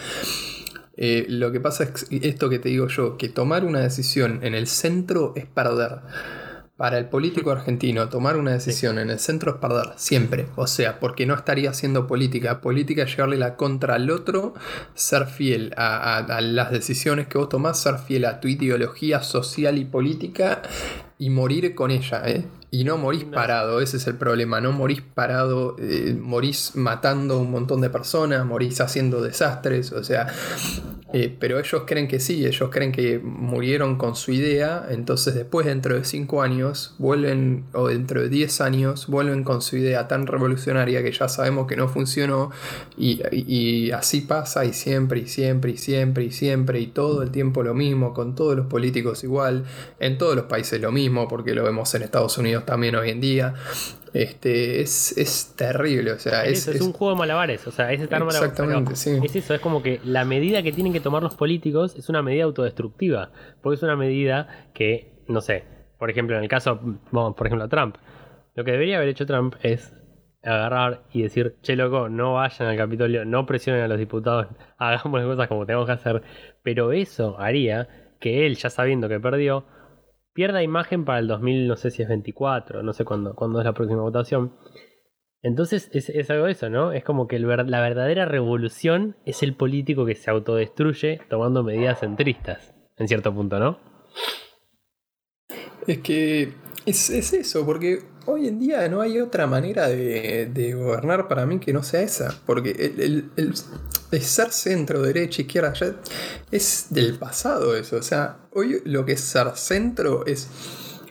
eh, 0.98 1.26
lo 1.28 1.52
que 1.52 1.60
pasa 1.60 1.84
es 1.84 2.08
esto 2.10 2.50
que 2.50 2.60
te 2.60 2.70
digo 2.70 2.88
yo, 2.88 3.18
que 3.18 3.30
tomar 3.30 3.66
una 3.66 3.80
decisión 3.82 4.40
en 4.44 4.56
el 4.56 4.68
centro 4.68 5.34
es 5.36 5.46
perder. 5.46 6.00
Para 6.78 6.98
el 6.98 7.08
político 7.08 7.52
argentino, 7.52 8.10
tomar 8.10 8.36
una 8.36 8.52
decisión 8.52 9.00
en 9.00 9.10
el 9.10 9.20
centro 9.20 9.54
es 9.54 9.58
perder, 9.60 9.94
siempre. 9.96 10.48
O 10.58 10.68
sea, 10.68 11.00
porque 11.00 11.26
no 11.26 11.34
estaría 11.34 11.70
haciendo 11.70 12.06
política. 12.06 12.60
Política 12.60 13.04
es 13.04 13.12
llevarle 13.12 13.38
la 13.38 13.56
contra 13.56 13.96
al 13.96 14.10
otro, 14.10 14.54
ser 14.94 15.28
fiel 15.28 15.74
a, 15.78 16.18
a 16.18 16.42
las 16.42 16.72
decisiones 16.72 17.28
que 17.28 17.38
vos 17.38 17.48
tomás, 17.48 17.82
ser 17.82 17.98
fiel 17.98 18.26
a 18.26 18.42
tu 18.42 18.50
ideología 18.50 19.24
social 19.24 19.78
y 19.78 19.86
política 19.86 20.62
y 21.18 21.30
morir 21.30 21.76
con 21.76 21.92
ella, 21.92 22.24
¿eh? 22.26 22.46
Y 22.72 22.84
no 22.84 22.98
morís 22.98 23.24
parado, 23.24 23.80
ese 23.80 23.98
es 23.98 24.08
el 24.08 24.16
problema, 24.16 24.60
no 24.60 24.74
morís 24.74 25.02
parado, 25.02 25.78
eh, 25.80 26.18
morís 26.20 26.72
matando 26.76 27.40
un 27.40 27.50
montón 27.50 27.80
de 27.80 27.90
personas, 27.90 28.46
morís 28.46 28.82
haciendo 28.82 29.22
desastres, 29.22 29.94
o 29.94 30.04
sea, 30.04 30.28
eh, 31.18 31.34
pero 31.40 31.58
ellos 31.58 31.84
creen 31.88 32.10
que 32.10 32.20
sí, 32.20 32.46
ellos 32.46 32.70
creen 32.70 32.92
que 32.92 33.20
murieron 33.20 33.98
con 33.98 34.18
su 34.18 34.34
idea, 34.34 34.86
entonces 34.90 35.34
después 35.34 35.66
dentro 35.66 35.96
de 35.96 36.04
5 36.04 36.42
años 36.42 36.94
vuelven, 36.98 37.64
o 37.72 37.88
dentro 37.88 38.22
de 38.22 38.28
10 38.28 38.60
años, 38.60 39.08
vuelven 39.08 39.46
con 39.46 39.62
su 39.62 39.78
idea 39.78 40.10
tan 40.10 40.28
revolucionaria 40.28 41.02
que 41.02 41.14
ya 41.14 41.30
sabemos 41.30 41.68
que 41.68 41.78
no 41.78 41.88
funcionó, 41.88 42.52
y, 42.98 43.22
y 43.32 43.92
así 43.92 44.20
pasa, 44.20 44.66
y 44.66 44.74
siempre, 44.74 45.22
y 45.22 45.28
siempre, 45.28 45.72
y 45.72 45.78
siempre, 45.78 46.26
y 46.26 46.32
siempre, 46.32 46.82
y 46.82 46.88
todo 46.88 47.24
el 47.24 47.32
tiempo 47.32 47.64
lo 47.64 47.74
mismo, 47.74 48.14
con 48.14 48.36
todos 48.36 48.58
los 48.58 48.66
políticos 48.68 49.24
igual, 49.24 49.64
en 50.02 50.18
todos 50.18 50.36
los 50.36 50.48
países 50.48 50.82
lo 50.82 50.92
mismo, 50.92 51.30
porque 51.30 51.56
lo 51.56 51.64
vemos 51.64 51.96
en 51.96 52.02
Estados 52.02 52.38
Unidos 52.38 52.66
también 52.66 52.94
hoy 52.94 53.12
en 53.12 53.22
día. 53.22 53.54
Este, 54.16 54.80
es, 54.80 55.54
terrible, 55.58 56.14
o 56.14 56.20
sea, 56.20 56.46
es, 56.46 56.70
es, 56.70 56.80
un 56.80 56.94
juego 56.94 57.14
de 57.14 57.20
malabares, 57.20 57.68
o 57.68 57.72
sea, 57.72 57.92
es 57.92 58.00
estar 58.00 58.22
Exactamente, 58.22 58.96
sí. 58.96 59.20
Es 59.22 59.36
eso, 59.36 59.54
es 59.54 59.60
como 59.60 59.84
que 59.84 60.00
la 60.06 60.24
medida 60.24 60.64
que 60.64 60.72
tienen 60.72 60.94
que 60.94 61.02
tomar 61.02 61.22
los 61.22 61.36
políticos 61.36 61.98
es 61.98 62.08
una 62.08 62.22
medida 62.22 62.46
autodestructiva, 62.46 63.32
porque 63.62 63.76
es 63.76 63.84
una 63.84 63.98
medida 63.98 64.70
que, 64.74 65.12
no 65.28 65.42
sé, 65.42 65.66
por 66.00 66.10
ejemplo, 66.10 66.38
en 66.38 66.44
el 66.44 66.50
caso, 66.50 66.80
vamos, 67.12 67.36
por 67.36 67.48
ejemplo, 67.48 67.68
Trump, 67.68 67.98
lo 68.56 68.64
que 68.64 68.72
debería 68.72 68.96
haber 68.96 69.10
hecho 69.10 69.26
Trump 69.26 69.56
es 69.62 69.94
agarrar 70.44 71.04
y 71.12 71.24
decir, 71.24 71.58
che 71.62 71.76
loco, 71.76 72.08
no 72.08 72.36
vayan 72.36 72.70
al 72.70 72.78
Capitolio, 72.78 73.26
no 73.26 73.46
presionen 73.46 73.84
a 73.84 73.90
los 73.90 74.00
diputados, 74.00 74.48
hagamos 74.78 75.20
las 75.20 75.30
cosas 75.30 75.48
como 75.50 75.66
tenemos 75.66 75.88
que 75.88 75.92
hacer, 75.92 76.22
pero 76.64 76.94
eso 76.94 77.38
haría 77.38 77.90
que 78.22 78.46
él, 78.46 78.56
ya 78.56 78.70
sabiendo 78.70 79.10
que 79.10 79.20
perdió, 79.20 79.66
pierda 80.36 80.62
imagen 80.62 81.06
para 81.06 81.20
el 81.20 81.28
2000, 81.28 81.68
no 81.68 81.78
sé 81.78 81.90
si 81.90 82.04
es 82.04 82.10
24, 82.10 82.84
no 82.84 82.94
sé 82.94 83.06
cuándo, 83.06 83.34
es 83.60 83.66
la 83.66 83.74
próxima 83.74 84.02
votación. 84.02 84.54
Entonces 85.42 85.90
es, 85.94 86.30
algo 86.30 86.46
de 86.46 86.52
eso, 86.52 86.70
¿no? 86.70 86.92
Es 86.92 87.04
como 87.04 87.28
que 87.28 87.40
la 87.40 87.82
verdadera 87.82 88.26
revolución 88.26 89.16
es 89.26 89.44
el 89.44 89.56
político 89.56 90.06
que 90.06 90.16
se 90.16 90.30
autodestruye 90.30 91.22
tomando 91.30 91.64
medidas 91.64 92.02
centristas, 92.02 92.76
en 92.98 93.08
cierto 93.08 93.34
punto, 93.34 93.60
¿no? 93.60 93.80
Es 95.88 96.00
que 96.00 96.54
es, 96.86 97.10
eso, 97.10 97.66
porque 97.66 98.00
hoy 98.26 98.48
en 98.48 98.60
día 98.60 98.88
no 98.90 99.02
hay 99.02 99.20
otra 99.20 99.48
manera 99.48 99.88
de, 99.88 100.74
gobernar 100.76 101.28
para 101.28 101.46
mí 101.46 101.60
que 101.60 101.74
no 101.74 101.84
sea 101.84 102.02
esa. 102.02 102.34
Porque 102.46 102.72
el, 102.72 103.54
ser 104.22 104.52
centro, 104.52 105.02
derecha, 105.02 105.42
izquierda, 105.42 105.74
es 106.52 106.88
del 106.90 107.18
pasado 107.18 107.76
eso. 107.76 107.98
O 107.98 108.02
sea, 108.02 108.38
hoy 108.54 108.82
lo 108.86 109.06
que 109.06 109.14
es 109.14 109.22
ser 109.22 109.56
centro 109.56 110.26
es 110.26 110.48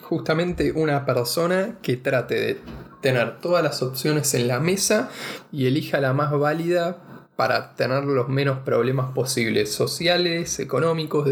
justamente 0.02 0.72
una 0.72 1.06
persona 1.06 1.78
que 1.82 1.96
trate 1.96 2.34
de 2.34 2.60
tener 3.00 3.40
todas 3.40 3.62
las 3.62 3.82
opciones 3.82 4.34
en 4.34 4.48
la 4.48 4.60
mesa 4.60 5.10
y 5.52 5.66
elija 5.66 6.00
la 6.00 6.12
más 6.12 6.32
válida 6.32 6.98
para 7.36 7.74
tener 7.74 8.04
los 8.04 8.28
menos 8.28 8.58
problemas 8.60 9.12
posibles, 9.12 9.72
sociales, 9.72 10.60
económicos, 10.60 11.28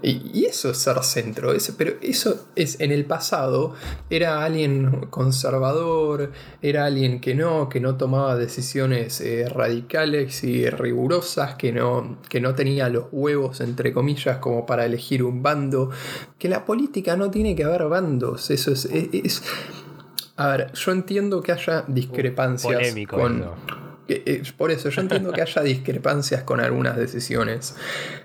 y, 0.00 0.44
eso 0.44 0.70
es 0.70 0.78
ser 0.78 1.02
centro, 1.02 1.52
pero 1.76 1.94
eso 2.00 2.46
es 2.54 2.80
en 2.80 2.92
el 2.92 3.04
pasado, 3.04 3.74
era 4.10 4.44
alguien 4.44 5.06
conservador, 5.10 6.30
era 6.62 6.86
alguien 6.86 7.20
que 7.20 7.34
no, 7.34 7.68
que 7.68 7.80
no 7.80 7.96
tomaba 7.96 8.36
decisiones 8.36 9.20
eh, 9.20 9.48
radicales 9.48 10.44
y 10.44 10.70
rigurosas, 10.70 11.56
que 11.56 11.72
no, 11.72 12.18
que 12.28 12.40
no 12.40 12.54
tenía 12.54 12.88
los 12.88 13.06
huevos, 13.10 13.60
entre 13.60 13.92
comillas, 13.92 14.38
como 14.38 14.66
para 14.66 14.86
elegir 14.86 15.24
un 15.24 15.42
bando, 15.42 15.90
que 16.38 16.48
la 16.48 16.64
política 16.64 17.16
no 17.16 17.30
tiene 17.30 17.56
que 17.56 17.64
haber 17.64 17.88
bandos, 17.88 18.50
eso 18.50 18.72
es... 18.72 18.84
es, 18.84 19.42
a 20.36 20.46
ver, 20.46 20.72
yo 20.72 20.92
entiendo 20.92 21.42
que 21.42 21.52
haya 21.52 21.84
discrepancias 21.86 22.94
con... 23.10 23.42
Eh, 23.42 23.89
por 24.56 24.70
eso, 24.70 24.88
yo 24.88 25.00
entiendo 25.00 25.32
que 25.32 25.42
haya 25.42 25.62
discrepancias 25.62 26.42
con 26.42 26.60
algunas 26.60 26.96
decisiones. 26.96 27.74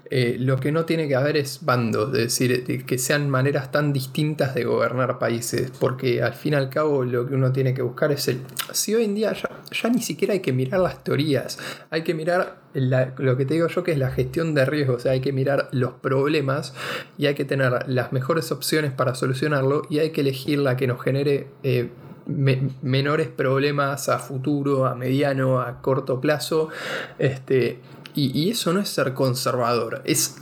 Eh, 0.09 0.37
lo 0.39 0.59
que 0.59 0.71
no 0.71 0.85
tiene 0.85 1.07
que 1.07 1.15
haber 1.15 1.37
es 1.37 1.65
bandos, 1.65 2.13
es 2.13 2.23
decir, 2.25 2.85
que 2.85 2.97
sean 2.97 3.29
maneras 3.29 3.71
tan 3.71 3.91
distintas 3.91 4.53
de 4.53 4.63
gobernar 4.63 5.17
países, 5.17 5.71
porque 5.79 6.21
al 6.21 6.33
fin 6.33 6.53
y 6.53 6.55
al 6.57 6.69
cabo 6.69 7.03
lo 7.03 7.27
que 7.27 7.35
uno 7.35 7.51
tiene 7.51 7.73
que 7.73 7.81
buscar 7.81 8.11
es 8.11 8.27
el... 8.27 8.41
Si 8.71 8.93
hoy 8.93 9.05
en 9.05 9.15
día 9.15 9.33
ya, 9.33 9.89
ni 9.89 10.01
siquiera 10.01 10.33
hay 10.33 10.41
que 10.41 10.53
mirar 10.53 10.79
las 10.79 11.03
teorías, 11.03 11.57
hay 11.89 12.03
que 12.03 12.13
mirar 12.13 12.59
lo 12.73 13.37
que 13.37 13.45
te 13.45 13.53
digo 13.53 13.67
yo 13.67 13.83
que 13.83 13.93
es 13.93 13.97
la 13.97 14.11
gestión 14.11 14.53
de 14.53 14.65
riesgos, 14.65 14.97
o 14.97 14.99
sea, 14.99 15.13
hay 15.13 15.21
que 15.21 15.31
mirar 15.31 15.69
los 15.71 15.93
problemas 15.93 16.73
y 17.17 17.25
hay 17.25 17.33
que 17.33 17.45
tener 17.45 17.87
las 17.87 18.11
mejores 18.11 18.51
opciones 18.51 18.91
para 18.91 19.15
solucionarlo 19.15 19.83
y 19.89 19.99
hay 19.99 20.11
que 20.11 20.21
elegir 20.21 20.59
la 20.59 20.77
que 20.77 20.87
nos 20.87 21.01
genere... 21.01 21.47
Eh, 21.63 21.89
menores 22.27 23.27
problemas 23.27 24.09
a 24.09 24.19
futuro, 24.19 24.85
a 24.85 24.95
mediano, 24.95 25.61
a 25.61 25.81
corto 25.81 26.19
plazo. 26.21 26.69
Este, 27.19 27.79
y, 28.13 28.31
y, 28.39 28.51
eso 28.51 28.73
no 28.73 28.79
es 28.79 28.89
ser 28.89 29.13
conservador, 29.13 30.01
es 30.05 30.37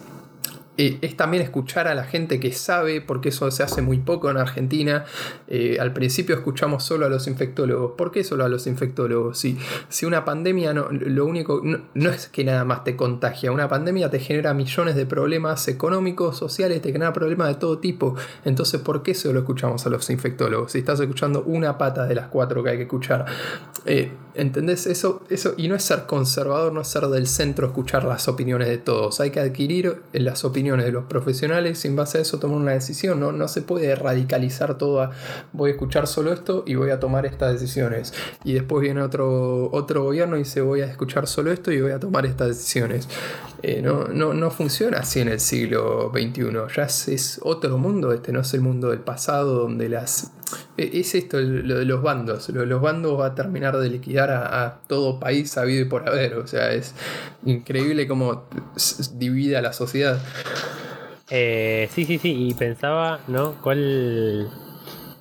eh, 0.76 0.98
es 1.02 1.16
también 1.16 1.44
escuchar 1.44 1.88
a 1.88 1.94
la 1.94 2.04
gente 2.04 2.40
que 2.40 2.52
sabe, 2.52 3.00
porque 3.00 3.30
eso 3.30 3.50
se 3.52 3.62
hace 3.62 3.82
muy 3.84 4.00
poco 4.00 4.32
en 4.32 4.38
Argentina. 4.38 5.06
Eh, 5.48 5.78
al 5.80 5.94
principio 5.94 6.36
escuchamos 6.36 6.84
solo 6.84 7.06
a 7.06 7.10
los 7.10 7.28
infectólogos. 7.28 7.92
¿Por 7.96 8.12
qué 8.12 8.24
solo 8.24 8.44
a 8.44 8.50
los 8.50 8.66
infectólogos? 8.66 9.38
Si, 9.38 9.58
si 9.90 10.06
una 10.08 10.26
pandemia 10.26 10.74
no, 10.74 10.90
lo 10.90 11.26
único, 11.26 11.62
no, 11.64 12.10
es 12.10 12.28
que 12.28 12.44
nada 12.44 12.66
más 12.66 12.84
te 12.84 12.96
contagia, 12.96 13.52
una 13.52 13.68
pandemia 13.68 14.10
te 14.10 14.20
genera 14.20 14.54
millones 14.56 14.96
de 14.96 15.06
problemas 15.06 15.68
económicos, 15.68 16.38
sociales, 16.38 16.82
te 16.82 16.92
genera 16.92 17.14
problemas 17.14 17.50
de 17.50 17.56
todo 17.56 17.78
tipo. 17.78 18.16
Entonces, 18.44 18.82
¿por 18.82 19.04
qué 19.04 19.14
solo 19.14 19.40
escuchamos 19.40 19.86
a 19.86 19.90
los 19.90 20.10
infectólogos? 20.10 20.72
Si 20.72 20.80
estás 20.80 21.00
escuchando 21.00 21.44
una 21.44 21.78
pata 21.78 22.08
de 22.08 22.16
las 22.16 22.28
cuatro 22.30 22.64
que 22.64 22.72
hay 22.72 22.78
que 22.78 22.84
escuchar. 22.84 23.26
Eh, 23.86 24.12
¿Entendés? 24.34 24.88
Eso, 24.88 25.22
eso, 25.30 25.54
y 25.58 25.68
no 25.68 25.76
es 25.76 25.84
ser 25.84 26.08
conservador, 26.08 26.74
no 26.74 26.82
es 26.82 26.88
ser 26.88 27.06
del 27.08 27.28
centro, 27.28 27.68
escuchar 27.68 28.06
las 28.06 28.28
opiniones 28.28 28.68
de 28.68 28.80
todos. 28.80 29.20
Hay 29.20 29.30
que 29.30 29.40
adquirir 29.40 30.02
las 30.14 30.44
opiniones 30.44 30.63
de 30.64 30.92
los 30.92 31.06
profesionales 31.06 31.84
y 31.86 31.88
en 31.88 31.96
base 31.96 32.18
a 32.18 32.22
eso 32.22 32.40
tomar 32.40 32.58
una 32.58 32.72
decisión. 32.72 33.20
No, 33.20 33.32
no 33.32 33.48
se 33.48 33.62
puede 33.62 33.96
radicalizar 33.96 34.78
todo 34.78 34.94
voy 35.52 35.72
a 35.72 35.74
escuchar 35.74 36.08
solo 36.08 36.34
esto 36.34 36.64
y 36.66 36.76
voy 36.76 36.92
a 36.92 37.00
tomar 37.00 37.26
estas 37.26 37.54
decisiones. 37.54 38.14
Y 38.44 38.54
después 38.54 38.82
viene 38.82 39.02
otro, 39.02 39.70
otro 39.72 40.04
gobierno 40.04 40.36
y 40.36 40.40
dice 40.40 40.62
voy 40.62 40.82
a 40.82 40.86
escuchar 40.86 41.28
solo 41.28 41.52
esto 41.52 41.72
y 41.72 41.82
voy 41.82 41.92
a 41.92 42.00
tomar 42.00 42.26
estas 42.26 42.50
decisiones. 42.50 43.08
Eh, 43.62 43.82
no, 43.82 44.08
no, 44.08 44.34
no, 44.34 44.52
funciona 44.52 45.00
así 45.00 45.22
en 45.22 45.30
el 45.30 45.40
siglo 45.40 46.12
XXI. 46.14 46.44
Ya 46.76 46.84
es, 46.84 47.40
otro 47.44 47.78
mundo, 47.78 48.12
este 48.12 48.32
no 48.32 48.42
es 48.42 48.54
el 48.54 48.62
mundo 48.62 48.90
del 48.90 49.00
pasado 49.00 49.56
donde 49.56 49.90
las... 49.90 50.32
E, 50.78 51.00
es 51.00 51.16
esto 51.16 51.40
lo 51.40 51.80
de 51.80 51.86
los 51.86 52.02
bandos. 52.02 52.50
Lo 52.50 52.62
de 52.62 52.68
los 52.68 52.82
bandos 52.82 53.20
va 53.20 53.28
a 53.28 53.36
terminar 53.36 53.78
de 53.78 53.90
liquidar 53.90 54.32
a, 54.32 54.82
todo 54.88 55.20
país 55.20 55.58
habido 55.58 55.82
y 55.82 55.86
por 55.86 56.08
haber. 56.08 56.36
O 56.36 56.48
sea, 56.48 56.72
es 56.72 56.96
increíble 57.46 58.08
cómo 58.08 58.46
divide 59.14 59.58
a 59.58 59.62
la 59.62 59.74
sociedad. 59.74 60.20
Eh, 61.30 61.90
sí, 61.92 62.06
sí, 62.06 62.18
sí, 62.18 62.50
y 62.50 62.54
pensaba, 62.54 63.20
¿no? 63.28 63.56
¿Cuál, 63.62 64.50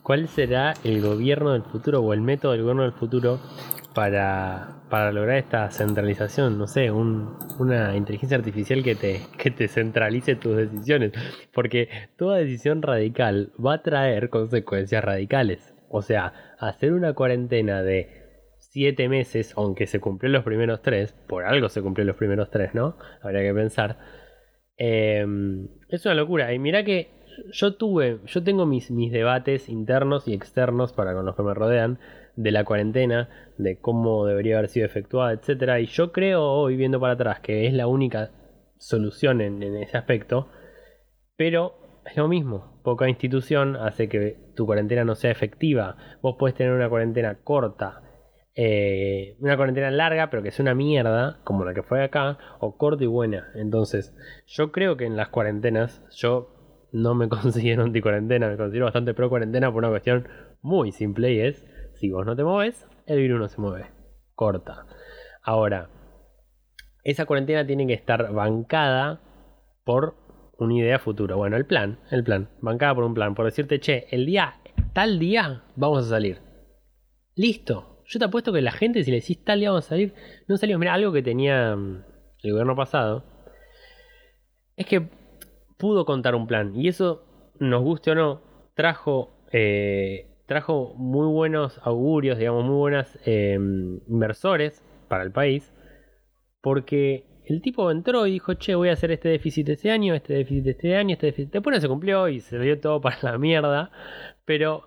¿Cuál 0.03 0.29
será 0.29 0.75
el 0.85 1.01
gobierno 1.01 1.53
del 1.53 1.63
futuro 1.63 2.01
o 2.01 2.13
el 2.13 2.21
método 2.21 2.53
del 2.53 2.63
gobierno 2.63 2.83
del 2.83 2.93
futuro 2.93 3.39
para, 3.95 4.83
lograr 5.13 5.39
esta 5.39 5.71
centralización? 5.71 6.59
No 6.59 6.67
sé, 6.67 6.91
una 6.91 7.97
inteligencia 7.97 8.37
artificial 8.37 8.83
que 8.83 8.95
te, 8.95 9.69
centralice 9.69 10.37
tus 10.37 10.57
decisiones. 10.57 11.13
Porque 11.53 11.89
toda 12.17 12.39
decisión 12.39 12.83
radical 12.83 13.53
va 13.65 13.75
a 13.75 13.83
traer 13.83 14.31
consecuencias 14.31 15.05
radicales. 15.05 15.75
O 15.89 16.03
sea, 16.03 16.33
hacer 16.59 16.93
una 16.93 17.13
cuarentena 17.13 17.83
de 17.83 18.23
siete 18.59 19.09
meses, 19.09 19.53
aunque 19.57 19.87
se 19.87 20.01
cumplió 20.01 20.31
los 20.33 20.45
primeros 20.45 20.83
tres, 20.83 21.15
por 21.29 21.45
algo 21.45 21.69
se 21.69 21.83
cumplió 21.83 22.07
los 22.07 22.17
primeros 22.17 22.51
tres, 22.51 22.75
¿no? 22.75 22.97
Habría 23.23 23.43
que 23.43 23.55
pensar 23.55 23.99
Em, 24.85 25.69
es 25.89 26.05
una 26.07 26.15
locura. 26.17 26.53
Y 26.53 26.59
mira 26.59 26.85
que 26.85 27.09
yo 27.53 27.77
tuve, 27.77 28.19
yo 28.27 28.43
tengo 28.43 28.67
mis, 28.67 28.91
mis 28.91 29.13
debates 29.13 29.69
internos 29.69 30.27
y 30.27 30.35
externos 30.35 30.93
para 30.93 31.15
con 31.15 31.25
los 31.25 31.37
que 31.37 31.43
me 31.45 31.55
rodean 31.55 32.01
de 32.37 32.51
la 32.51 32.65
cuarentena, 32.65 33.29
de 33.59 33.79
cómo 33.79 34.27
debería 34.27 34.59
haber 34.59 34.71
sido 34.71 34.87
efectuada, 34.87 35.33
etcétera. 35.33 35.81
Y 35.81 35.87
yo 35.87 36.13
creo 36.13 36.43
hoy, 36.45 36.77
viendo 36.77 37.01
para 37.01 37.15
atrás, 37.15 37.41
que 37.41 37.67
es 37.67 37.75
la 37.75 37.87
única 37.87 38.31
solución 38.79 39.41
en, 39.41 39.63
ese 39.63 39.97
aspecto. 39.97 40.49
Pero 41.37 41.75
es 42.05 42.17
lo 42.17 42.29
mismo. 42.29 42.81
Poca 42.83 43.09
institución 43.09 43.77
hace 43.77 44.09
que 44.09 44.37
tu 44.57 44.67
cuarentena 44.67 45.05
no 45.05 45.15
sea 45.15 45.31
efectiva. 45.31 45.97
Vos 46.21 46.37
podés 46.39 46.55
tener 46.55 46.73
una 46.73 46.89
cuarentena 46.89 47.39
corta, 47.43 48.03
eh, 48.55 49.37
una 49.41 49.57
cuarentena 49.57 49.91
larga, 49.91 50.31
pero 50.31 50.43
que 50.43 50.51
sea 50.51 50.65
una 50.65 50.75
mierda, 50.75 51.41
como 51.45 51.65
la 51.65 51.75
que 51.75 51.83
fue 51.83 52.03
acá, 52.03 52.39
o 52.61 52.77
corta 52.77 53.05
y 53.05 53.07
buena. 53.07 53.51
Entonces, 53.55 54.15
yo 54.47 54.73
creo 54.73 54.97
que 54.97 55.05
en 55.05 55.17
las 55.17 55.29
cuarentenas, 55.29 56.05
yo 56.11 56.89
no 56.93 57.15
me 57.15 57.29
considero 57.29 57.85
anti-cuarentena, 57.85 58.49
me 58.49 58.57
considero 58.57 58.87
bastante 58.87 59.15
pro 59.15 59.29
cuarentena 59.29 59.71
por 59.71 59.79
una 59.79 59.91
cuestión 59.91 60.29
muy 60.61 60.93
simple 60.93 61.33
y 61.33 61.41
es 61.41 61.67
si 62.03 62.11
vos 62.11 62.27
no 62.27 62.35
te 62.35 62.43
mueves, 62.43 62.85
el 63.07 63.21
virus 63.21 63.39
no 63.39 63.49
se 63.49 63.61
mueve. 63.61 63.87
Corta. 64.35 64.87
Ahora, 65.41 65.89
esa 67.05 67.27
cuarentena 67.27 67.65
tiene 67.65 67.87
que 67.87 67.93
estar 67.93 68.33
bancada 68.33 69.21
por 69.85 70.17
una 70.59 70.75
idea 70.75 70.99
futura. 70.99 71.37
Bueno, 71.37 71.57
el 71.57 71.65
plan, 71.65 72.01
el 72.11 72.25
plan, 72.25 72.49
bancada 72.61 72.97
por 72.97 73.05
un 73.05 73.15
plan, 73.15 73.37
por 73.37 73.45
decirte, 73.45 73.79
che, 73.79 74.09
el 74.11 74.27
día, 74.27 74.55
tal 74.93 75.21
día, 75.21 75.63
vamos 75.77 76.07
a 76.07 76.09
salir. 76.09 76.41
Listo. 77.37 78.03
Yo 78.07 78.19
te 78.19 78.25
apuesto 78.25 78.53
que 78.53 78.63
la 78.63 78.73
gente, 78.73 79.05
si 79.05 79.13
le 79.13 79.21
decís 79.21 79.45
tal 79.45 79.61
día 79.61 79.71
vamos 79.71 79.87
a 79.87 79.91
salir, 79.91 80.13
no 80.49 80.57
salimos. 80.57 80.81
Mira, 80.81 80.95
algo 80.95 81.13
que 81.13 81.23
tenía 81.23 81.77
mm, 81.77 82.05
el 82.43 82.51
gobierno 82.51 82.75
pasado, 82.75 83.25
es 84.75 84.87
que 84.87 85.09
pudo 85.79 86.05
contar 86.05 86.35
un 86.35 86.49
plan. 86.49 86.75
Y 86.75 86.89
eso, 86.89 87.53
nos 87.61 87.81
guste 87.85 88.11
o 88.11 88.17
no, 88.17 88.43
trajo 88.75 89.31
eh, 89.53 90.32
trajo 90.53 90.95
muy 90.97 91.27
buenos 91.27 91.81
augurios, 91.83 92.39
digamos, 92.39 92.65
muy 92.65 92.77
buenas 92.77 93.19
em, 93.25 94.01
inversores 94.07 94.85
para 95.09 95.25
el 95.25 95.33
país, 95.33 95.73
porque 96.61 97.25
el 97.47 97.63
tipo 97.63 97.91
entró 97.91 98.27
y 98.27 98.33
dijo, 98.33 98.55
che, 98.55 98.75
voy 98.75 98.91
a 98.91 98.93
hacer 98.93 99.11
este 99.13 99.31
déficit 99.31 99.69
este 99.71 99.91
año, 99.91 100.15
este 100.15 100.35
déficit 100.35 100.67
este 100.67 100.97
año, 100.97 101.15
este 101.15 101.27
déficit. 101.27 101.53
Después 101.53 101.75
no 101.75 101.81
se 101.81 101.89
cumplió 101.89 102.29
y 102.29 102.41
se 102.41 102.59
dio 102.59 102.79
todo 102.81 103.01
para 103.01 103.17
la 103.23 103.39
mierda, 103.39 103.91
pero 104.45 104.87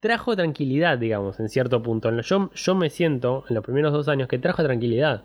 trajo 0.00 0.36
tranquilidad, 0.36 0.98
digamos, 0.98 1.40
en 1.40 1.48
cierto 1.48 1.82
punto. 1.82 2.10
Yo, 2.20 2.50
yo 2.54 2.74
me 2.76 2.90
siento 2.90 3.44
en 3.48 3.56
los 3.56 3.64
primeros 3.64 3.92
dos 3.92 4.08
años 4.08 4.28
que 4.28 4.38
trajo 4.38 4.62
tranquilidad. 4.62 5.24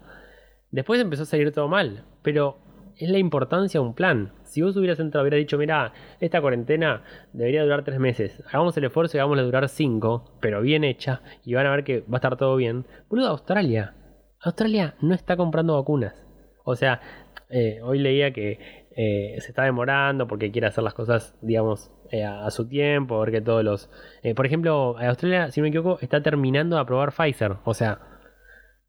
Después 0.71 0.99
empezó 0.99 1.23
a 1.23 1.27
salir 1.27 1.51
todo 1.51 1.67
mal, 1.67 2.05
pero 2.23 2.57
es 3.05 3.11
la 3.11 3.17
importancia 3.17 3.79
de 3.79 3.85
un 3.85 3.93
plan. 3.93 4.33
Si 4.43 4.61
vos 4.61 4.75
hubieras 4.77 4.99
entrado, 4.99 5.23
hubieras 5.23 5.39
dicho, 5.39 5.57
mira, 5.57 5.93
esta 6.19 6.41
cuarentena 6.41 7.03
debería 7.33 7.63
durar 7.63 7.83
tres 7.83 7.99
meses, 7.99 8.43
hagamos 8.47 8.75
el 8.77 8.85
esfuerzo 8.85 9.17
y 9.17 9.19
hagámosle 9.19 9.43
durar 9.43 9.67
cinco, 9.69 10.37
pero 10.39 10.61
bien 10.61 10.83
hecha, 10.83 11.21
y 11.43 11.53
van 11.53 11.65
a 11.65 11.71
ver 11.71 11.83
que 11.83 12.01
va 12.01 12.13
a 12.13 12.17
estar 12.17 12.37
todo 12.37 12.55
bien. 12.55 12.85
Boludo, 13.09 13.29
Australia. 13.29 13.95
Australia 14.41 14.95
no 15.01 15.13
está 15.13 15.37
comprando 15.37 15.75
vacunas. 15.75 16.25
O 16.63 16.75
sea, 16.75 17.01
eh, 17.49 17.79
hoy 17.83 17.99
leía 17.99 18.31
que 18.31 18.59
eh, 18.95 19.35
se 19.39 19.49
está 19.49 19.63
demorando 19.63 20.27
porque 20.27 20.51
quiere 20.51 20.67
hacer 20.67 20.83
las 20.83 20.93
cosas, 20.93 21.37
digamos, 21.41 21.91
eh, 22.11 22.23
a, 22.23 22.49
su 22.51 22.67
tiempo, 22.67 23.19
ver 23.19 23.31
que 23.31 23.41
todos 23.41 23.63
los... 23.63 23.89
por 24.35 24.45
ejemplo, 24.45 24.97
Australia, 24.99 25.51
si 25.51 25.59
no 25.59 25.63
me 25.63 25.69
equivoco, 25.69 25.99
está 26.01 26.21
terminando 26.21 26.75
de 26.75 26.81
aprobar 26.81 27.11
Pfizer. 27.11 27.57
O 27.63 27.73
sea, 27.73 27.99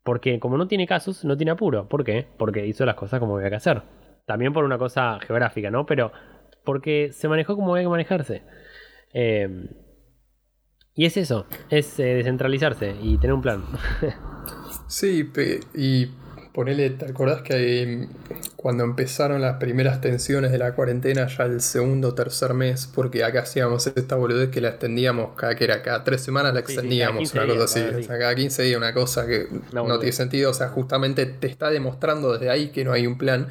porque 0.04 0.40
como 0.40 0.56
no 0.56 0.66
tiene 0.68 0.86
casos, 0.86 1.24
no 1.24 1.36
tiene 1.36 1.52
apuro. 1.52 1.88
¿Por 1.88 2.04
qué? 2.04 2.26
Porque 2.38 2.66
hizo 2.66 2.84
las 2.84 2.96
cosas 2.96 3.20
como 3.20 3.36
había 3.36 3.50
que 3.50 3.56
hacer. 3.56 3.82
También 4.26 4.52
por 4.52 4.64
una 4.64 4.78
cosa 4.78 5.18
geográfica, 5.20 5.70
¿no? 5.70 5.86
Pero 5.86 6.12
porque 6.64 7.10
se 7.12 7.28
manejó 7.28 7.56
como 7.56 7.72
había 7.72 7.84
que 7.84 7.90
manejarse. 7.90 8.42
Eh, 9.12 9.68
y 10.94 11.06
es 11.06 11.16
eso, 11.16 11.46
es 11.70 11.98
eh, 11.98 12.14
descentralizarse 12.14 12.94
y 13.02 13.18
tener 13.18 13.32
un 13.34 13.42
plan. 13.42 13.64
sí, 14.86 15.30
y 15.74 16.06
Ponele, 16.52 16.90
¿te 16.90 17.06
acordás 17.06 17.40
que 17.40 18.08
cuando 18.56 18.84
empezaron 18.84 19.40
las 19.40 19.56
primeras 19.56 20.02
tensiones 20.02 20.52
de 20.52 20.58
la 20.58 20.74
cuarentena, 20.74 21.26
ya 21.26 21.44
el 21.44 21.62
segundo 21.62 22.08
o 22.08 22.14
tercer 22.14 22.52
mes, 22.52 22.90
porque 22.94 23.24
acá 23.24 23.40
hacíamos 23.40 23.86
esta 23.86 24.16
boludez 24.16 24.50
que 24.50 24.60
la 24.60 24.68
extendíamos 24.68 25.30
cada 25.34 25.54
que 25.54 25.64
era 25.64 25.82
cada 25.82 26.04
tres 26.04 26.20
semanas 26.20 26.52
la 26.52 26.60
extendíamos, 26.60 27.32
una 27.32 27.46
cosa 27.46 27.64
así. 27.64 28.06
cada 28.06 28.34
15 28.34 28.62
días, 28.64 28.76
una 28.76 28.92
cosa 28.92 29.26
que 29.26 29.46
no, 29.72 29.98
tiene 29.98 30.12
sentido. 30.12 30.50
O 30.50 30.54
sea, 30.54 30.68
justamente 30.68 31.24
te 31.24 31.46
está 31.46 31.70
demostrando 31.70 32.34
desde 32.34 32.50
ahí 32.50 32.68
que 32.68 32.84
no 32.84 32.92
hay 32.92 33.06
un 33.06 33.16
plan. 33.16 33.48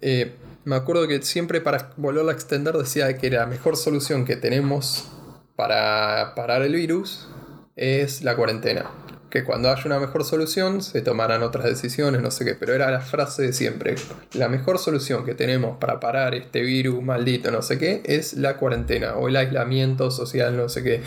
Eh, 0.00 0.34
me 0.64 0.76
acuerdo 0.76 1.06
que 1.06 1.22
siempre 1.22 1.60
para 1.60 1.92
volverla 1.96 2.32
a 2.32 2.34
extender 2.34 2.76
decía 2.76 3.16
que 3.18 3.30
la 3.30 3.46
mejor 3.46 3.76
solución 3.76 4.24
que 4.24 4.36
tenemos 4.36 5.10
para 5.56 6.34
parar 6.34 6.62
el 6.62 6.74
virus 6.74 7.28
es 7.76 8.22
la 8.22 8.34
cuarentena 8.36 8.90
que 9.34 9.42
cuando 9.42 9.68
haya 9.68 9.82
una 9.86 9.98
mejor 9.98 10.22
solución 10.22 10.80
se 10.80 11.02
tomarán 11.02 11.42
otras 11.42 11.64
decisiones, 11.64 12.22
no 12.22 12.30
sé 12.30 12.44
qué, 12.44 12.54
pero 12.54 12.72
era 12.72 12.88
la 12.92 13.00
frase 13.00 13.42
de 13.42 13.52
siempre. 13.52 13.96
La 14.34 14.48
mejor 14.48 14.78
solución 14.78 15.24
que 15.24 15.34
tenemos 15.34 15.76
para 15.78 15.98
parar 15.98 16.36
este 16.36 16.60
virus 16.60 17.02
maldito, 17.02 17.50
no 17.50 17.60
sé 17.60 17.76
qué, 17.76 18.00
es 18.04 18.34
la 18.34 18.58
cuarentena 18.58 19.16
o 19.16 19.26
el 19.26 19.34
aislamiento 19.34 20.12
social, 20.12 20.56
no 20.56 20.68
sé 20.68 20.84
qué. 20.84 21.02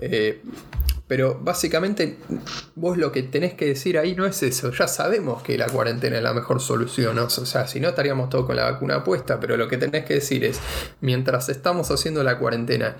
Eh, 0.00 0.42
pero 1.12 1.38
básicamente 1.38 2.16
vos 2.74 2.96
lo 2.96 3.12
que 3.12 3.22
tenés 3.22 3.52
que 3.52 3.66
decir 3.66 3.98
ahí 3.98 4.14
no 4.14 4.24
es 4.24 4.42
eso. 4.42 4.72
Ya 4.72 4.88
sabemos 4.88 5.42
que 5.42 5.58
la 5.58 5.66
cuarentena 5.66 6.16
es 6.16 6.22
la 6.22 6.32
mejor 6.32 6.58
solución. 6.58 7.18
O 7.18 7.28
sea, 7.28 7.66
si 7.66 7.80
no 7.80 7.90
estaríamos 7.90 8.30
todos 8.30 8.46
con 8.46 8.56
la 8.56 8.64
vacuna 8.64 9.04
puesta. 9.04 9.38
Pero 9.38 9.58
lo 9.58 9.68
que 9.68 9.76
tenés 9.76 10.06
que 10.06 10.14
decir 10.14 10.42
es, 10.42 10.58
mientras 11.02 11.50
estamos 11.50 11.90
haciendo 11.90 12.24
la 12.24 12.38
cuarentena, 12.38 12.96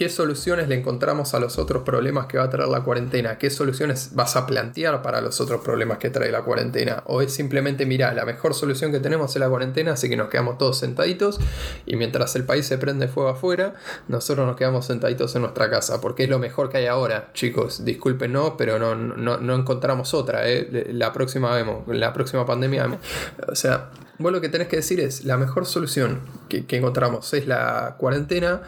¿Qué 0.00 0.08
soluciones 0.08 0.66
le 0.66 0.76
encontramos 0.76 1.34
a 1.34 1.40
los 1.40 1.58
otros 1.58 1.82
problemas 1.82 2.24
que 2.24 2.38
va 2.38 2.44
a 2.44 2.48
traer 2.48 2.70
la 2.70 2.80
cuarentena? 2.80 3.36
¿Qué 3.36 3.50
soluciones 3.50 4.12
vas 4.14 4.34
a 4.34 4.46
plantear 4.46 5.02
para 5.02 5.20
los 5.20 5.42
otros 5.42 5.60
problemas 5.60 5.98
que 5.98 6.08
trae 6.08 6.32
la 6.32 6.40
cuarentena? 6.40 7.02
¿O 7.04 7.20
es 7.20 7.34
simplemente, 7.34 7.84
mira, 7.84 8.14
la 8.14 8.24
mejor 8.24 8.54
solución 8.54 8.92
que 8.92 9.00
tenemos 9.00 9.36
es 9.36 9.40
la 9.40 9.50
cuarentena, 9.50 9.92
así 9.92 10.08
que 10.08 10.16
nos 10.16 10.30
quedamos 10.30 10.56
todos 10.56 10.78
sentaditos 10.78 11.38
y 11.84 11.96
mientras 11.96 12.34
el 12.34 12.44
país 12.44 12.64
se 12.64 12.78
prende 12.78 13.08
fuego 13.08 13.28
afuera, 13.28 13.74
nosotros 14.08 14.46
nos 14.46 14.56
quedamos 14.56 14.86
sentaditos 14.86 15.36
en 15.36 15.42
nuestra 15.42 15.68
casa, 15.68 16.00
porque 16.00 16.24
es 16.24 16.30
lo 16.30 16.38
mejor 16.38 16.70
que 16.70 16.78
hay 16.78 16.86
ahora, 16.86 17.28
chicos. 17.34 17.84
Discúlpenos, 17.84 18.54
pero 18.56 18.78
no, 18.78 18.94
no, 18.94 19.54
encontramos 19.54 20.14
otra. 20.14 20.48
¿eh? 20.48 20.88
La 20.94 21.12
próxima 21.12 21.54
vemos, 21.54 21.86
la 21.88 22.14
próxima 22.14 22.46
pandemia. 22.46 22.98
O 23.46 23.54
sea, 23.54 23.90
Vos 24.20 24.32
lo 24.32 24.42
que 24.42 24.50
tenés 24.50 24.68
que 24.68 24.76
decir 24.76 25.00
es, 25.00 25.24
la 25.24 25.38
mejor 25.38 25.64
solución 25.64 26.20
que, 26.50 26.66
encontramos 26.76 27.32
es 27.32 27.46
la 27.46 27.94
cuarentena 27.96 28.60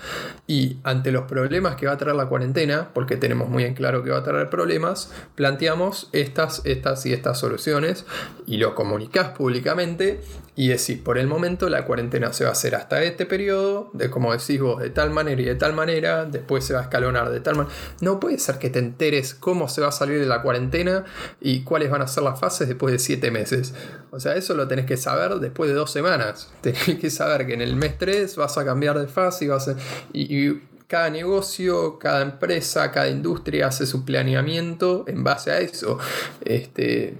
y 0.46 0.78
ante 0.82 1.12
los 1.12 1.21
problemas 1.26 1.76
que 1.76 1.86
va 1.86 1.92
a 1.92 1.98
traer 1.98 2.16
la 2.16 2.26
cuarentena, 2.26 2.90
porque 2.94 3.16
tenemos 3.16 3.48
muy 3.48 3.64
en 3.64 3.74
claro 3.74 4.02
que 4.02 4.10
va 4.10 4.18
a 4.18 4.22
traer 4.22 4.50
problemas, 4.50 5.12
planteamos 5.34 6.08
estas, 6.12 6.62
estas 6.64 7.06
y 7.06 7.12
estas 7.12 7.38
soluciones 7.38 8.06
y 8.46 8.58
lo 8.58 8.74
comunicás 8.74 9.30
públicamente 9.30 10.20
y 10.54 10.68
decís, 10.68 10.98
por 10.98 11.16
el 11.16 11.26
momento 11.26 11.70
la 11.70 11.86
cuarentena 11.86 12.32
se 12.32 12.44
va 12.44 12.50
a 12.50 12.52
hacer 12.52 12.74
hasta 12.74 13.02
este 13.02 13.24
periodo, 13.24 13.90
de 13.94 14.10
como 14.10 14.32
decís 14.32 14.60
vos, 14.60 14.80
de 14.80 14.90
tal 14.90 15.10
manera 15.10 15.40
y 15.40 15.46
de 15.46 15.54
tal 15.54 15.72
manera, 15.72 16.26
después 16.26 16.64
se 16.64 16.74
va 16.74 16.80
a 16.80 16.82
escalonar 16.82 17.30
de 17.30 17.40
tal 17.40 17.56
manera. 17.56 17.74
No 18.00 18.20
puede 18.20 18.38
ser 18.38 18.58
que 18.58 18.68
te 18.68 18.78
enteres 18.78 19.34
cómo 19.34 19.68
se 19.68 19.80
va 19.80 19.88
a 19.88 19.92
salir 19.92 20.20
de 20.20 20.26
la 20.26 20.42
cuarentena 20.42 21.04
y 21.40 21.62
cuáles 21.62 21.90
van 21.90 22.02
a 22.02 22.06
ser 22.06 22.22
las 22.24 22.38
fases 22.38 22.68
después 22.68 22.92
de 22.92 22.98
siete 22.98 23.30
meses. 23.30 23.74
O 24.10 24.20
sea, 24.20 24.34
eso 24.34 24.54
lo 24.54 24.68
tenés 24.68 24.84
que 24.84 24.98
saber 24.98 25.36
después 25.36 25.70
de 25.70 25.74
dos 25.74 25.90
semanas. 25.90 26.50
Tenés 26.60 26.98
que 27.00 27.08
saber 27.08 27.46
que 27.46 27.54
en 27.54 27.62
el 27.62 27.76
mes 27.76 27.96
3 27.96 28.36
vas 28.36 28.58
a 28.58 28.64
cambiar 28.64 28.98
de 28.98 29.06
fase 29.06 29.46
y 29.46 29.48
vas 29.48 29.68
a... 29.68 29.76
y, 30.12 30.60
cada 30.92 31.08
negocio, 31.08 31.98
cada 31.98 32.20
empresa, 32.20 32.92
cada 32.92 33.08
industria 33.08 33.68
hace 33.68 33.86
su 33.86 34.04
planeamiento 34.04 35.06
en 35.08 35.24
base 35.24 35.50
a 35.50 35.58
eso. 35.58 35.98
Este, 36.44 37.14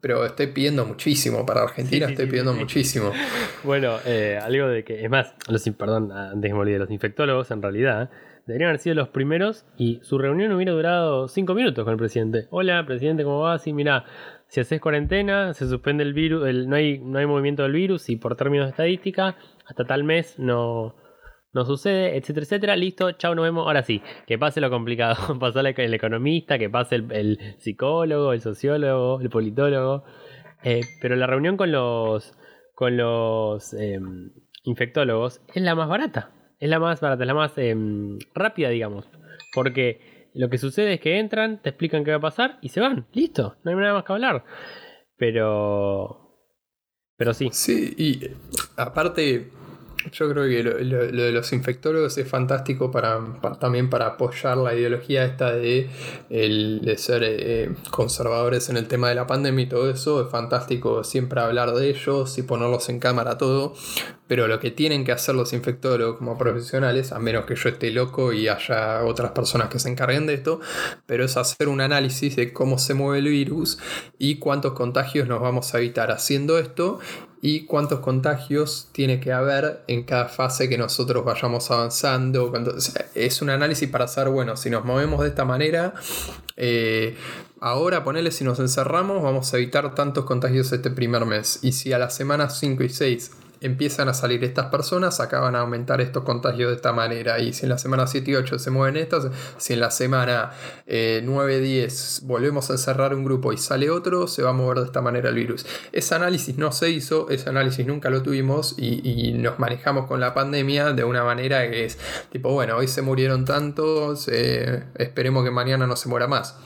pero 0.00 0.24
estoy 0.24 0.46
pidiendo 0.46 0.86
muchísimo 0.86 1.44
para 1.44 1.60
Argentina, 1.64 2.06
estoy 2.08 2.24
pidiendo 2.24 2.54
muchísimo. 2.54 3.12
Bueno, 3.64 3.98
eh, 4.06 4.38
algo 4.42 4.68
de 4.68 4.82
que, 4.82 5.04
es 5.04 5.10
más, 5.10 5.34
los, 5.46 5.62
perdón, 5.76 6.10
antes 6.10 6.50
me 6.50 6.58
olvidé, 6.58 6.78
los 6.78 6.90
infectólogos 6.90 7.50
en 7.50 7.60
realidad 7.60 8.08
deberían 8.46 8.70
haber 8.70 8.80
sido 8.80 8.94
los 8.94 9.08
primeros 9.08 9.66
y 9.76 10.00
su 10.02 10.16
reunión 10.16 10.50
hubiera 10.52 10.72
durado 10.72 11.28
cinco 11.28 11.52
minutos 11.52 11.84
con 11.84 11.92
el 11.92 11.98
presidente. 11.98 12.46
Hola, 12.48 12.86
presidente, 12.86 13.24
¿cómo 13.24 13.40
va? 13.40 13.58
Sí, 13.58 13.74
mira, 13.74 14.06
si 14.46 14.60
haces 14.60 14.80
cuarentena, 14.80 15.52
se 15.52 15.68
suspende 15.68 16.02
el 16.02 16.14
virus, 16.14 16.48
no, 16.66 16.76
hay, 16.76 16.98
no 16.98 17.18
hay 17.18 17.26
movimiento 17.26 17.62
del 17.64 17.72
virus 17.72 18.08
y 18.08 18.16
por 18.16 18.36
términos 18.36 18.68
de 18.68 18.70
estadística, 18.70 19.36
hasta 19.66 19.84
tal 19.84 20.04
mes 20.04 20.38
no, 20.38 20.94
no 21.52 21.64
sucede, 21.64 22.16
etcétera, 22.16 22.44
etcétera. 22.44 22.76
Listo, 22.76 23.12
chao, 23.12 23.34
nos 23.34 23.44
vemos. 23.44 23.66
Ahora 23.66 23.82
sí, 23.82 24.02
que 24.26 24.38
pase 24.38 24.60
lo 24.60 24.70
complicado. 24.70 25.38
Pasale 25.40 25.74
el 25.76 25.94
economista, 25.94 26.58
que 26.58 26.68
pase 26.68 26.96
el, 26.96 27.38
psicólogo, 27.58 28.32
el 28.32 28.40
sociólogo, 28.40 29.20
el 29.20 29.30
politólogo. 29.30 30.04
Eh, 30.62 30.80
pero 31.00 31.16
la 31.16 31.26
reunión 31.26 31.56
con 31.56 31.72
los, 31.72 32.34
con 32.74 32.96
los 32.96 33.72
em, 33.74 34.32
infectólogos 34.64 35.40
es 35.54 35.62
la 35.62 35.74
más 35.74 35.88
barata. 35.88 36.32
Es 36.58 36.68
la 36.68 36.80
más 36.80 37.00
barata, 37.00 37.22
es 37.22 37.26
la 37.26 37.34
más 37.34 37.56
em, 37.56 38.18
rápida, 38.34 38.68
digamos. 38.68 39.08
Porque 39.54 40.30
lo 40.34 40.50
que 40.50 40.58
sucede 40.58 40.94
es 40.94 41.00
que 41.00 41.18
entran, 41.18 41.62
te 41.62 41.70
explican 41.70 42.04
qué 42.04 42.10
va 42.10 42.18
a 42.18 42.20
pasar 42.20 42.58
y 42.60 42.68
se 42.68 42.80
van. 42.80 43.06
Listo, 43.12 43.56
no 43.64 43.70
hay 43.70 43.76
nada 43.76 43.94
más 43.94 44.04
que 44.04 44.12
hablar. 44.12 44.44
Pero. 45.16 46.24
Pero 47.16 47.34
sí. 47.34 47.48
Sí, 47.52 47.94
y 47.96 48.20
aparte 48.76 49.50
yo 50.12 50.30
creo 50.30 50.44
que 50.44 50.62
lo, 50.62 51.06
de 51.06 51.32
los 51.32 51.52
infectólogos 51.52 52.18
es 52.18 52.28
fantástico 52.28 52.90
para, 52.90 53.20
también 53.60 53.90
para 53.90 54.06
apoyar 54.06 54.56
la 54.56 54.74
ideología 54.74 55.24
esta 55.24 55.52
de, 55.52 55.88
el, 56.30 56.80
de 56.82 56.98
ser 56.98 57.22
eh, 57.24 57.74
conservadores 57.90 58.68
en 58.68 58.76
el 58.76 58.88
tema 58.88 59.08
de 59.08 59.14
la 59.14 59.26
pandemia 59.26 59.64
y 59.64 59.68
todo 59.68 59.90
eso. 59.90 60.22
Es 60.22 60.30
fantástico 60.30 61.04
siempre 61.04 61.40
hablar 61.40 61.72
de 61.72 61.90
ellos 61.90 62.36
y 62.38 62.42
ponerlos 62.42 62.88
en 62.88 63.00
cámara 63.00 63.38
todo. 63.38 63.74
Pero 64.28 64.46
lo 64.46 64.60
que 64.60 64.70
tienen 64.70 65.04
que 65.04 65.12
hacer 65.12 65.34
los 65.34 65.52
infectólogos 65.52 66.18
como 66.18 66.38
profesionales, 66.38 67.12
a 67.12 67.18
menos 67.18 67.46
que 67.46 67.56
yo 67.56 67.68
esté 67.68 67.90
loco 67.90 68.32
y 68.32 68.46
haya 68.46 69.02
otras 69.04 69.32
personas 69.32 69.68
que 69.68 69.78
se 69.78 69.88
encarguen 69.88 70.26
de 70.26 70.34
esto, 70.34 70.60
pero 71.06 71.24
es 71.24 71.36
hacer 71.36 71.68
un 71.68 71.80
análisis 71.80 72.36
de 72.36 72.52
cómo 72.52 72.78
se 72.78 72.94
mueve 72.94 73.18
el 73.18 73.28
virus 73.28 73.78
y 74.18 74.36
cuántos 74.36 74.74
contagios 74.74 75.26
nos 75.26 75.40
vamos 75.40 75.74
a 75.74 75.78
evitar 75.78 76.10
haciendo 76.10 76.58
esto 76.58 77.00
y 77.40 77.66
cuántos 77.66 78.00
contagios 78.00 78.88
tiene 78.92 79.20
que 79.20 79.32
haber 79.32 79.84
en 79.86 80.02
cada 80.02 80.26
fase 80.26 80.68
que 80.68 80.76
nosotros 80.76 81.24
vayamos 81.24 81.70
avanzando. 81.70 82.52
es 83.14 83.42
un 83.42 83.50
análisis 83.50 83.88
para 83.88 84.08
saber, 84.08 84.32
bueno, 84.32 84.56
si 84.56 84.70
nos 84.70 84.84
movemos 84.84 85.20
de 85.20 85.28
esta 85.28 85.44
manera, 85.44 85.94
eh, 86.56 87.16
ahora 87.60 88.02
ponele 88.02 88.32
si 88.32 88.44
nos 88.44 88.58
encerramos, 88.58 89.22
vamos 89.22 89.52
a 89.54 89.56
evitar 89.56 89.94
tantos 89.94 90.24
contagios 90.24 90.72
este 90.72 90.90
primer 90.90 91.24
mes. 91.26 91.60
Y 91.62 91.72
si 91.72 91.92
a 91.92 91.98
las 91.98 92.14
semanas 92.14 92.58
5 92.58 92.82
y 92.82 92.88
6 92.88 93.30
empiezan 93.60 94.08
a 94.08 94.14
salir 94.14 94.44
estas 94.44 94.66
personas, 94.66 95.20
acaban 95.20 95.56
a 95.56 95.60
aumentar 95.60 96.00
estos 96.00 96.24
contagios 96.24 96.70
de 96.70 96.76
esta 96.76 96.92
manera. 96.92 97.38
Y 97.38 97.52
si 97.52 97.64
en 97.64 97.70
la 97.70 97.78
semana 97.78 98.06
7 98.06 98.30
y 98.30 98.34
8 98.34 98.58
se 98.58 98.70
mueven 98.70 98.96
estas, 98.96 99.28
si 99.56 99.74
en 99.74 99.80
la 99.80 99.90
semana 99.90 100.52
9 100.86 101.56
y 101.56 101.60
10 101.60 102.22
volvemos 102.24 102.70
a 102.70 102.78
cerrar 102.78 103.14
un 103.14 103.24
grupo 103.24 103.52
y 103.52 103.58
sale 103.58 103.90
otro, 103.90 104.26
se 104.26 104.42
va 104.42 104.50
a 104.50 104.52
mover 104.52 104.78
de 104.78 104.84
esta 104.86 105.00
manera 105.00 105.28
el 105.28 105.34
virus. 105.34 105.66
Ese 105.92 106.14
análisis 106.14 106.56
no 106.58 106.72
se 106.72 106.90
hizo, 106.90 107.28
ese 107.30 107.48
análisis 107.48 107.86
nunca 107.86 108.10
lo 108.10 108.22
tuvimos 108.22 108.74
y, 108.78 109.18
nos 109.38 109.58
manejamos 109.58 110.06
con 110.06 110.20
la 110.20 110.34
pandemia 110.34 110.92
de 110.92 111.04
una 111.04 111.22
manera 111.22 111.70
que 111.70 111.84
es 111.84 111.98
tipo, 112.30 112.52
bueno, 112.52 112.76
hoy 112.76 112.88
se 112.88 113.02
murieron 113.02 113.44
tantos, 113.44 114.28
eh, 114.28 114.84
esperemos 114.96 115.44
que 115.44 115.50
mañana 115.50 115.86
no 115.86 115.96
se 115.96 116.08
muera 116.08 116.26
más. 116.26 116.56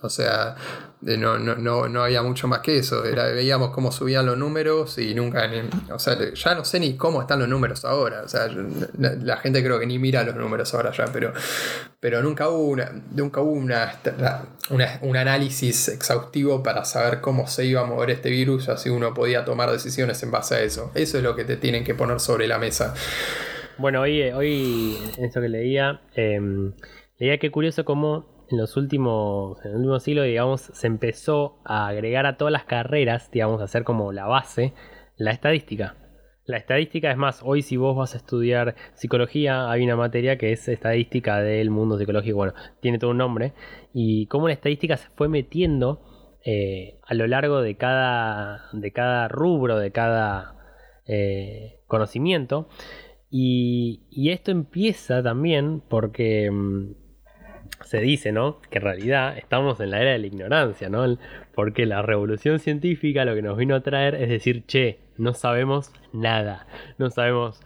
O 0.00 0.08
sea, 0.08 0.56
no, 1.02 1.38
no, 1.38 1.88
no, 1.88 2.02
había 2.02 2.22
mucho 2.22 2.48
más 2.48 2.60
que 2.60 2.78
eso. 2.78 3.02
Veíamos 3.02 3.70
cómo 3.70 3.92
subían 3.92 4.24
los 4.26 4.38
números 4.38 4.98
y 4.98 5.14
nunca. 5.14 5.50
o 5.92 5.98
sea, 5.98 6.16
ya 6.32 6.54
no 6.54 6.64
sé 6.64 6.80
ni 6.80 6.96
cómo 6.96 7.20
están 7.20 7.40
los 7.40 7.48
números 7.48 7.84
ahora. 7.84 8.22
O 8.22 8.28
sea, 8.28 8.48
la, 8.98 9.36
gente 9.36 9.62
creo 9.62 9.78
que 9.78 9.86
ni 9.86 9.98
mira 9.98 10.22
los 10.22 10.34
números 10.34 10.72
ahora 10.74 10.92
ya, 10.92 11.06
pero, 11.12 11.32
pero 12.00 12.22
nunca 12.22 12.48
hubo, 12.48 12.68
una, 12.68 12.90
nunca 13.12 13.40
hubo 13.40 13.52
una, 13.52 13.92
un 15.02 15.16
análisis 15.16 15.88
exhaustivo 15.88 16.62
para 16.62 16.84
saber 16.84 17.20
cómo 17.20 17.46
se 17.46 17.64
iba 17.66 17.82
a 17.82 17.84
mover 17.84 18.10
este 18.10 18.30
virus, 18.30 18.68
así 18.68 18.88
uno 18.88 19.12
podía 19.14 19.44
tomar 19.44 19.70
decisiones 19.70 20.22
en 20.22 20.30
base 20.30 20.54
a 20.54 20.60
eso. 20.60 20.90
Eso 20.94 21.18
es 21.18 21.22
lo 21.22 21.36
que 21.36 21.44
te 21.44 21.56
tienen 21.56 21.84
que 21.84 21.94
poner 21.94 22.18
sobre 22.20 22.46
la 22.46 22.58
mesa. 22.58 22.94
Bueno, 23.78 24.00
hoy, 24.00 24.22
hoy 24.30 24.98
en 25.16 25.24
esto 25.24 25.40
que 25.40 25.48
leía, 25.48 26.00
em, 26.14 26.72
leía 27.18 27.38
que 27.38 27.50
curioso 27.50 27.84
cómo 27.84 28.31
en 28.52 28.58
los 28.58 28.76
últimos, 28.76 29.64
en 29.64 29.72
el 29.72 29.76
último 29.78 29.98
siglo, 29.98 30.22
digamos, 30.22 30.60
se 30.60 30.86
empezó 30.86 31.58
a 31.64 31.88
agregar 31.88 32.26
a 32.26 32.36
todas 32.36 32.52
las 32.52 32.64
carreras, 32.64 33.30
digamos, 33.30 33.60
a 33.60 33.64
hacer 33.64 33.82
como 33.82 34.12
la 34.12 34.26
base, 34.26 34.74
la 35.16 35.30
estadística. 35.30 35.96
La 36.44 36.58
estadística 36.58 37.10
es 37.10 37.16
más, 37.16 37.40
hoy 37.44 37.62
si 37.62 37.76
vos 37.76 37.96
vas 37.96 38.14
a 38.14 38.18
estudiar 38.18 38.74
psicología, 38.94 39.70
hay 39.70 39.82
una 39.82 39.96
materia 39.96 40.36
que 40.36 40.52
es 40.52 40.68
estadística 40.68 41.40
del 41.40 41.70
mundo 41.70 41.98
psicológico, 41.98 42.36
bueno, 42.36 42.54
tiene 42.80 42.98
todo 42.98 43.12
un 43.12 43.18
nombre, 43.18 43.54
y 43.94 44.26
cómo 44.26 44.48
la 44.48 44.54
estadística 44.54 44.96
se 44.96 45.08
fue 45.10 45.28
metiendo 45.28 46.02
eh, 46.44 46.98
a 47.06 47.14
lo 47.14 47.26
largo 47.26 47.62
de 47.62 47.76
cada, 47.76 48.68
de 48.72 48.92
cada 48.92 49.28
rubro, 49.28 49.78
de 49.78 49.92
cada 49.92 50.56
eh, 51.06 51.80
conocimiento, 51.86 52.68
y, 53.34 54.28
esto 54.30 54.50
empieza 54.50 55.22
también 55.22 55.80
porque 55.80 56.50
mm, 56.50 57.01
se 57.92 58.00
dice, 58.00 58.32
¿no? 58.32 58.58
Que 58.70 58.78
en 58.78 58.84
realidad 58.84 59.36
estamos 59.36 59.78
en 59.78 59.90
la 59.90 60.00
era 60.00 60.12
de 60.12 60.18
la 60.18 60.26
ignorancia, 60.26 60.88
¿no? 60.88 61.18
Porque 61.54 61.84
la 61.84 62.00
revolución 62.00 62.58
científica 62.58 63.26
lo 63.26 63.34
que 63.34 63.42
nos 63.42 63.58
vino 63.58 63.74
a 63.74 63.82
traer 63.82 64.14
es 64.14 64.30
decir, 64.30 64.64
che, 64.64 65.00
no 65.18 65.34
sabemos 65.34 65.92
nada, 66.10 66.66
no 66.96 67.10
sabemos 67.10 67.60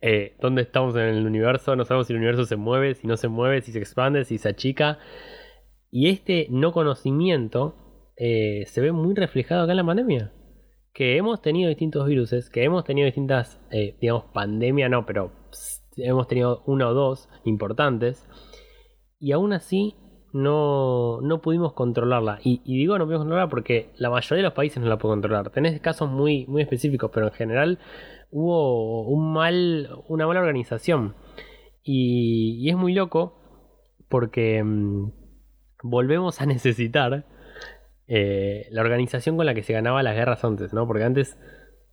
eh, 0.00 0.34
dónde 0.40 0.62
estamos 0.62 0.96
en 0.96 1.02
el 1.02 1.24
universo, 1.24 1.76
no 1.76 1.84
sabemos 1.84 2.08
si 2.08 2.14
el 2.14 2.18
universo 2.18 2.46
se 2.46 2.56
mueve, 2.56 2.96
si 2.96 3.06
no 3.06 3.16
se 3.16 3.28
mueve, 3.28 3.60
si 3.60 3.70
se 3.70 3.78
expande, 3.78 4.24
si 4.24 4.38
se 4.38 4.48
achica. 4.48 4.98
Y 5.92 6.08
este 6.08 6.48
no 6.50 6.72
conocimiento 6.72 7.76
eh, 8.16 8.64
se 8.66 8.80
ve 8.80 8.90
muy 8.90 9.14
reflejado 9.14 9.62
acá 9.62 9.72
en 9.72 9.76
la 9.76 9.86
pandemia. 9.86 10.32
Que 10.92 11.16
hemos 11.16 11.42
tenido 11.42 11.68
distintos 11.68 12.08
virus, 12.08 12.50
que 12.50 12.64
hemos 12.64 12.82
tenido 12.82 13.06
distintas, 13.06 13.60
eh, 13.70 13.96
digamos, 14.00 14.24
pandemia, 14.34 14.88
no, 14.88 15.06
pero 15.06 15.30
hemos 15.96 16.26
tenido 16.26 16.64
una 16.66 16.88
o 16.88 16.92
dos 16.92 17.28
importantes 17.44 18.26
y 19.20 19.32
aún 19.32 19.52
así 19.52 19.94
no, 20.32 21.20
no 21.20 21.40
pudimos 21.42 21.74
controlarla. 21.74 22.40
Y, 22.42 22.60
digo 22.64 22.98
no 22.98 23.04
pudimos 23.04 23.22
controlarla 23.22 23.50
porque 23.50 23.90
la 23.96 24.10
mayoría 24.10 24.38
de 24.38 24.48
los 24.48 24.54
países 24.54 24.82
no 24.82 24.88
la 24.88 24.98
pueden 24.98 25.20
controlar. 25.20 25.50
Tenés 25.50 25.80
casos 25.80 26.10
muy, 26.10 26.46
muy 26.46 26.62
específicos, 26.62 27.10
pero 27.12 27.26
en 27.26 27.32
general 27.32 27.78
hubo 28.30 29.02
un 29.02 29.32
mal, 29.32 29.90
una 30.08 30.26
mala 30.26 30.40
organización. 30.40 31.14
Y, 31.82 32.68
es 32.68 32.76
muy 32.76 32.94
loco 32.94 33.38
porque 34.08 34.62
mm, 34.64 35.12
volvemos 35.82 36.40
a 36.40 36.46
necesitar 36.46 37.26
eh, 38.08 38.66
la 38.70 38.80
organización 38.80 39.36
con 39.36 39.46
la 39.46 39.54
que 39.54 39.62
se 39.62 39.72
ganaba 39.74 40.02
las 40.02 40.14
guerras 40.16 40.44
antes, 40.44 40.72
¿no? 40.72 40.86
Porque 40.86 41.04
antes 41.04 41.38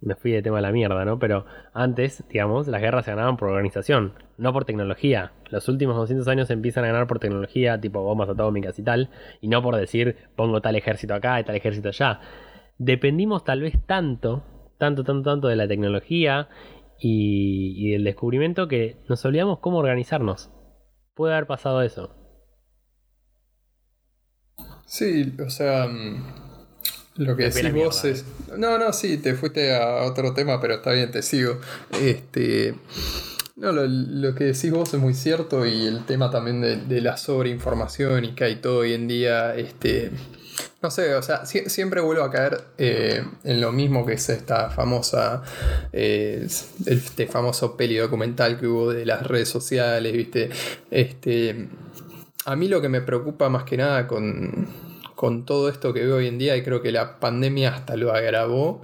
me 0.02 0.16
fui 0.16 0.32
de 0.32 0.42
tema 0.42 0.58
de 0.58 0.62
la 0.62 0.72
mierda, 0.72 1.06
¿no? 1.06 1.18
Pero 1.20 1.46
antes, 1.74 2.24
digamos, 2.30 2.68
las 2.68 2.82
guerras 2.82 3.06
se 3.06 3.12
ganaban 3.12 3.38
por 3.38 3.50
organización, 3.50 4.14
no 4.38 4.54
por 4.54 4.66
tecnología. 4.66 5.34
Los 5.50 5.68
últimos 5.70 5.96
200 5.96 6.28
años 6.28 6.48
se 6.48 6.54
empiezan 6.54 6.84
a 6.84 6.88
ganar 6.88 7.08
por 7.08 7.20
tecnología, 7.20 7.80
tipo 7.80 8.02
bombas 8.02 8.30
atómicas 8.30 8.78
y 8.80 8.84
tal, 8.84 9.10
y 9.42 9.48
no 9.48 9.62
por 9.62 9.76
decir 9.76 10.18
pongo 10.36 10.62
tal 10.62 10.76
ejército 10.76 11.14
acá 11.14 11.40
y 11.40 11.44
tal 11.44 11.56
ejército 11.56 11.90
allá. 11.90 12.20
Dependimos 12.78 13.44
tal 13.44 13.62
vez 13.62 13.74
tanto, 13.86 14.44
tanto, 14.78 15.04
tanto, 15.04 15.30
tanto 15.30 15.48
de 15.48 15.56
la 15.56 15.68
tecnología 15.68 16.48
y, 17.00 17.74
y 17.78 17.92
del 17.92 18.04
descubrimiento 18.04 18.68
que 18.68 18.98
nos 19.10 19.26
olvidamos 19.26 19.60
cómo 19.60 19.78
organizarnos. 19.78 20.52
Puede 21.16 21.34
haber 21.34 21.48
pasado 21.48 21.82
eso. 21.82 22.14
Sí, 24.86 25.34
o 25.46 25.50
sea 25.50 25.88
mm, 25.88 26.47
lo 27.18 27.36
que 27.36 27.50
decís 27.50 27.74
vos 27.74 28.06
es. 28.06 28.26
No, 28.58 28.78
no, 28.78 28.94
sí, 28.94 29.18
te 29.18 29.34
fuiste 29.34 29.76
a 29.76 30.04
otro 30.04 30.34
tema, 30.34 30.62
pero 30.62 30.76
está 30.76 30.92
bien, 30.92 31.12
te 31.12 31.22
sigo. 31.22 31.60
Este. 32.02 32.76
No, 33.56 33.72
lo, 33.72 34.36
que 34.36 34.44
decís 34.44 34.70
vos 34.70 34.94
es 34.94 35.00
muy 35.00 35.16
cierto 35.16 35.66
y 35.66 35.88
el 35.88 36.06
tema 36.06 36.30
también 36.30 36.62
de, 36.62 37.02
la 37.02 37.18
sobreinformación 37.18 38.26
y 38.26 38.36
que 38.36 38.44
hay 38.44 38.58
todo 38.58 38.80
hoy 38.82 38.94
en 38.94 39.08
día, 39.08 39.56
este, 39.56 40.12
no 40.84 40.92
sé, 40.92 41.16
o 41.16 41.24
sea, 41.24 41.44
siempre 41.48 42.02
vuelvo 42.02 42.22
a 42.22 42.30
caer 42.30 42.62
eh, 42.78 43.24
en 43.44 43.60
lo 43.60 43.72
mismo 43.72 44.06
que 44.06 44.14
es 44.14 44.30
esta 44.30 44.70
famosa, 44.70 45.42
eh, 45.92 46.48
este 46.86 47.26
famoso 47.26 47.76
peli 47.76 47.96
documental 47.96 48.60
que 48.60 48.68
hubo 48.68 48.94
de 48.94 49.08
las 49.08 49.26
redes 49.26 49.50
sociales, 49.50 50.14
viste, 50.14 50.52
este, 50.92 51.68
a 52.46 52.56
mí 52.56 52.68
lo 52.68 52.80
que 52.80 52.90
me 52.90 53.02
preocupa 53.02 53.50
más 53.50 53.64
que 53.64 53.78
nada 53.78 54.06
con, 54.06 54.68
con 55.18 55.46
todo 55.46 55.68
esto 55.68 55.94
que 55.94 56.06
veo 56.06 56.18
hoy 56.18 56.28
en 56.28 56.38
día, 56.38 56.56
y 56.56 56.64
creo 56.64 56.82
que 56.82 56.92
la 56.92 57.20
pandemia 57.20 57.74
hasta 57.74 57.98
lo 57.98 58.14
agravó, 58.14 58.84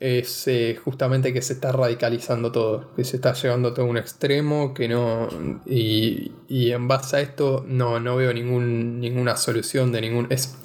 es 0.00 0.48
eh, 0.48 0.76
justamente 0.84 1.32
que 1.32 1.40
se 1.40 1.52
está 1.52 1.70
radicalizando 1.70 2.50
todo, 2.50 2.92
que 2.96 3.04
se 3.04 3.16
está 3.16 3.32
llegando 3.32 3.68
a 3.68 3.74
todo 3.74 3.86
un 3.86 3.96
extremo, 3.96 4.74
que 4.74 4.88
no. 4.88 5.28
Y, 5.64 6.32
en 6.48 6.88
base 6.88 7.16
a 7.16 7.20
esto 7.20 7.64
no, 7.66 8.00
no 8.00 8.16
veo 8.16 8.34
ningún, 8.34 9.00
ninguna 9.00 9.36
solución 9.36 9.92
de 9.92 10.00
ningún. 10.00 10.26
Es, 10.30 10.58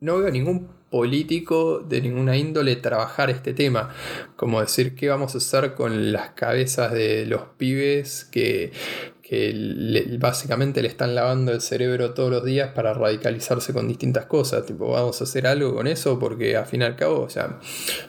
no 0.00 0.18
veo 0.18 0.30
ningún 0.30 0.68
político 0.90 1.80
de 1.80 2.00
ninguna 2.00 2.38
índole 2.38 2.76
trabajar 2.76 3.28
este 3.28 3.52
tema. 3.52 3.94
Como 4.34 4.62
decir, 4.62 4.94
¿qué 4.94 5.10
vamos 5.10 5.34
a 5.34 5.38
hacer 5.38 5.74
con 5.74 6.10
las 6.10 6.30
cabezas 6.30 6.92
de 6.92 7.26
los 7.26 7.42
pibes 7.58 8.24
que, 8.24 8.72
que 9.28 10.16
básicamente 10.20 10.80
le 10.82 10.88
están 10.88 11.16
lavando 11.16 11.50
el 11.50 11.60
cerebro 11.60 12.14
todos 12.14 12.30
los 12.30 12.44
días 12.44 12.70
para 12.74 12.94
radicalizarse 12.94 13.72
con 13.72 13.88
distintas 13.88 14.26
cosas. 14.26 14.64
Tipo, 14.64 14.92
vamos 14.92 15.20
a 15.20 15.24
hacer 15.24 15.48
algo 15.48 15.74
con 15.74 15.88
eso 15.88 16.16
porque 16.20 16.56
al 16.56 16.66
fin 16.66 16.82
y 16.82 16.84
al 16.84 16.94
cabo, 16.94 17.22
o 17.22 17.28
sea, 17.28 17.58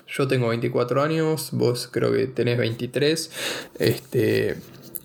yo 0.08 0.28
tengo 0.28 0.50
24 0.50 1.02
años, 1.02 1.50
vos 1.54 1.90
creo 1.92 2.12
que 2.12 2.28
tenés 2.28 2.60
23. 2.60 3.32
Este, 3.80 4.58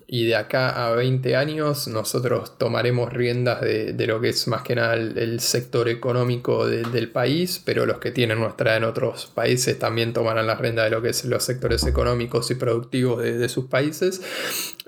y 0.07 0.25
de 0.25 0.35
acá 0.35 0.85
a 0.85 0.95
20 0.95 1.35
años 1.35 1.87
nosotros 1.87 2.57
tomaremos 2.57 3.11
riendas 3.11 3.61
de, 3.61 3.95
lo 4.05 4.19
que 4.19 4.29
es 4.29 4.47
más 4.47 4.61
que 4.61 4.75
nada 4.75 4.95
el, 4.95 5.39
sector 5.39 5.87
económico 5.89 6.67
del 6.67 7.09
país, 7.09 7.61
pero 7.63 7.85
los 7.85 7.99
que 7.99 8.11
tienen 8.11 8.39
nuestra 8.39 8.75
en 8.77 8.83
otros 8.83 9.27
países 9.33 9.79
también 9.79 10.13
tomarán 10.13 10.47
las 10.47 10.59
riendas 10.59 10.85
de 10.85 10.91
lo 10.91 11.01
que 11.01 11.09
es 11.09 11.25
los 11.25 11.43
sectores 11.43 11.85
económicos 11.85 12.51
y 12.51 12.55
productivos 12.55 13.23
de, 13.23 13.49
sus 13.49 13.65
países. 13.65 14.21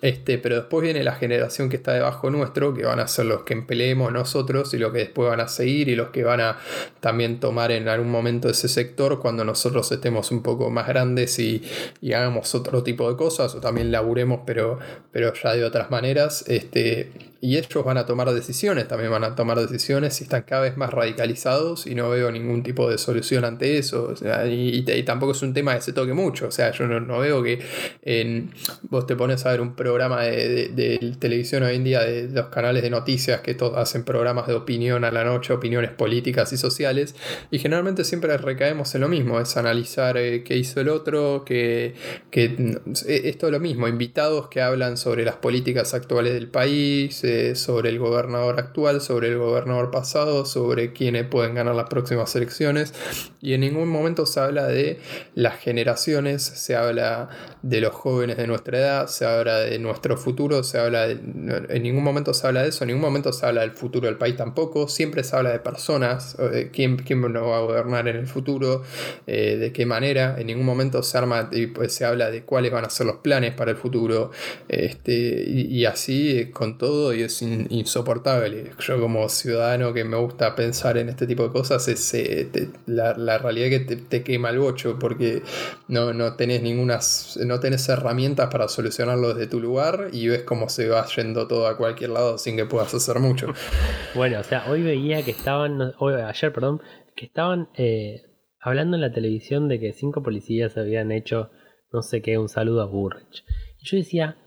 Este, 0.02 0.38
pero 0.38 0.56
después 0.56 0.84
viene 0.84 1.04
la 1.04 1.16
generación 1.16 1.70
que 1.70 1.78
está 1.78 1.94
debajo 1.94 2.30
nuestro, 2.30 2.74
que 2.74 2.84
van 2.84 3.00
a 3.00 3.08
ser 3.08 3.26
los 3.26 3.44
que 3.44 3.54
empleemos 3.54 4.12
nosotros 4.12 4.74
y 4.74 4.78
los 4.78 4.92
que 4.92 5.00
después 5.00 5.30
van 5.30 5.40
a 5.40 5.48
seguir 5.48 5.88
y 5.88 5.96
los 5.96 6.10
que 6.10 6.24
van 6.24 6.42
a 6.42 6.58
también 7.00 7.40
tomar 7.40 7.72
en 7.72 7.88
algún 7.88 8.12
momento 8.12 8.50
ese 8.50 8.68
sector 8.68 9.20
cuando 9.20 9.46
nosotros 9.46 9.92
estemos 9.92 10.32
un 10.32 10.44
poco 10.44 10.70
más 10.70 10.88
grandes 10.88 11.40
y, 11.40 11.64
y 12.02 12.14
hagamos 12.14 12.54
otro 12.54 12.84
tipo 12.84 13.10
de 13.10 13.18
cosas 13.18 13.56
o 13.56 13.62
también 13.62 13.92
laburemos, 13.92 14.42
pero 14.46 14.80
pero 15.16 15.34
ya 15.34 15.54
de 15.54 15.64
otras 15.64 15.90
maneras. 15.92 16.44
Este, 16.50 17.10
y 17.46 17.58
ellos 17.58 17.86
van 17.86 17.98
a 17.98 18.08
tomar 18.08 18.34
decisiones, 18.34 18.88
también 18.88 19.12
van 19.12 19.24
a 19.24 19.36
tomar 19.36 19.60
decisiones 19.60 20.20
y 20.20 20.24
están 20.24 20.42
cada 20.42 20.64
vez 20.64 20.78
más 20.78 20.92
radicalizados 20.92 21.86
y 21.86 21.94
no 21.94 22.10
veo 22.10 22.32
ningún 22.32 22.64
tipo 22.64 22.90
de 22.90 22.98
solución 22.98 23.46
ante 23.46 23.78
eso. 23.78 24.16
y, 24.50 24.82
tampoco 25.04 25.34
es 25.34 25.44
un 25.44 25.54
tema 25.54 25.76
que 25.76 25.82
se 25.82 25.94
toque 25.94 26.14
mucho. 26.14 26.48
O 26.48 26.52
sea, 26.52 26.72
yo 26.72 26.88
no, 26.88 27.20
veo 27.20 27.44
que 27.44 27.60
en, 28.02 28.50
vos 28.90 29.06
te 29.06 29.16
pones 29.16 29.46
a 29.46 29.52
ver 29.52 29.62
un 29.62 29.76
programa 29.76 30.24
de, 30.24 31.16
televisión 31.20 31.62
hoy 31.62 31.76
en 31.76 31.84
día 31.84 32.02
de 32.02 32.30
los 32.30 32.48
canales 32.48 32.82
de 32.82 32.90
noticias 32.90 33.42
que 33.42 33.54
todos 33.54 33.78
hacen 33.78 34.04
programas 34.04 34.48
de 34.48 34.56
opinión 34.56 35.04
a 35.04 35.12
la 35.12 35.24
noche, 35.24 35.54
opiniones 35.54 35.92
políticas 35.92 36.52
y 36.52 36.58
sociales. 36.58 37.14
Y 37.52 37.60
generalmente 37.60 38.04
siempre 38.06 38.36
recaemos 38.38 38.96
en 38.96 39.02
lo 39.02 39.08
mismo, 39.08 39.40
es 39.40 39.56
analizar 39.56 40.18
eh, 40.18 40.44
qué 40.44 40.58
hizo 40.58 40.82
el 40.82 40.90
otro, 40.90 41.44
que, 41.46 41.94
que 42.32 42.80
es 43.08 43.38
todo 43.38 43.52
lo 43.52 43.60
mismo, 43.60 43.88
invitados 43.88 44.48
que 44.48 44.64
hablan 44.64 44.98
sobre 44.98 45.24
las 45.24 45.36
políticas 45.36 45.94
actuales 45.94 46.34
del 46.34 46.48
país. 46.48 47.24
Eh, 47.24 47.35
sobre 47.56 47.90
el 47.90 48.00
gobernador 48.00 48.60
actual, 48.60 49.02
sobre 49.02 49.30
el 49.30 49.38
gobernador 49.38 49.92
pasado, 49.92 50.46
sobre 50.46 50.94
quiénes 50.94 51.26
pueden 51.28 51.56
ganar 51.56 51.76
las 51.76 51.90
próximas 51.90 52.36
elecciones. 52.36 52.94
Y 53.42 53.54
en 53.54 53.62
ningún 53.62 53.90
momento 53.90 54.26
se 54.26 54.40
habla 54.40 54.68
de 54.68 55.00
las 55.36 55.58
generaciones, 55.58 56.44
se 56.44 56.76
habla 56.76 57.30
de 57.62 57.82
los 57.82 57.94
jóvenes 57.94 58.38
de 58.38 58.48
nuestra 58.48 58.78
edad, 58.78 59.08
se 59.08 59.26
habla 59.26 59.60
de 59.60 59.78
nuestro 59.80 60.18
futuro, 60.18 60.64
se 60.64 60.80
habla 60.80 61.06
en 61.10 61.84
ningún 61.84 62.04
momento 62.04 62.34
se 62.34 62.48
habla 62.48 62.64
de 62.64 62.70
eso, 62.70 62.84
en 62.84 62.90
ningún 62.90 63.02
momento 63.02 63.32
se 63.34 63.46
habla 63.46 63.62
del 63.62 63.72
futuro 63.72 64.08
del 64.08 64.18
país 64.18 64.36
tampoco, 64.36 64.88
siempre 64.88 65.24
se 65.24 65.36
habla 65.36 65.52
de 65.52 65.60
personas, 65.60 66.38
de 66.38 66.70
quién, 66.72 66.98
quién 66.98 67.22
nos 67.22 67.44
va 67.44 67.58
a 67.58 67.62
gobernar 67.62 68.08
en 68.08 68.16
el 68.18 68.28
futuro, 68.28 68.84
eh, 69.28 69.58
de 69.58 69.72
qué 69.72 69.86
manera, 69.86 70.36
en 70.38 70.48
ningún 70.48 70.66
momento 70.66 71.04
se 71.04 71.18
arma 71.18 71.50
y 71.52 71.68
pues 71.68 71.94
se 71.94 72.06
habla 72.06 72.32
de 72.32 72.44
cuáles 72.44 72.72
van 72.72 72.86
a 72.86 72.90
ser 72.90 73.08
los 73.08 73.18
planes 73.18 73.54
para 73.54 73.72
el 73.72 73.78
futuro, 73.78 74.32
este, 74.68 75.44
y, 75.48 75.86
así 75.86 76.50
con 76.52 76.78
todo 76.78 77.14
y 77.14 77.22
es 77.26 77.42
insoportable. 77.42 78.72
Yo 78.80 79.00
como 79.00 79.28
ciudadano 79.30 79.94
que 79.94 80.04
me 80.04 80.18
gusta 80.18 80.56
pensar 80.56 80.98
en 80.98 81.10
este 81.10 81.28
tipo 81.28 81.44
de 81.44 81.50
cosas, 81.52 81.88
es 81.88 82.14
eh, 82.14 82.50
la, 82.86 83.16
la, 83.18 83.38
realidad 83.38 83.70
que 83.70 83.96
te, 83.96 84.24
quema 84.24 84.50
el 84.50 84.60
bocho 84.60 84.98
porque 85.00 85.44
no, 85.88 86.14
no 86.14 86.36
tenés 86.36 86.62
ninguna, 86.62 87.00
no 87.46 87.60
tenés 87.60 87.88
herramientas 87.90 88.50
para 88.52 88.68
solucionarlo 88.68 89.34
desde 89.34 89.48
tu 89.48 89.60
lugar 89.60 90.10
y 90.12 90.28
ves 90.28 90.44
cómo 90.44 90.70
se 90.70 90.88
va 90.88 91.06
yendo 91.08 91.48
todo 91.48 91.68
a 91.68 91.78
cualquier 91.78 92.12
lado 92.12 92.38
sin 92.38 92.56
que 92.56 92.66
puedas 92.66 92.94
hacer 92.94 93.20
mucho. 93.20 93.54
bueno, 94.16 94.40
o 94.40 94.44
sea, 94.44 94.66
hoy 94.70 94.82
veía 94.82 95.24
que 95.24 95.32
estaban, 95.32 95.94
ayer, 96.00 96.54
perdón, 96.54 96.82
que 97.16 97.26
estaban 97.26 97.70
eh, 97.76 98.24
hablando 98.60 98.98
en 98.98 99.02
la 99.02 99.12
televisión 99.12 99.68
de 99.68 99.80
que 99.80 99.94
cinco 99.94 100.24
policías 100.24 100.78
habían 100.78 101.12
hecho 101.12 101.50
no 101.96 102.02
sé 102.02 102.22
qué, 102.22 102.38
un 102.38 102.50
saludo 102.50 102.82
a 102.82 102.86
Burrich. 102.86 103.46
Y 103.80 103.86
yo 103.86 103.98
decía, 103.98 104.38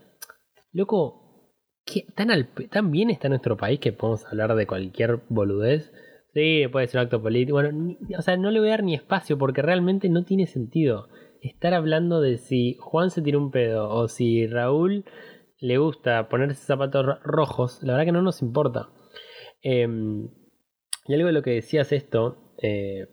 loco, 0.71 1.18
tan, 2.15 2.91
bien 2.91 3.09
está 3.09 3.29
nuestro 3.29 3.57
país 3.57 3.79
que 3.79 3.91
podemos 3.91 4.25
hablar 4.25 4.55
de 4.55 4.67
cualquier 4.67 5.19
boludez. 5.29 5.91
Sí, 6.33 6.63
puede 6.71 6.87
ser 6.87 6.99
un 6.99 7.05
acto 7.05 7.21
político. 7.21 7.53
Bueno, 7.53 7.97
o 8.17 8.21
sea, 8.21 8.37
no 8.37 8.51
le 8.51 8.59
voy 8.59 8.69
a 8.69 8.71
dar 8.71 8.83
ni 8.83 8.95
espacio 8.95 9.37
porque 9.37 9.61
realmente 9.61 10.09
no 10.09 10.23
tiene 10.23 10.47
sentido 10.47 11.07
estar 11.41 11.73
hablando 11.73 12.21
de 12.21 12.37
si 12.37 12.75
Juan 12.79 13.09
se 13.11 13.21
tira 13.21 13.37
un 13.37 13.51
pedo 13.51 13.89
o 13.89 14.07
si 14.07 14.45
Raúl 14.47 15.05
le 15.59 15.77
gusta 15.77 16.29
ponerse 16.29 16.65
zapatos 16.65 17.19
rojos. 17.23 17.79
La 17.81 17.93
verdad 17.93 18.05
que 18.05 18.11
no 18.11 18.21
nos 18.21 18.41
importa. 18.41 18.89
Em, 19.61 20.29
y 21.05 21.13
algo 21.13 21.27
de 21.27 21.33
lo 21.33 21.41
que 21.41 21.51
decías 21.51 21.91
esto 21.91 22.53
eh, 22.61 23.07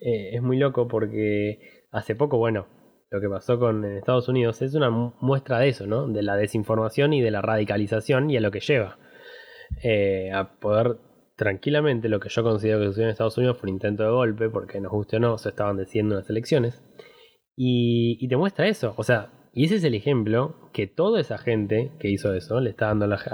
eh, 0.00 0.30
es 0.32 0.42
muy 0.42 0.56
loco 0.56 0.88
porque 0.88 1.84
hace 1.90 2.14
poco, 2.14 2.38
bueno, 2.38 2.66
lo 3.10 3.20
que 3.20 3.28
pasó 3.28 3.58
con 3.58 3.84
Estados 3.84 4.28
Unidos 4.28 4.62
es 4.62 4.74
una 4.74 4.90
muestra 4.90 5.58
de 5.58 5.68
eso, 5.68 5.86
¿no? 5.86 6.06
De 6.06 6.22
la 6.22 6.36
desinformación 6.36 7.12
y 7.12 7.20
de 7.20 7.32
la 7.32 7.42
radicalización 7.42 8.30
y 8.30 8.36
a 8.36 8.40
lo 8.40 8.52
que 8.52 8.60
lleva. 8.60 8.98
Eh, 9.82 10.30
a 10.32 10.58
poder 10.58 10.96
tranquilamente, 11.36 12.08
lo 12.08 12.20
que 12.20 12.28
yo 12.28 12.42
considero 12.42 12.78
que 12.78 12.86
sucedió 12.86 13.06
en 13.06 13.12
Estados 13.12 13.36
Unidos 13.38 13.58
fue 13.58 13.68
un 13.68 13.76
intento 13.76 14.04
de 14.04 14.10
golpe, 14.10 14.48
porque 14.48 14.80
nos 14.80 14.92
guste 14.92 15.16
o 15.16 15.20
no, 15.20 15.38
se 15.38 15.48
estaban 15.48 15.76
decidiendo 15.76 16.14
las 16.14 16.30
elecciones. 16.30 16.84
Y, 17.56 18.26
te 18.28 18.36
muestra 18.36 18.68
eso, 18.68 18.94
o 18.96 19.02
sea, 19.02 19.32
y 19.52 19.64
ese 19.64 19.76
es 19.76 19.84
el 19.84 19.94
ejemplo 19.94 20.70
que 20.72 20.86
toda 20.86 21.20
esa 21.20 21.36
gente 21.36 21.92
que 21.98 22.08
hizo 22.08 22.32
eso 22.34 22.60
le 22.60 22.70
está 22.70 22.86
dando 22.86 23.06
a 23.06 23.08
los, 23.08 23.26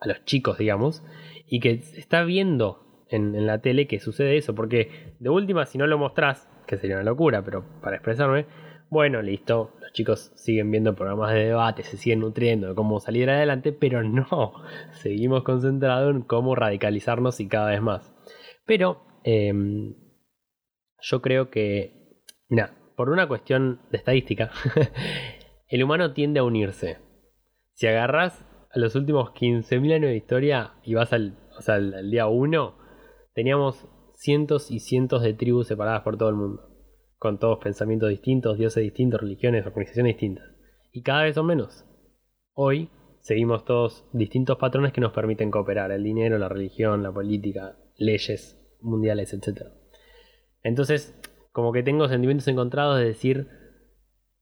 a 0.00 0.08
los 0.08 0.24
chicos, 0.24 0.58
digamos, 0.58 1.04
y 1.46 1.60
que 1.60 1.82
está 1.96 2.24
viendo 2.24 3.04
en, 3.10 3.34
en 3.34 3.46
la 3.46 3.60
tele 3.60 3.86
que 3.86 4.00
sucede 4.00 4.36
eso, 4.36 4.54
porque 4.54 5.14
de 5.20 5.28
última, 5.28 5.66
si 5.66 5.76
no 5.76 5.86
lo 5.86 5.98
mostrás, 5.98 6.48
que 6.66 6.78
sería 6.78 6.96
una 6.96 7.04
locura, 7.04 7.44
pero 7.44 7.64
para 7.82 7.96
expresarme, 7.96 8.46
bueno, 8.94 9.20
listo, 9.22 9.72
los 9.80 9.92
chicos 9.92 10.30
siguen 10.36 10.70
viendo 10.70 10.94
programas 10.94 11.34
de 11.34 11.46
debate, 11.46 11.82
se 11.82 11.96
siguen 11.96 12.20
nutriendo 12.20 12.68
de 12.68 12.74
cómo 12.76 13.00
salir 13.00 13.28
adelante, 13.28 13.72
pero 13.72 14.04
no, 14.04 14.54
seguimos 14.92 15.42
concentrados 15.42 16.14
en 16.14 16.22
cómo 16.22 16.54
radicalizarnos 16.54 17.40
y 17.40 17.48
cada 17.48 17.70
vez 17.70 17.82
más. 17.82 18.14
Pero 18.64 19.04
em, 19.24 19.96
yo 21.00 21.20
creo 21.20 21.50
que, 21.50 22.22
mira, 22.48 22.76
por 22.96 23.10
una 23.10 23.26
cuestión 23.26 23.80
de 23.90 23.98
estadística, 23.98 24.52
el 25.68 25.82
humano 25.82 26.12
tiende 26.12 26.38
a 26.38 26.44
unirse. 26.44 26.98
Si 27.72 27.88
agarras 27.88 28.46
a 28.70 28.78
los 28.78 28.94
últimos 28.94 29.30
15.000 29.30 29.92
años 29.92 30.10
de 30.10 30.16
historia 30.16 30.74
y 30.84 30.94
vas 30.94 31.12
al, 31.12 31.36
al 31.66 32.10
día 32.12 32.28
1, 32.28 32.78
teníamos 33.34 33.88
cientos 34.14 34.70
y 34.70 34.78
cientos 34.78 35.24
de 35.24 35.34
tribus 35.34 35.66
separadas 35.66 36.02
por 36.02 36.16
todo 36.16 36.28
el 36.28 36.36
mundo 36.36 36.73
con 37.24 37.38
todos 37.38 37.58
pensamientos 37.58 38.10
distintos, 38.10 38.58
dioses 38.58 38.82
distintos, 38.82 39.18
religiones, 39.18 39.64
organizaciones 39.64 40.12
distintas. 40.12 40.44
Y 40.92 41.00
cada 41.00 41.22
vez 41.22 41.34
son 41.34 41.46
menos. 41.46 41.86
Hoy 42.52 42.90
seguimos 43.20 43.64
todos 43.64 44.06
distintos 44.12 44.58
patrones 44.58 44.92
que 44.92 45.00
nos 45.00 45.14
permiten 45.14 45.50
cooperar, 45.50 45.90
el 45.90 46.04
dinero, 46.04 46.36
la 46.36 46.50
religión, 46.50 47.02
la 47.02 47.10
política, 47.10 47.78
leyes 47.96 48.60
mundiales, 48.82 49.32
etc. 49.32 49.68
Entonces, 50.62 51.18
como 51.50 51.72
que 51.72 51.82
tengo 51.82 52.08
sentimientos 52.08 52.46
encontrados 52.46 52.98
de 52.98 53.06
decir, 53.06 53.48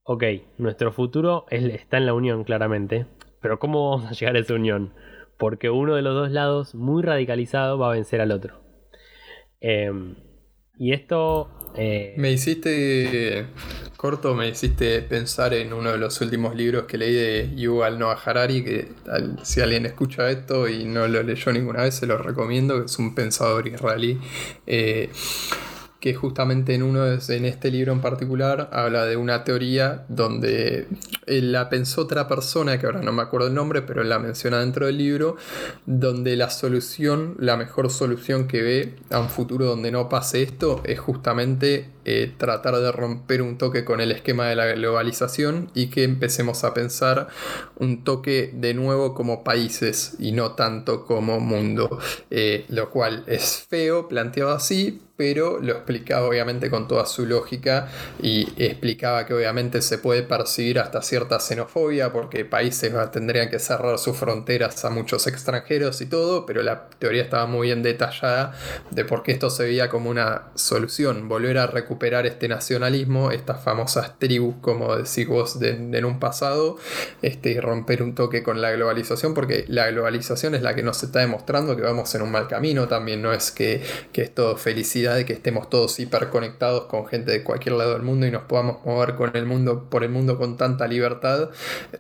ok, 0.03 0.25
nuestro 0.59 0.91
futuro 0.91 1.47
está 1.51 1.99
en 1.99 2.07
la 2.07 2.15
unión 2.15 2.43
claramente, 2.43 3.07
pero 3.41 3.61
¿cómo 3.61 3.91
vamos 3.91 4.11
a 4.11 4.15
llegar 4.15 4.35
a 4.35 4.41
esa 4.41 4.55
unión? 4.55 4.93
Porque 5.39 5.71
uno 5.71 5.95
de 5.95 6.03
los 6.03 6.15
dos 6.15 6.33
lados, 6.33 6.75
muy 6.75 7.05
radicalizado, 7.05 7.79
va 7.79 7.91
a 7.91 7.95
vencer 7.95 8.21
al 8.21 8.33
otro. 8.33 8.61
Em, 9.61 10.17
y 10.79 10.93
esto 10.93 11.49
eh, 11.75 12.15
me 12.19 12.31
hiciste, 12.31 13.47
corto, 13.97 14.35
me 14.35 14.49
hiciste 14.49 15.01
pensar 15.03 15.55
en 15.55 15.73
uno 15.73 15.93
de 15.93 15.99
los 15.99 16.21
últimos 16.21 16.55
libros 16.55 16.85
que 16.85 16.99
leí 16.99 17.15
de 17.15 17.51
Yuval 17.57 17.99
Noah 17.99 18.19
Harari, 18.25 18.63
que 18.63 18.89
si 19.43 19.61
alguien 19.61 19.87
escucha 19.87 20.31
esto 20.31 20.69
y 20.69 20.85
no 20.85 21.09
lo 21.09 21.23
leyó 21.23 21.53
ninguna 21.53 21.83
vez, 21.83 21.95
se 21.95 22.07
lo 22.07 22.19
recomiendo, 22.19 22.79
que 22.79 22.87
es 22.87 22.99
un 22.99 23.15
pensador 23.15 23.69
israelí. 23.69 24.21
Eh, 24.67 25.11
que 26.03 26.15
justamente 26.15 26.75
en 26.75 26.83
uno 26.83 27.07
en 27.07 27.45
este 27.45 27.71
libro 27.71 27.93
en 27.93 28.01
particular 28.01 28.69
habla 28.73 29.07
de 29.07 29.17
una 29.17 29.45
teoría 29.45 30.05
donde 30.09 30.89
la 31.29 31.69
pensó 31.69 32.01
otra 32.01 32.27
persona, 32.27 32.77
que 32.81 32.87
ahora 32.87 33.03
no 33.03 33.13
me 33.13 33.23
acuerdo 33.23 33.47
el 33.47 33.55
nombre, 33.55 33.83
pero 33.83 34.03
la 34.03 34.19
menciona 34.19 34.59
dentro 34.59 34.87
del 34.87 34.99
libro, 34.99 35.37
donde 35.87 36.35
la 36.35 36.51
solución, 36.51 37.37
la 37.39 37.57
mejor 37.57 37.89
solución 37.89 38.49
que 38.49 38.63
ve 38.63 38.95
a 39.11 39.21
un 39.21 39.29
futuro 39.29 39.65
donde 39.65 39.93
no 39.93 40.09
pase 40.09 40.43
esto 40.43 40.83
es 40.85 40.99
justamente 40.99 41.89
eh, 42.05 42.33
tratar 42.37 42.77
de 42.77 42.91
romper 42.91 43.43
un 43.43 43.59
toque 43.59 43.85
con 43.85 44.01
el 44.01 44.11
esquema 44.11 44.49
de 44.49 44.57
la 44.57 44.67
globalización 44.67 45.71
y 45.75 45.89
que 45.89 46.05
empecemos 46.05 46.65
a 46.65 46.75
pensar 46.75 47.29
un 47.77 48.05
toque 48.05 48.51
de 48.55 48.75
nuevo 48.75 49.15
como 49.15 49.45
países 49.45 50.17
y 50.19 50.33
no 50.33 50.53
tanto 50.53 51.05
como 51.05 51.41
mundo, 51.41 51.99
eh, 52.31 52.65
lo 52.69 52.91
cual 52.91 53.25
es 53.27 53.67
feo 53.69 54.09
planteado 54.09 54.53
así, 54.53 55.01
pero 55.17 55.61
lo 55.61 55.73
explicaba 55.73 56.27
obviamente 56.27 56.71
con 56.71 56.89
toda 56.89 57.07
su 57.07 57.27
lógica 57.27 57.89
y 58.21 58.49
explicaba 58.57 59.25
que 59.25 59.35
obviamente 59.35 59.81
se 59.83 59.99
puede 59.99 60.25
percibir 60.25 60.81
hasta 60.81 61.01
cierta 61.03 61.39
xenofobia 61.39 62.13
porque 62.13 62.45
países 62.45 62.93
tendrían 63.13 63.49
que 63.49 63.59
cerrar 63.59 63.99
sus 63.99 64.17
fronteras 64.17 64.85
a 64.85 64.91
muchos 64.91 65.29
extranjeros 65.29 66.01
y 66.01 66.07
todo, 66.07 66.45
pero 66.45 66.63
la 66.63 66.89
teoría 66.99 67.23
estaba 67.23 67.47
muy 67.47 67.69
bien 67.69 67.85
detallada 67.85 68.53
de 68.91 69.05
por 69.05 69.23
qué 69.23 69.33
esto 69.33 69.51
se 69.51 69.65
veía 69.65 69.89
como 69.89 70.11
una 70.11 70.49
solución, 70.55 71.29
volver 71.29 71.59
a 71.59 71.67
recuperar 71.69 71.92
recuperar 71.93 72.25
este 72.25 72.49
nacionalismo, 72.49 73.33
estas 73.33 73.63
famosas 73.63 74.19
tribus, 74.19 74.55
como 74.63 74.97
decís 74.97 75.29
vos, 75.29 75.61
de, 75.61 76.03
un 76.03 76.19
pasado, 76.19 76.79
este, 77.21 77.51
y 77.51 77.61
romper 77.61 78.03
un 78.03 78.15
toque 78.15 78.43
con 78.43 78.63
la 78.63 78.71
globalización, 78.71 79.35
porque 79.35 79.67
la 79.69 79.91
globalización 79.91 80.55
es 80.55 80.63
la 80.63 80.75
que 80.75 80.83
nos 80.83 81.03
está 81.03 81.21
demostrando 81.21 81.77
que 81.77 81.83
vamos 81.83 82.15
en 82.15 82.23
un 82.23 82.33
mal 82.33 82.49
camino 82.49 82.89
también, 82.89 83.21
no 83.21 83.35
es 83.35 83.51
que, 83.51 83.83
que 84.11 84.23
es 84.23 84.35
todo 84.35 84.57
felicidad 84.57 85.19
y 85.19 85.27
que 85.27 85.35
estemos 85.35 85.69
todos 85.69 86.01
hiperconectados 86.01 86.87
con 86.87 87.07
gente 87.07 87.31
de 87.31 87.45
cualquier 87.45 87.75
lado 87.75 87.93
del 87.93 88.03
mundo 88.03 88.27
y 88.27 88.31
nos 88.31 88.45
podamos 88.45 88.79
mover 88.87 89.15
con 89.15 89.37
el 89.37 89.45
mundo, 89.45 89.91
por 89.91 90.03
el 90.03 90.11
mundo 90.11 90.39
con 90.39 90.57
tanta 90.57 90.87
libertad. 90.87 91.51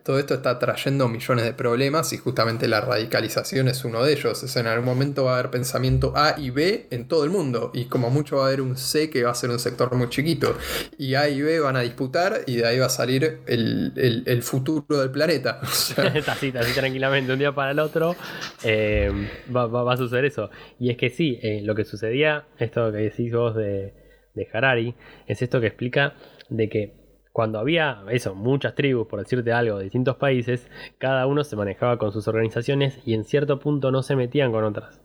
Todo 0.04 0.18
esto 0.18 0.32
está 0.32 0.58
trayendo 0.58 1.06
millones 1.08 1.44
de 1.44 1.52
problemas 1.52 2.14
y 2.14 2.16
justamente 2.16 2.66
la 2.66 2.80
radicalización 2.80 3.68
es 3.68 3.84
uno 3.84 4.02
de 4.02 4.14
ellos. 4.14 4.56
En 4.56 4.66
algún 4.66 4.86
momento 4.86 5.24
va 5.24 5.32
a 5.32 5.38
haber 5.38 5.50
pensamiento 5.50 6.14
A 6.16 6.36
y 6.38 6.48
B 6.48 6.86
en 6.90 7.06
todo 7.08 7.24
el 7.24 7.30
mundo 7.30 7.70
y 7.74 7.84
como 7.84 8.08
mucho 8.08 8.38
va 8.38 8.44
a 8.44 8.46
haber 8.46 8.62
un 8.62 8.78
C 8.78 9.10
que 9.10 9.24
va 9.24 9.32
a 9.32 9.34
ser 9.34 9.50
un 9.50 9.58
sector 9.58 9.81
muy 9.90 10.08
chiquito. 10.08 10.56
Y 10.98 11.14
A 11.14 11.28
y 11.28 11.42
B 11.42 11.60
van 11.60 11.76
a 11.76 11.80
disputar 11.80 12.40
y 12.46 12.56
de 12.56 12.66
ahí 12.66 12.78
va 12.78 12.86
a 12.86 12.90
salir 12.90 13.40
el, 13.46 14.42
futuro 14.42 15.00
del 15.00 15.10
planeta. 15.10 15.60
así, 16.26 16.52
tranquilamente, 16.52 17.32
un 17.32 17.38
día 17.38 17.52
para 17.52 17.72
el 17.72 17.78
otro 17.78 18.16
eh, 18.64 19.10
va, 19.54 19.92
a 19.92 19.96
suceder 19.96 20.24
eso. 20.24 20.50
Y 20.78 20.90
es 20.90 20.96
que 20.96 21.10
sí, 21.10 21.38
eh, 21.42 21.60
lo 21.62 21.74
que 21.74 21.84
sucedía, 21.84 22.46
esto 22.58 22.90
que 22.92 22.98
decís 22.98 23.32
vos 23.32 23.54
de, 23.54 23.94
de 24.34 24.48
Harari, 24.52 24.94
es 25.26 25.42
esto 25.42 25.60
que 25.60 25.66
explica 25.68 26.14
de 26.48 26.68
que 26.68 27.02
cuando 27.32 27.58
había 27.58 28.04
eso, 28.10 28.34
muchas 28.34 28.74
tribus, 28.74 29.08
por 29.08 29.18
decirte 29.18 29.52
algo, 29.52 29.78
de 29.78 29.84
distintos 29.84 30.16
países, 30.16 30.68
cada 30.98 31.26
uno 31.26 31.44
se 31.44 31.56
manejaba 31.56 31.98
con 31.98 32.12
sus 32.12 32.28
organizaciones 32.28 32.98
y 33.06 33.14
en 33.14 33.24
cierto 33.24 33.58
punto 33.58 33.90
no 33.90 34.02
se 34.02 34.16
metían 34.16 34.52
con 34.52 34.64
otras. 34.64 35.00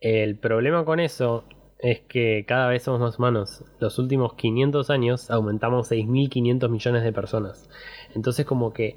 El 0.00 0.38
problema 0.38 0.84
con 0.84 1.00
eso 1.00 1.44
es 1.78 2.00
que 2.00 2.44
cada 2.46 2.68
vez 2.68 2.82
somos 2.82 3.00
más 3.00 3.18
humanos. 3.18 3.64
Los 3.80 3.98
últimos 3.98 4.34
500 4.34 4.90
años 4.90 5.30
aumentamos 5.30 5.90
6.500 5.90 6.68
millones 6.68 7.02
de 7.02 7.12
personas. 7.12 7.68
Entonces 8.14 8.46
como 8.46 8.72
que 8.72 8.96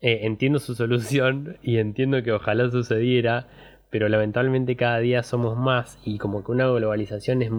eh, 0.00 0.20
entiendo 0.22 0.58
su 0.58 0.74
solución 0.74 1.58
y 1.62 1.78
entiendo 1.78 2.22
que 2.22 2.32
ojalá 2.32 2.70
sucediera, 2.70 3.48
pero 3.90 4.08
lamentablemente 4.08 4.76
cada 4.76 4.98
día 4.98 5.22
somos 5.22 5.56
más 5.56 5.98
y 6.04 6.18
como 6.18 6.44
que 6.44 6.52
una 6.52 6.66
globalización 6.66 7.42
es 7.42 7.50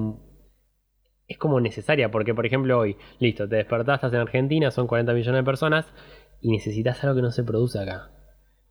es 1.27 1.37
como 1.37 1.61
necesaria, 1.61 2.09
porque 2.09 2.33
por 2.33 2.47
ejemplo 2.47 2.79
hoy, 2.79 2.97
listo, 3.19 3.47
te 3.47 3.57
despertás, 3.57 3.97
estás 3.97 4.13
en 4.13 4.19
Argentina, 4.19 4.71
son 4.71 4.87
40 4.87 5.13
millones 5.13 5.41
de 5.41 5.45
personas 5.45 5.93
y 6.41 6.51
necesitas 6.51 7.03
algo 7.03 7.15
que 7.15 7.21
no 7.21 7.31
se 7.31 7.43
produce 7.43 7.77
acá. 7.77 8.09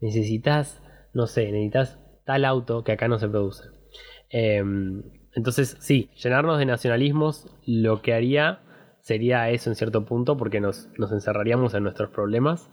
Necesitas, 0.01 0.83
no 1.14 1.29
sé, 1.29 1.53
necesitas 1.53 2.01
tal 2.25 2.45
auto 2.45 2.83
que 2.83 2.93
acá 2.93 3.07
no 3.07 3.19
se 3.19 3.29
produce. 3.29 3.69
Em, 4.29 5.03
entonces, 5.35 5.76
sí, 5.81 6.11
llenarnos 6.16 6.59
de 6.59 6.66
nacionalismos 6.66 7.47
lo 7.66 8.03
que 8.03 8.14
haría 8.14 8.61
sería 9.01 9.51
eso 9.51 9.70
en 9.70 9.76
cierto 9.76 10.05
punto, 10.05 10.37
porque 10.37 10.61
nos, 10.61 10.89
encerraríamos 10.99 11.74
en 11.74 11.83
nuestros 11.83 12.11
problemas. 12.11 12.70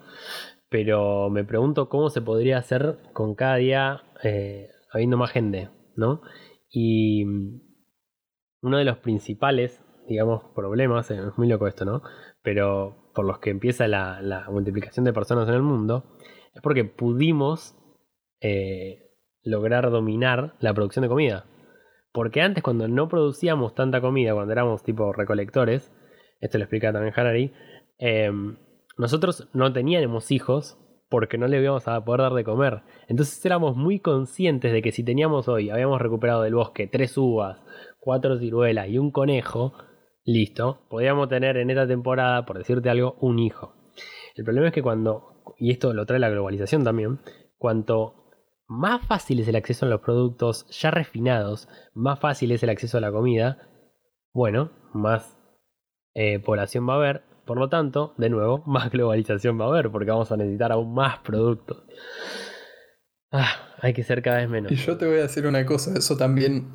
Pero 0.69 1.29
me 1.29 1.43
pregunto 1.43 1.89
cómo 1.89 2.09
se 2.09 2.21
podría 2.21 2.57
hacer 2.57 2.97
con 3.13 3.35
cada 3.35 3.55
día 3.55 4.03
eh, 4.23 4.69
habiendo 4.91 5.17
más 5.17 5.31
gente, 5.31 5.69
¿no? 5.95 6.21
Y 6.69 7.23
uno 8.61 8.77
de 8.77 8.83
los 8.83 8.97
principales, 8.97 9.81
digamos, 10.07 10.43
problemas, 10.55 11.09
eh, 11.11 11.19
es 11.19 11.37
muy 11.37 11.47
loco 11.47 11.67
esto, 11.67 11.85
¿no? 11.85 12.01
Pero 12.41 13.11
por 13.13 13.25
los 13.25 13.39
que 13.39 13.51
empieza 13.51 13.87
la, 13.87 14.47
multiplicación 14.51 15.05
de 15.05 15.13
personas 15.13 15.47
en 15.47 15.55
el 15.55 15.61
mundo, 15.61 16.17
es 16.53 16.61
porque 16.61 16.83
pudimos 16.83 17.77
eh, 18.41 19.11
lograr 19.43 19.89
dominar 19.91 20.55
la 20.59 20.73
producción 20.73 21.03
de 21.03 21.09
comida. 21.09 21.45
Porque 22.15 22.41
antes 22.41 22.63
cuando 22.63 22.87
no 22.87 23.09
producíamos 23.09 23.75
tanta 23.75 23.99
comida, 23.99 24.33
cuando 24.33 24.53
éramos 24.53 24.81
tipo 24.83 25.11
recolectores, 25.11 25.91
esto 26.39 26.57
lo 26.57 26.63
explica 26.63 26.93
también 26.93 27.13
Harari, 27.13 27.51
em, 27.97 28.55
nosotros 28.97 29.49
no 29.51 29.73
teníamos 29.73 30.31
hijos 30.31 30.79
porque 31.09 31.37
no 31.37 31.47
le 31.47 31.61
íbamos 31.61 31.89
a 31.89 32.05
poder 32.05 32.21
dar 32.21 32.33
de 32.33 32.45
comer. 32.45 32.83
Entonces 33.09 33.45
éramos 33.45 33.75
muy 33.75 33.99
conscientes 33.99 34.71
de 34.71 34.81
que 34.81 34.93
si 34.93 35.03
teníamos 35.03 35.49
hoy, 35.49 35.69
habíamos 35.69 36.01
recuperado 36.01 36.43
del 36.43 36.55
bosque 36.55 36.87
tres 36.87 37.17
uvas, 37.17 37.61
cuatro 37.99 38.39
ciruelas 38.39 38.87
y 38.87 38.97
un 38.97 39.11
conejo, 39.11 39.73
listo, 40.23 40.85
podíamos 40.89 41.27
tener 41.27 41.57
en 41.57 41.69
esta 41.69 41.85
temporada, 41.85 42.45
por 42.45 42.57
decirte 42.57 42.89
algo, 42.89 43.17
un 43.19 43.39
hijo. 43.39 43.75
El 44.35 44.45
problema 44.45 44.67
es 44.67 44.73
que 44.73 44.81
cuando, 44.81 45.43
y 45.57 45.71
esto 45.71 45.93
lo 45.93 46.05
trae 46.05 46.19
la 46.19 46.29
globalización 46.29 46.85
también, 46.85 47.19
cuanto 47.57 48.24
más 48.67 49.05
fácil 49.05 49.39
es 49.39 49.47
el 49.47 49.55
acceso 49.55 49.85
a 49.85 49.89
los 49.89 50.01
productos 50.01 50.67
ya 50.69 50.91
refinados, 50.91 51.67
más 51.93 52.19
fácil 52.19 52.51
es 52.51 52.63
el 52.63 52.69
acceso 52.69 52.97
a 52.97 53.01
la 53.01 53.11
comida, 53.11 53.69
bueno, 54.33 54.71
más 54.93 55.37
eh, 56.13 56.39
población 56.39 56.87
va 56.87 56.93
a 56.93 56.97
haber, 56.97 57.23
por 57.45 57.57
lo 57.57 57.69
tanto, 57.69 58.13
de 58.17 58.29
nuevo, 58.29 58.63
más 58.65 58.91
globalización 58.91 59.59
va 59.59 59.65
a 59.65 59.69
haber, 59.69 59.91
porque 59.91 60.11
vamos 60.11 60.31
a 60.31 60.37
necesitar 60.37 60.71
aún 60.71 60.93
más 60.93 61.19
productos. 61.19 61.83
Ah, 63.31 63.75
hay 63.81 63.93
que 63.93 64.03
ser 64.03 64.21
cada 64.21 64.37
vez 64.37 64.49
menos. 64.49 64.71
Y 64.71 64.75
yo 64.75 64.97
te 64.97 65.05
voy 65.05 65.17
a 65.17 65.23
decir 65.23 65.45
una 65.45 65.65
cosa, 65.65 65.97
eso 65.97 66.15
también 66.15 66.73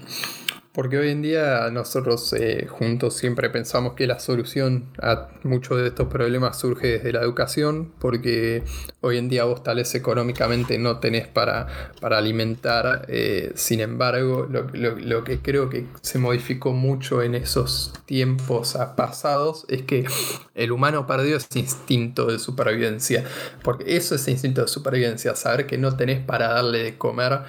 porque 0.73 0.99
hoy 0.99 1.11
en 1.11 1.21
día 1.21 1.69
nosotros 1.73 2.33
eh, 2.33 2.67
juntos 2.69 3.17
siempre 3.17 3.51
pensamos 3.51 3.95
que 3.95 4.07
la 4.07 4.21
solución 4.21 4.87
a 5.03 5.29
muchos 5.43 5.79
de 5.79 5.89
estos 5.89 6.07
problemas 6.07 6.59
surge 6.59 6.87
desde 6.87 7.13
la 7.13 7.21
educación, 7.23 7.93
porque 7.99 8.63
hoy 9.01 9.19
en 9.19 9.29
día 9.29 9.45
vos 9.45 9.65
tal 9.65 9.77
vez 9.77 9.93
económicamente 9.97 10.79
no 10.79 10.99
tenés 10.99 11.27
para, 11.27 11.67
para 12.01 12.19
alimentar, 12.19 13.05
eh, 13.09 13.53
sin 13.57 13.81
embargo, 13.81 14.47
lo, 14.49 15.25
que 15.25 15.41
creo 15.41 15.69
que 15.69 15.87
se 16.03 16.19
modificó 16.19 16.73
mucho 16.73 17.23
en 17.23 17.35
esos 17.35 17.93
tiempos 18.07 18.79
pasados 18.97 19.67
es 19.69 19.83
que 19.83 20.07
el 20.55 20.71
humano 20.71 21.07
perdió 21.07 21.37
ese 21.37 21.59
instinto 21.59 22.27
de 22.27 22.39
supervivencia, 22.39 23.25
porque 23.65 23.97
eso 23.97 24.15
es 24.15 24.29
instinto 24.29 24.63
de 24.63 24.69
supervivencia, 24.69 25.35
saber 25.35 25.67
que 25.67 25.79
no 25.79 25.97
tenés 25.97 26.25
para 26.25 26.49
darle 26.49 26.85
de 26.85 26.97
comer 26.97 27.41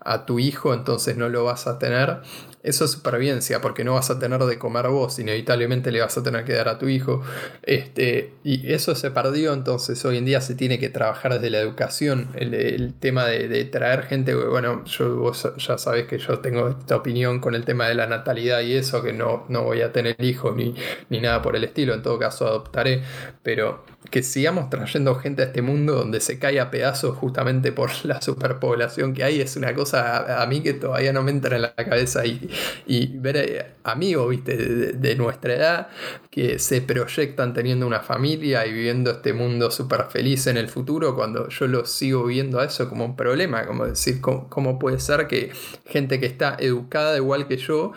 a 0.00 0.24
tu 0.24 0.38
hijo, 0.38 0.72
entonces 0.72 1.16
no 1.16 1.28
lo 1.28 1.44
vas 1.44 1.66
a 1.66 1.78
tener 1.78 2.22
eso 2.62 2.84
es 2.84 2.90
supervivencia, 2.90 3.60
porque 3.60 3.84
no 3.84 3.94
vas 3.94 4.10
a 4.10 4.18
tener 4.18 4.40
de 4.44 4.58
comer 4.58 4.88
vos, 4.88 5.18
inevitablemente 5.18 5.90
le 5.90 6.00
vas 6.00 6.16
a 6.18 6.22
tener 6.22 6.44
que 6.44 6.52
dar 6.52 6.68
a 6.68 6.78
tu 6.78 6.88
hijo. 6.88 7.22
Este, 7.62 8.34
y 8.44 8.72
eso 8.72 8.94
se 8.94 9.10
perdió, 9.10 9.54
entonces 9.54 10.04
hoy 10.04 10.18
en 10.18 10.24
día 10.26 10.40
se 10.40 10.54
tiene 10.54 10.78
que 10.78 10.90
trabajar 10.90 11.34
desde 11.34 11.50
la 11.50 11.58
educación, 11.58 12.28
el, 12.34 12.94
tema 13.00 13.26
de, 13.26 13.64
traer 13.64 14.02
gente, 14.02 14.34
bueno, 14.34 14.84
yo, 14.84 15.16
vos 15.16 15.48
ya 15.56 15.78
sabes 15.78 16.06
que 16.06 16.18
yo 16.18 16.40
tengo 16.40 16.68
esta 16.68 16.96
opinión 16.96 17.40
con 17.40 17.54
el 17.54 17.64
tema 17.64 17.88
de 17.88 17.94
la 17.94 18.06
natalidad 18.06 18.60
y 18.60 18.74
eso, 18.74 19.02
que 19.02 19.12
no, 19.12 19.46
no 19.48 19.62
voy 19.62 19.80
a 19.80 19.92
tener 19.92 20.16
hijos 20.22 20.54
ni, 20.54 20.74
ni 21.08 21.20
nada 21.20 21.40
por 21.40 21.56
el 21.56 21.64
estilo, 21.64 21.94
en 21.94 22.02
todo 22.02 22.18
caso 22.18 22.46
adoptaré, 22.46 23.02
pero 23.42 23.84
que 24.10 24.22
sigamos 24.22 24.68
trayendo 24.70 25.14
gente 25.14 25.42
a 25.42 25.46
este 25.46 25.62
mundo 25.62 25.94
donde 25.94 26.20
se 26.20 26.38
cae 26.38 26.60
a 26.60 26.70
pedazos 26.70 27.16
justamente 27.16 27.72
por 27.72 27.90
la 28.04 28.20
superpoblación 28.20 29.14
que 29.14 29.24
hay 29.24 29.40
es 29.40 29.56
una 29.56 29.74
cosa 29.74 30.42
a, 30.42 30.46
mí 30.46 30.60
que 30.62 30.74
todavía 30.74 31.12
no 31.12 31.22
me 31.22 31.30
entra 31.30 31.56
en 31.56 31.62
la 31.62 31.74
cabeza 31.74 32.26
y, 32.26 32.50
y 32.86 33.06
ver 33.18 33.36
eh, 33.36 33.66
amigos, 33.84 34.30
viste, 34.30 34.56
de, 34.56 35.16
nuestra 35.16 35.54
edad 35.54 35.88
que 36.30 36.58
se 36.58 36.80
proyectan 36.80 37.52
teniendo 37.52 37.86
una 37.86 38.00
familia 38.00 38.66
y 38.66 38.72
viviendo 38.72 39.10
este 39.10 39.32
mundo 39.32 39.70
súper 39.70 40.04
feliz 40.10 40.46
en 40.46 40.56
el 40.56 40.68
futuro, 40.68 41.14
cuando 41.14 41.48
yo 41.48 41.66
lo 41.66 41.84
sigo 41.84 42.24
viendo 42.24 42.60
a 42.60 42.64
eso 42.64 42.88
como 42.88 43.04
un 43.04 43.16
problema, 43.16 43.66
como 43.66 43.86
decir, 43.86 44.20
cómo 44.20 44.78
puede 44.78 45.00
ser 45.00 45.26
que 45.26 45.52
gente 45.86 46.20
que 46.20 46.26
está 46.26 46.56
educada 46.58 47.16
igual 47.16 47.46
que 47.48 47.56
yo, 47.56 47.92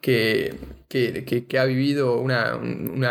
que 0.00 0.54
que, 0.88 1.58
ha 1.58 1.64
vivido 1.64 2.16
una, 2.18 2.54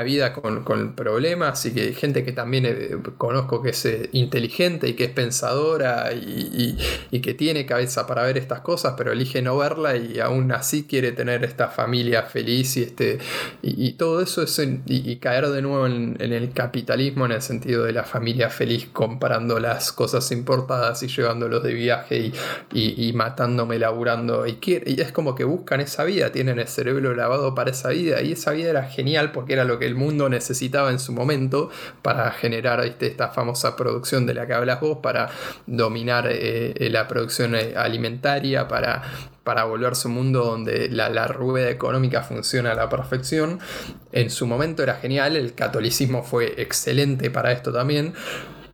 vida 0.04 0.34
con, 0.34 0.96
problemas 0.96 1.66
y 1.66 1.74
que 1.74 1.94
gente 1.94 2.24
que 2.24 2.32
también 2.32 2.66
eh, 2.66 2.98
conozco 3.18 3.62
que 3.62 3.72
es 3.72 3.86
eh, 3.86 4.10
inteligente 4.14 4.88
y 4.88 4.94
que 4.94 5.06
es 5.06 5.12
pensadora 5.12 6.14
y, 6.14 6.78
que 7.22 7.34
tiene 7.34 7.66
cabeza 7.66 8.06
para 8.06 8.24
ver 8.24 8.38
estas 8.38 8.60
cosas, 8.62 8.94
pero 8.96 9.12
elige 9.12 9.42
no 9.42 9.58
verla 9.58 9.96
y 9.96 10.20
aún 10.20 10.52
así 10.52 10.84
quiere 10.84 11.12
tener 11.12 11.44
esta 11.44 11.70
familia 11.70 12.22
feliz 12.24 12.78
y, 12.78 12.84
este, 12.84 13.18
y, 13.64 13.94
todo 13.94 14.22
eso 14.22 14.44
es 14.44 14.62
y, 14.86 15.16
caer 15.16 15.48
de 15.48 15.62
nuevo 15.64 15.88
en, 15.88 16.18
el 16.20 16.52
capitalismo 16.54 17.26
en 17.26 17.32
el 17.32 17.42
sentido 17.42 17.84
de 17.84 17.94
la 17.94 18.04
familia 18.04 18.50
feliz 18.50 18.88
comprando 18.94 19.60
las 19.60 19.92
cosas 19.92 20.32
importadas 20.32 21.02
y 21.04 21.08
llevándolos 21.08 21.64
de 21.64 21.74
viaje 21.74 22.32
y, 22.72 23.14
matándome 23.14 23.80
laburando. 23.80 24.46
Y, 24.46 24.60
y 24.64 25.02
es 25.02 25.12
como 25.12 25.36
que 25.36 25.46
buscan 25.46 25.82
esa 25.82 26.04
vida, 26.04 26.32
tienen 26.32 26.60
el 26.60 26.68
cerebro 26.68 27.16
lavado 27.16 27.56
para 27.56 27.65
esa 27.72 27.90
vida 27.90 28.22
y 28.22 28.34
esa 28.34 28.52
vida 28.52 28.70
era 28.70 28.84
genial 28.84 29.32
porque 29.32 29.54
era 29.54 29.64
lo 29.64 29.80
que 29.80 29.86
el 29.86 29.96
mundo 29.96 30.30
necesitaba 30.30 30.92
en 30.92 31.00
su 31.00 31.14
momento 31.14 31.70
para 32.02 32.32
generar 32.32 32.82
esta 33.00 33.30
famosa 33.30 33.76
producción 33.76 34.26
de 34.26 34.34
la 34.34 34.48
que 34.48 34.54
hablas 34.54 34.80
vos, 34.82 35.00
para 35.02 35.30
dominar 35.66 36.28
eh, 36.28 36.74
eh, 36.76 36.90
la 36.90 37.08
producción 37.08 37.56
eh, 37.56 37.74
alimentaria, 37.76 38.68
para, 38.68 39.02
para 39.44 39.64
volverse 39.66 40.08
un 40.08 40.16
mundo 40.16 40.44
donde 40.44 40.90
la, 40.90 41.10
la, 41.10 41.28
rueda 41.28 41.70
económica 41.70 42.24
funciona 42.24 42.72
a 42.72 42.76
la 42.76 42.90
perfección. 42.90 43.60
En 44.12 44.30
su 44.30 44.48
momento 44.48 44.84
era 44.84 44.96
genial, 44.96 45.36
el 45.36 45.54
catolicismo 45.54 46.24
fue 46.24 46.62
excelente 46.62 47.30
para 47.30 47.52
esto 47.52 47.72
también, 47.72 48.14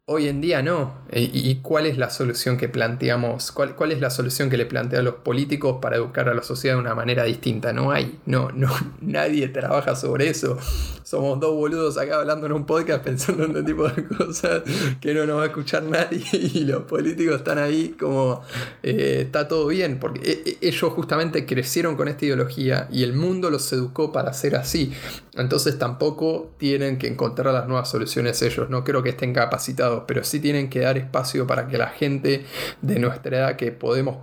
Hoy 0.06 0.28
en 0.28 0.42
día 0.42 0.64
no. 0.64 0.96
¿Y, 1.14 1.56
cuál 1.62 1.86
es 1.86 1.98
la 1.98 2.10
solución 2.10 2.58
que 2.58 2.68
planteamos? 2.68 3.52
Cuál, 3.52 3.76
¿Cuál, 3.76 3.92
es 3.92 4.02
la 4.02 4.10
solución 4.10 4.50
que 4.50 4.58
le 4.58 4.66
plantean 4.66 5.06
los 5.06 5.16
políticos 5.16 5.78
para 5.80 5.98
educar 5.98 6.28
a 6.28 6.34
la 6.34 6.42
sociedad 6.42 6.76
de 6.76 6.82
una 6.82 6.96
manera 6.96 7.24
distinta? 7.24 7.72
No 7.72 7.92
hay. 7.92 8.20
No, 8.26 8.50
no, 8.52 8.70
nadie 9.02 9.48
trabaja 9.50 9.96
sobre 9.96 10.30
eso. 10.30 10.58
Somos 11.04 11.40
dos 11.40 11.54
boludos 11.54 11.98
acá 11.98 12.20
hablando 12.20 12.46
en 12.46 12.54
un 12.54 12.66
podcast 12.66 13.04
pensando 13.04 13.44
en 13.44 13.52
este 13.52 13.64
tipo 13.64 13.88
de 13.88 14.08
cosas 14.08 14.64
que 15.02 15.14
no 15.14 15.26
nos 15.26 15.40
va 15.40 15.44
a 15.44 15.46
escuchar 15.48 15.84
nadie 15.84 16.24
y 16.32 16.64
los 16.64 16.84
políticos 16.84 17.36
están 17.36 17.58
ahí 17.58 17.96
como 18.00 18.42
eh, 18.82 19.24
está 19.26 19.48
todo 19.48 19.68
bien, 19.68 20.00
porque 20.00 20.22
eh, 20.22 20.42
eh, 20.46 20.58
ellos 20.62 20.94
justamente 20.94 21.46
crecieron 21.46 21.98
con 21.98 22.08
esta 22.08 22.26
ideología 22.26 22.88
y 22.92 23.04
el 23.04 23.12
mundo 23.14 23.50
los 23.50 23.72
educó 23.74 24.14
para 24.14 24.32
ser 24.32 24.56
así. 24.56 24.94
Entonces 25.34 25.78
tampoco 25.78 26.54
tienen 26.58 26.98
que 26.98 27.08
encontrar 27.08 27.54
las 27.54 27.68
nuevas 27.68 27.90
soluciones 27.90 28.42
ellos. 28.42 28.70
No 28.70 28.84
creo 28.84 29.04
que 29.04 29.10
estén 29.10 29.34
capacitados, 29.34 30.01
pero 30.08 30.24
sí 30.24 30.40
tienen 30.40 30.70
que 30.70 30.80
dar 30.80 30.98
espacio 30.98 31.48
para 31.48 31.68
que 31.68 31.78
la 31.78 31.88
gente 31.88 32.46
de 32.82 33.00
nuestra 33.00 33.38
edad 33.38 33.56
que 33.56 33.72
podemos 33.72 34.18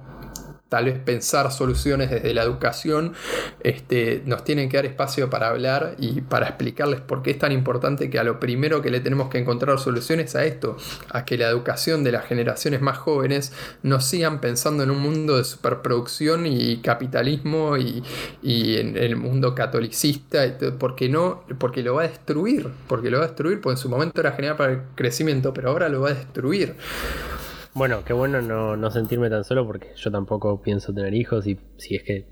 tal 0.68 0.84
vez 0.86 0.98
pensar 0.98 1.50
soluciones 1.50 2.10
desde 2.10 2.34
la 2.34 2.42
educación, 2.42 3.14
este, 3.60 4.22
nos 4.26 4.44
tienen 4.44 4.68
que 4.68 4.76
dar 4.76 4.86
espacio 4.86 5.30
para 5.30 5.48
hablar 5.48 5.94
y 5.98 6.20
para 6.20 6.46
explicarles 6.48 7.00
por 7.00 7.22
qué 7.22 7.30
es 7.30 7.38
tan 7.38 7.52
importante 7.52 8.10
que 8.10 8.18
a 8.18 8.24
lo 8.24 8.38
primero 8.38 8.82
que 8.82 8.90
le 8.90 9.00
tenemos 9.00 9.28
que 9.30 9.38
encontrar 9.38 9.78
soluciones 9.78 10.34
a 10.36 10.44
esto, 10.44 10.76
a 11.10 11.24
que 11.24 11.38
la 11.38 11.48
educación 11.48 12.04
de 12.04 12.12
las 12.12 12.26
generaciones 12.26 12.82
más 12.82 12.98
jóvenes 12.98 13.52
no 13.82 14.00
sigan 14.00 14.40
pensando 14.40 14.82
en 14.82 14.90
un 14.90 15.00
mundo 15.00 15.38
de 15.38 15.44
superproducción 15.44 16.46
y 16.46 16.78
capitalismo 16.78 17.76
y, 17.76 18.02
en 18.42 18.96
el 18.96 19.16
mundo 19.16 19.54
catolicista, 19.54 20.44
porque 20.78 21.08
no, 21.08 21.44
porque 21.58 21.82
lo 21.82 21.94
va 21.94 22.02
a 22.02 22.08
destruir, 22.08 22.68
porque 22.86 23.10
lo 23.10 23.18
va 23.18 23.24
a 23.24 23.26
destruir, 23.28 23.60
porque 23.60 23.74
en 23.74 23.82
su 23.82 23.88
momento 23.88 24.20
era 24.20 24.32
genial 24.32 24.56
para 24.56 24.72
el 24.72 24.80
crecimiento, 24.94 25.54
pero 25.54 25.70
ahora 25.70 25.88
lo 25.88 26.02
va 26.02 26.10
a 26.10 26.14
destruir. 26.14 26.76
Bueno, 27.78 28.02
qué 28.04 28.12
bueno 28.12 28.42
no, 28.42 28.90
sentirme 28.90 29.30
tan 29.30 29.44
solo 29.44 29.64
porque 29.64 29.92
yo 29.94 30.10
tampoco 30.10 30.60
pienso 30.60 30.92
tener 30.92 31.14
hijos 31.14 31.46
y 31.46 31.60
si 31.76 31.94
es 31.94 32.02
que 32.02 32.26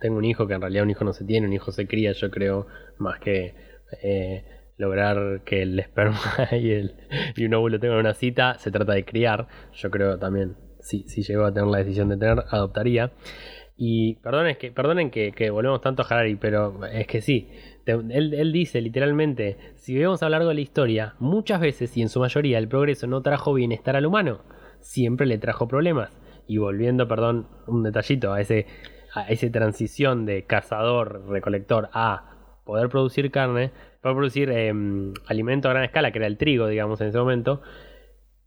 tengo 0.00 0.16
un 0.16 0.24
hijo 0.24 0.46
que 0.46 0.54
en 0.54 0.62
realidad 0.62 0.84
un 0.84 0.90
hijo 0.90 1.04
no 1.04 1.12
se 1.12 1.26
tiene, 1.26 1.46
un 1.46 1.52
hijo 1.52 1.70
se 1.70 1.86
cría, 1.86 2.12
yo 2.12 2.30
creo, 2.30 2.66
más 2.96 3.20
que 3.20 3.54
eh, 4.02 4.46
lograr 4.78 5.42
que 5.44 5.60
el 5.60 5.78
esperma 5.78 6.18
y, 6.52 6.70
el, 6.70 6.94
y 7.36 7.44
un 7.44 7.52
óvulo 7.52 7.78
tengan 7.78 7.98
una 7.98 8.14
cita, 8.14 8.56
se 8.58 8.70
trata 8.70 8.94
de 8.94 9.04
criar. 9.04 9.48
Yo 9.74 9.90
creo 9.90 10.18
también, 10.18 10.56
si, 10.80 11.02
si 11.10 11.22
llego 11.22 11.44
a 11.44 11.52
tener 11.52 11.68
la 11.68 11.78
decisión 11.78 12.08
de 12.08 12.16
tener, 12.16 12.42
adoptaría. 12.48 13.12
Y 13.76 14.14
perdonen 14.22 14.56
que, 14.56 14.72
perdonen 14.72 15.10
que, 15.10 15.32
que 15.32 15.50
volvemos 15.50 15.82
tanto 15.82 16.02
a 16.02 16.06
Harari, 16.06 16.36
pero 16.36 16.86
es 16.86 17.06
que 17.06 17.20
sí, 17.20 17.50
él, 17.86 18.52
dice 18.52 18.80
literalmente, 18.80 19.56
si 19.74 19.94
vemos 19.96 20.22
a 20.22 20.26
lo 20.26 20.30
largo 20.30 20.48
de 20.48 20.54
la 20.54 20.60
historia, 20.60 21.14
muchas 21.18 21.60
veces 21.60 21.96
y 21.96 22.02
en 22.02 22.08
su 22.08 22.20
mayoría 22.20 22.58
el 22.58 22.68
progreso 22.68 23.06
no 23.06 23.22
trajo 23.22 23.54
bienestar 23.54 23.96
al 23.96 24.06
humano, 24.06 24.40
siempre 24.80 25.26
le 25.26 25.38
trajo 25.38 25.68
problemas. 25.68 26.10
Y 26.46 26.58
volviendo, 26.58 27.06
perdón, 27.06 27.46
un 27.66 27.82
detallito 27.82 28.32
a 28.32 28.40
ese 28.40 28.66
a 29.14 29.28
esa 29.28 29.50
transición 29.50 30.24
de 30.26 30.44
cazador, 30.44 31.28
recolector 31.28 31.90
a 31.92 32.32
poder 32.64 32.88
producir 32.88 33.30
carne, 33.30 33.70
poder 34.00 34.16
producir 34.16 34.50
em, 34.50 35.12
alimento 35.26 35.68
a 35.68 35.72
gran 35.72 35.84
escala, 35.84 36.12
que 36.12 36.18
era 36.18 36.26
el 36.26 36.38
trigo, 36.38 36.66
digamos, 36.66 37.00
en 37.00 37.08
ese 37.08 37.18
momento, 37.18 37.60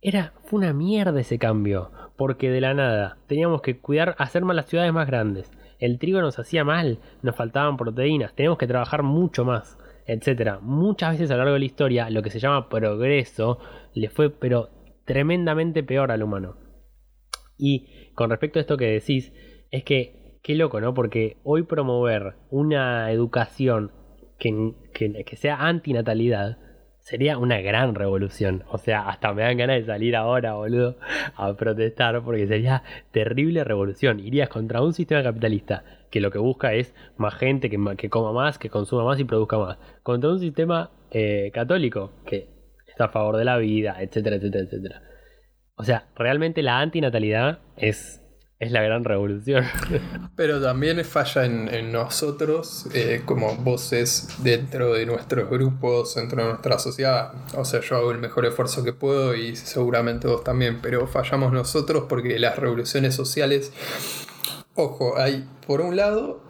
era, 0.02 0.34
fue 0.46 0.60
una 0.60 0.74
mierda 0.74 1.20
ese 1.20 1.40
cambio, 1.40 1.92
porque 2.16 2.50
de 2.50 2.62
la 2.62 2.74
nada 2.74 3.18
teníamos 3.28 3.62
que 3.62 3.80
cuidar, 3.80 4.16
hacer 4.18 4.44
más 4.44 4.56
las 4.56 4.68
ciudades 4.68 4.94
más 4.94 5.08
grandes, 5.08 5.52
el 5.80 5.99
trigo 5.99 6.21
nos 6.21 6.39
hacía 6.39 6.63
mal, 6.63 6.99
nos 7.21 7.36
faltaban 7.36 7.78
proteínas, 7.78 8.36
tenemos 8.36 8.57
que 8.57 8.67
trabajar 8.67 9.03
mucho 9.03 9.45
más, 9.45 9.78
etcétera. 10.05 10.59
Muchas 10.61 11.11
veces 11.11 11.32
a 11.32 11.34
lo 11.34 11.39
largo 11.39 11.53
de 11.53 11.59
la 11.59 11.65
historia 11.65 12.09
lo 12.09 12.21
que 12.21 12.30
se 12.30 12.39
llama 12.39 12.69
progreso 12.69 13.59
le 13.93 14.09
fue 14.09 14.30
pero 14.30 14.69
tremendamente 15.05 15.84
peor 15.84 16.11
al 16.11 16.23
humano. 16.23 16.57
Y 17.57 18.11
con 18.15 18.30
respecto 18.30 18.59
a 18.59 18.61
esto 18.61 18.78
que 18.78 18.86
decís, 18.86 19.34
es 19.71 19.84
que 19.84 20.39
qué 20.41 20.55
loco, 20.55 20.80
¿no? 20.80 20.93
Porque 20.93 21.38
hoy 21.43 21.63
promover 21.63 22.36
una 22.49 23.11
educación 23.11 23.91
que, 24.38 24.73
que, 24.93 25.23
que 25.23 25.36
sea 25.38 25.55
antinatalidad 25.55 26.57
Sería 27.06 27.38
una 27.38 27.62
gran 27.62 27.93
revolución. 27.93 28.64
O 28.68 28.80
sea, 28.80 29.08
hasta 29.08 29.32
me 29.32 29.43
dan 29.43 29.58
ganas 29.58 29.78
de 29.78 29.86
salir 29.86 30.16
ahora, 30.16 30.56
boludo, 30.56 30.97
a 31.36 31.53
protestar 31.56 32.24
porque 32.24 32.47
sería 32.47 32.82
terrible 33.12 33.64
revolución. 33.64 34.20
Irías 34.20 34.49
contra 34.49 34.82
un 34.82 34.91
sistema 34.91 35.22
capitalista 35.22 35.84
que 36.10 36.20
lo 36.20 36.32
que 36.32 36.39
busca 36.39 36.74
es 36.74 36.95
más 37.18 37.36
gente, 37.36 37.70
que, 37.70 37.78
que 37.95 38.10
coma 38.10 38.34
más, 38.34 38.58
que 38.58 38.72
consuma 38.72 39.03
más 39.03 39.20
y 39.20 39.24
produzca 39.24 39.60
más. 39.60 39.78
Contra 40.01 40.32
un 40.32 40.39
sistema 40.39 40.89
eh, 41.12 41.51
católico 41.53 42.12
que 42.26 42.49
está 42.88 43.06
a 43.06 43.10
favor 43.10 43.38
de 43.38 43.45
la 43.45 43.58
vida, 43.58 43.97
etcétera, 44.01 44.38
etcétera, 44.38 44.64
etcétera. 44.64 45.01
O 45.76 45.84
sea, 45.84 46.08
realmente 46.16 46.64
la 46.64 46.80
antinatalidad 46.80 47.60
es 47.78 48.24
es 48.60 48.72
la 48.72 48.82
gran 48.82 49.03
revolución. 49.03 49.66
Pero 50.36 50.62
también 50.62 51.03
falla 51.03 51.45
en, 51.45 51.91
nosotros 51.91 52.88
eh, 52.93 53.22
como 53.26 53.56
voces 53.56 54.30
dentro 54.39 54.93
de 54.93 55.06
nuestros 55.06 55.49
grupos, 55.49 56.16
dentro 56.16 56.41
de 56.41 56.49
nuestra 56.49 56.80
sociedad. 56.80 57.34
O 57.56 57.66
sea, 57.66 57.82
yo 57.82 57.97
hago 57.97 58.12
el 58.12 58.18
mejor 58.18 58.45
esfuerzo 58.45 58.84
que 58.84 58.93
puedo 58.93 59.36
y 59.36 59.56
seguramente 59.56 60.28
vos 60.28 60.43
también, 60.43 60.80
pero 60.82 61.08
fallamos 61.08 61.51
nosotros 61.51 62.06
porque 62.08 62.39
las 62.39 62.58
revoluciones 62.58 63.16
sociales, 63.16 63.72
ojo, 64.76 65.18
hay 65.18 65.47
por 65.68 65.82
un 65.82 65.95
lado 65.95 66.45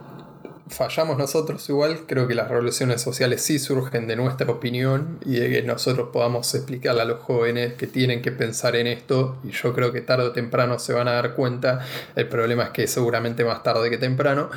fallamos 0.68 1.18
nosotros 1.18 1.68
igual, 1.70 2.06
creo 2.08 2.28
que 2.28 2.34
las 2.34 2.50
revoluciones 2.50 3.02
sociales 3.02 3.42
sí 3.42 3.60
surgen 3.60 4.08
de 4.08 4.16
nuestra 4.16 4.50
opinión 4.52 5.20
y 5.26 5.36
de 5.36 5.50
que 5.50 5.62
nosotros 5.62 6.10
podamos 6.12 6.54
explicarle 6.56 7.02
a 7.02 7.06
los 7.06 7.20
jóvenes 7.20 7.74
que 7.74 7.88
tienen 7.88 8.22
que 8.22 8.32
pensar 8.32 8.76
en 8.76 8.88
esto 8.88 9.38
y 9.44 9.52
yo 9.52 9.74
creo 9.74 9.92
que 9.92 10.02
tarde 10.02 10.26
o 10.26 10.32
temprano 10.32 10.80
se 10.80 10.94
van 10.94 11.08
a 11.08 11.14
dar 11.14 11.36
cuenta, 11.36 11.86
el 12.16 12.28
problema 12.28 12.64
es 12.64 12.70
que 12.72 12.88
seguramente 12.88 13.46
más 13.46 13.64
tarde 13.64 13.90
que 13.90 13.98
temprano. 13.98 14.50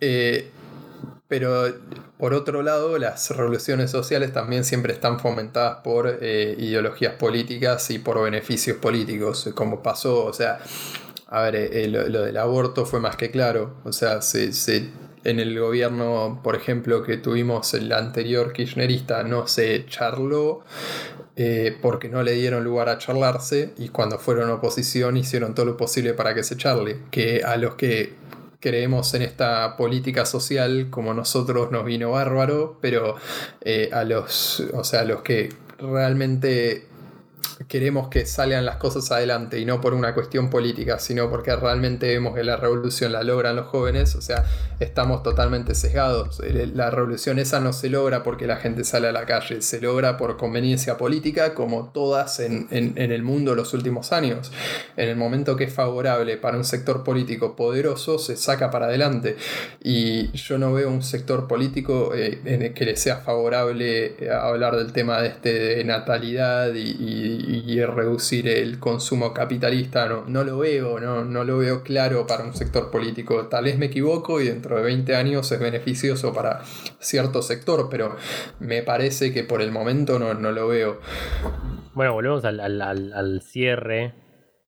Eh, 0.00 0.50
pero 1.28 1.66
por 2.16 2.32
otro 2.32 2.62
lado, 2.62 2.96
las 2.96 3.30
revoluciones 3.30 3.90
sociales 3.90 4.32
también 4.32 4.64
siempre 4.64 4.94
están 4.94 5.20
fomentadas 5.20 5.78
por 5.84 6.18
eh, 6.22 6.56
ideologías 6.58 7.14
políticas 7.14 7.90
y 7.90 7.98
por 7.98 8.22
beneficios 8.22 8.78
políticos, 8.78 9.50
como 9.54 9.82
pasó, 9.82 10.24
o 10.24 10.32
sea, 10.32 10.58
a 11.26 11.42
ver, 11.42 11.56
eh, 11.56 11.86
lo, 11.88 12.22
del 12.22 12.36
aborto 12.38 12.86
fue 12.86 12.98
más 12.98 13.16
que 13.16 13.30
claro, 13.30 13.74
o 13.84 13.92
sea, 13.92 14.22
se 14.22 14.52
en 15.28 15.40
el 15.40 15.58
gobierno, 15.58 16.40
por 16.42 16.56
ejemplo, 16.56 17.02
que 17.02 17.16
tuvimos 17.16 17.74
el 17.74 17.92
anterior 17.92 18.52
kirchnerista, 18.52 19.22
no 19.22 19.46
se 19.46 19.86
charló 19.86 20.64
eh, 21.36 21.76
porque 21.80 22.08
no 22.08 22.22
le 22.24 22.32
dieron 22.32 22.64
lugar 22.64 22.88
a 22.88 22.98
charlarse 22.98 23.72
y 23.78 23.90
cuando 23.90 24.18
fueron 24.18 24.50
oposición 24.50 25.16
hicieron 25.16 25.54
todo 25.54 25.66
lo 25.66 25.76
posible 25.76 26.14
para 26.14 26.34
que 26.34 26.42
se 26.42 26.56
charle. 26.56 26.98
Que 27.12 27.42
a 27.44 27.56
los 27.56 27.76
que 27.76 28.14
creemos 28.60 29.14
en 29.14 29.22
esta 29.22 29.76
política 29.76 30.26
social 30.26 30.88
como 30.90 31.14
nosotros 31.14 31.70
nos 31.70 31.84
vino 31.84 32.10
bárbaro, 32.10 32.78
pero 32.80 33.14
eh, 33.60 33.88
a 33.92 34.02
los, 34.02 34.60
o 34.72 34.82
sea, 34.82 35.02
a 35.02 35.04
los 35.04 35.22
que 35.22 35.50
realmente 35.78 36.87
queremos 37.68 38.08
que 38.08 38.24
salgan 38.24 38.64
las 38.64 38.76
cosas 38.76 39.12
adelante 39.12 39.60
y 39.60 39.66
no 39.66 39.80
por 39.80 39.92
una 39.92 40.14
cuestión 40.14 40.48
política, 40.48 40.98
sino 40.98 41.30
porque 41.30 41.54
realmente 41.54 42.08
vemos 42.08 42.34
que 42.34 42.42
la 42.42 42.56
revolución 42.56 43.12
la 43.12 43.22
logran 43.22 43.56
los 43.56 43.66
jóvenes, 43.66 44.14
o 44.16 44.22
sea, 44.22 44.44
estamos 44.80 45.22
totalmente 45.22 45.74
sesgados. 45.74 46.40
La 46.74 46.90
revolución 46.90 47.38
esa 47.38 47.60
no 47.60 47.74
se 47.74 47.90
logra 47.90 48.22
porque 48.22 48.46
la 48.46 48.56
gente 48.56 48.84
sale 48.84 49.08
a 49.08 49.12
la 49.12 49.26
calle, 49.26 49.60
se 49.60 49.80
logra 49.80 50.16
por 50.16 50.36
conveniencia 50.38 50.96
política 50.96 51.54
como 51.54 51.90
todas 51.90 52.40
en, 52.40 52.68
el 52.70 53.22
mundo 53.22 53.54
los 53.54 53.74
últimos 53.74 54.12
años. 54.12 54.50
En 54.96 55.10
el 55.10 55.16
momento 55.16 55.56
que 55.56 55.64
es 55.64 55.72
favorable 55.72 56.38
para 56.38 56.56
un 56.56 56.64
sector 56.64 57.04
político 57.04 57.54
poderoso, 57.54 58.18
se 58.18 58.36
saca 58.36 58.70
para 58.70 58.86
adelante. 58.86 59.36
Y 59.82 60.32
yo 60.32 60.58
no 60.58 60.72
veo 60.72 60.88
un 60.88 61.02
sector 61.02 61.46
político 61.46 62.14
eh, 62.14 62.40
en 62.44 62.62
el 62.62 62.74
que 62.74 62.86
le 62.86 62.96
sea 62.96 63.16
favorable 63.18 64.16
eh, 64.18 64.30
hablar 64.30 64.76
del 64.76 64.92
tema 64.92 65.20
de, 65.20 65.28
este, 65.28 65.52
de 65.52 65.84
natalidad 65.84 66.72
y, 66.74 67.57
reducir 67.86 68.48
el 68.48 68.78
consumo 68.78 69.32
capitalista, 69.32 70.08
no, 70.08 70.24
no 70.26 70.44
lo 70.44 70.58
veo, 70.58 70.98
no, 71.00 71.24
no, 71.24 71.44
lo 71.44 71.58
veo 71.58 71.82
claro 71.82 72.26
para 72.26 72.44
un 72.44 72.54
sector 72.54 72.90
político. 72.90 73.46
Tal 73.48 73.64
vez 73.64 73.78
me 73.78 73.86
equivoco 73.86 74.40
y 74.40 74.46
dentro 74.46 74.76
de 74.76 74.82
20 74.82 75.14
años 75.14 75.50
es 75.52 75.60
beneficioso 75.60 76.32
para 76.32 76.62
cierto 77.00 77.42
sector, 77.42 77.88
pero 77.90 78.16
me 78.60 78.82
parece 78.82 79.32
que 79.32 79.44
por 79.44 79.62
el 79.62 79.70
momento 79.70 80.18
no, 80.18 80.34
lo 80.34 80.68
veo. 80.68 81.00
Bueno, 81.94 82.12
volvemos 82.12 82.44
al, 82.44 83.42
cierre 83.42 84.14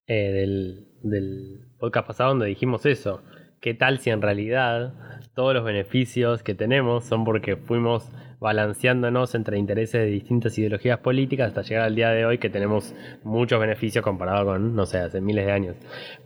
eh, 0.07 0.31
del, 0.31 0.87
del 1.03 1.59
podcast 1.79 2.07
pasado 2.07 2.29
donde 2.29 2.47
dijimos 2.47 2.85
eso. 2.85 3.21
¿Qué 3.61 3.73
tal 3.73 3.99
si 3.99 4.09
en 4.09 4.21
realidad 4.21 4.93
todos 5.33 5.53
los 5.53 5.63
beneficios 5.63 6.43
que 6.43 6.55
tenemos 6.55 7.05
son 7.05 7.23
porque 7.23 7.55
fuimos 7.55 8.09
balanceándonos 8.39 9.35
entre 9.35 9.57
intereses 9.57 10.01
de 10.01 10.07
distintas 10.07 10.57
ideologías 10.57 10.99
políticas 10.99 11.49
hasta 11.49 11.61
llegar 11.61 11.83
al 11.83 11.95
día 11.95 12.09
de 12.09 12.25
hoy 12.25 12.37
que 12.37 12.49
tenemos 12.49 12.95
muchos 13.23 13.59
beneficios 13.59 14.03
comparado 14.03 14.45
con, 14.45 14.75
no 14.75 14.85
sé, 14.85 14.97
hace 14.99 15.21
miles 15.21 15.45
de 15.45 15.51
años. 15.51 15.75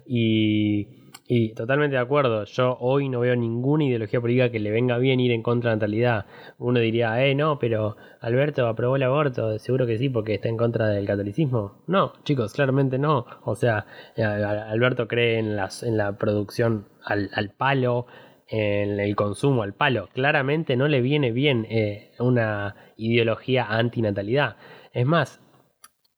Y 0.06 0.88
Y 1.28 1.56
totalmente 1.56 1.96
de 1.96 2.02
acuerdo, 2.04 2.44
yo 2.46 2.78
hoy 2.80 3.10
no 3.10 3.20
veo 3.22 3.36
ninguna 3.36 3.84
ideología 3.86 4.22
política 4.22 4.52
que 4.52 4.60
le 4.60 4.70
venga 4.70 5.00
bien 5.00 5.20
ir 5.20 5.32
en 5.32 5.42
contra 5.42 5.72
de 5.72 5.76
la 5.76 5.78
natalidad. 5.78 6.26
Uno 6.60 6.80
diría, 6.80 7.26
eh, 7.26 7.34
no, 7.34 7.58
pero 7.58 7.98
Alberto 8.22 8.68
aprobó 8.68 8.96
el 8.96 9.02
aborto, 9.04 9.58
seguro 9.58 9.88
que 9.88 9.98
sí, 9.98 10.08
porque 10.10 10.36
está 10.36 10.50
en 10.50 10.58
contra 10.58 10.88
del 10.88 11.08
catolicismo. 11.08 11.82
No, 11.88 12.14
chicos, 12.24 12.54
claramente 12.54 13.00
no. 13.00 13.26
O 13.44 13.56
sea, 13.56 13.88
eh, 14.16 14.24
Alberto 14.24 15.08
cree 15.08 15.40
en, 15.40 15.56
las, 15.56 15.82
en 15.82 15.98
la 15.98 16.16
producción 16.16 16.90
al, 17.04 17.50
palo, 17.58 18.06
en 18.48 19.00
el 19.00 19.16
consumo 19.16 19.64
al 19.64 19.74
palo. 19.74 20.10
Claramente 20.14 20.76
no 20.76 20.88
le 20.88 21.02
viene 21.02 21.32
bien 21.32 21.66
eh, 21.70 22.12
una 22.20 22.76
ideología 22.98 23.66
antinatalidad. 23.66 24.58
Es 24.94 25.06
más, 25.06 25.42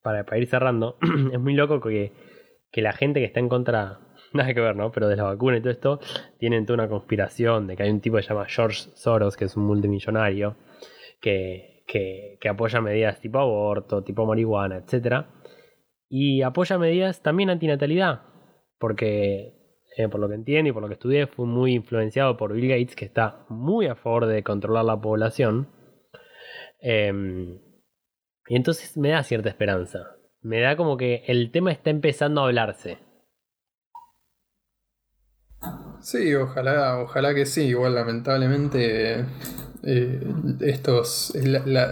para, 0.02 0.38
ir 0.38 0.48
cerrando, 0.48 0.98
es 1.34 1.40
muy 1.40 1.54
loco 1.54 1.80
que, 1.82 2.12
que 2.72 2.82
la 2.82 2.94
gente 2.94 3.20
que 3.20 3.26
está 3.26 3.40
en 3.40 3.50
contra 3.50 4.00
nada 4.34 4.54
que 4.54 4.62
ver, 4.62 4.76
¿no? 4.76 4.92
Pero 4.92 5.08
de 5.08 5.16
la 5.16 5.24
vacuna 5.24 5.58
y 5.58 5.62
todo 5.62 5.72
esto, 5.72 6.00
tienen 6.38 6.66
toda 6.66 6.76
una 6.76 6.90
conspiración 6.90 7.68
de 7.68 7.76
que 7.76 7.84
hay 7.84 7.90
un 7.90 8.02
tipo 8.02 8.18
que 8.18 8.24
se 8.24 8.30
llama 8.30 8.46
George 8.46 8.90
Soros, 8.96 9.38
que 9.38 9.46
es 9.46 9.56
un 9.56 9.66
multimillonario, 9.66 10.56
que, 11.22 11.84
que, 11.88 12.50
apoya 12.50 12.82
medidas 12.82 13.20
tipo 13.20 13.40
aborto, 13.40 14.04
tipo 14.04 14.26
marihuana, 14.26 14.78
etc. 14.78 15.26
Y 16.10 16.42
apoya 16.42 16.78
medidas 16.78 17.22
también 17.22 17.50
antinatalidad, 17.50 18.22
porque 18.80 19.57
eh, 19.98 20.08
por 20.10 20.20
lo 20.20 20.30
que 20.30 20.36
entiendo 20.36 20.70
y 20.70 20.74
por 20.74 20.84
lo 20.84 20.90
que 20.90 20.94
estudié, 20.94 21.26
fue 21.26 21.48
muy 21.48 21.74
influenciado 21.74 22.38
por 22.38 22.54
Bill 22.54 22.70
Gates, 22.70 22.96
que 22.96 23.06
está 23.06 23.48
muy 23.50 23.88
a 23.88 23.96
favor 23.96 24.28
de 24.28 24.44
controlar 24.44 24.86
la 24.86 25.02
población. 25.02 25.70
Em, 26.80 27.58
y 28.48 28.56
entonces 28.56 28.96
me 28.96 29.10
da 29.10 29.24
cierta 29.24 29.50
esperanza. 29.50 30.16
Me 30.42 30.62
da 30.62 30.78
como 30.78 30.98
que 30.98 31.24
el 31.26 31.52
tema 31.52 31.72
está 31.72 31.90
empezando 31.90 32.42
a 32.42 32.46
hablarse. 32.46 33.00
Sí, 36.00 36.36
ojalá, 36.36 37.00
ojalá 37.00 37.34
que 37.34 37.48
sí. 37.48 37.64
Igual 37.70 37.96
lamentablemente 37.96 39.26
eh, 39.82 40.22
estos, 40.60 41.34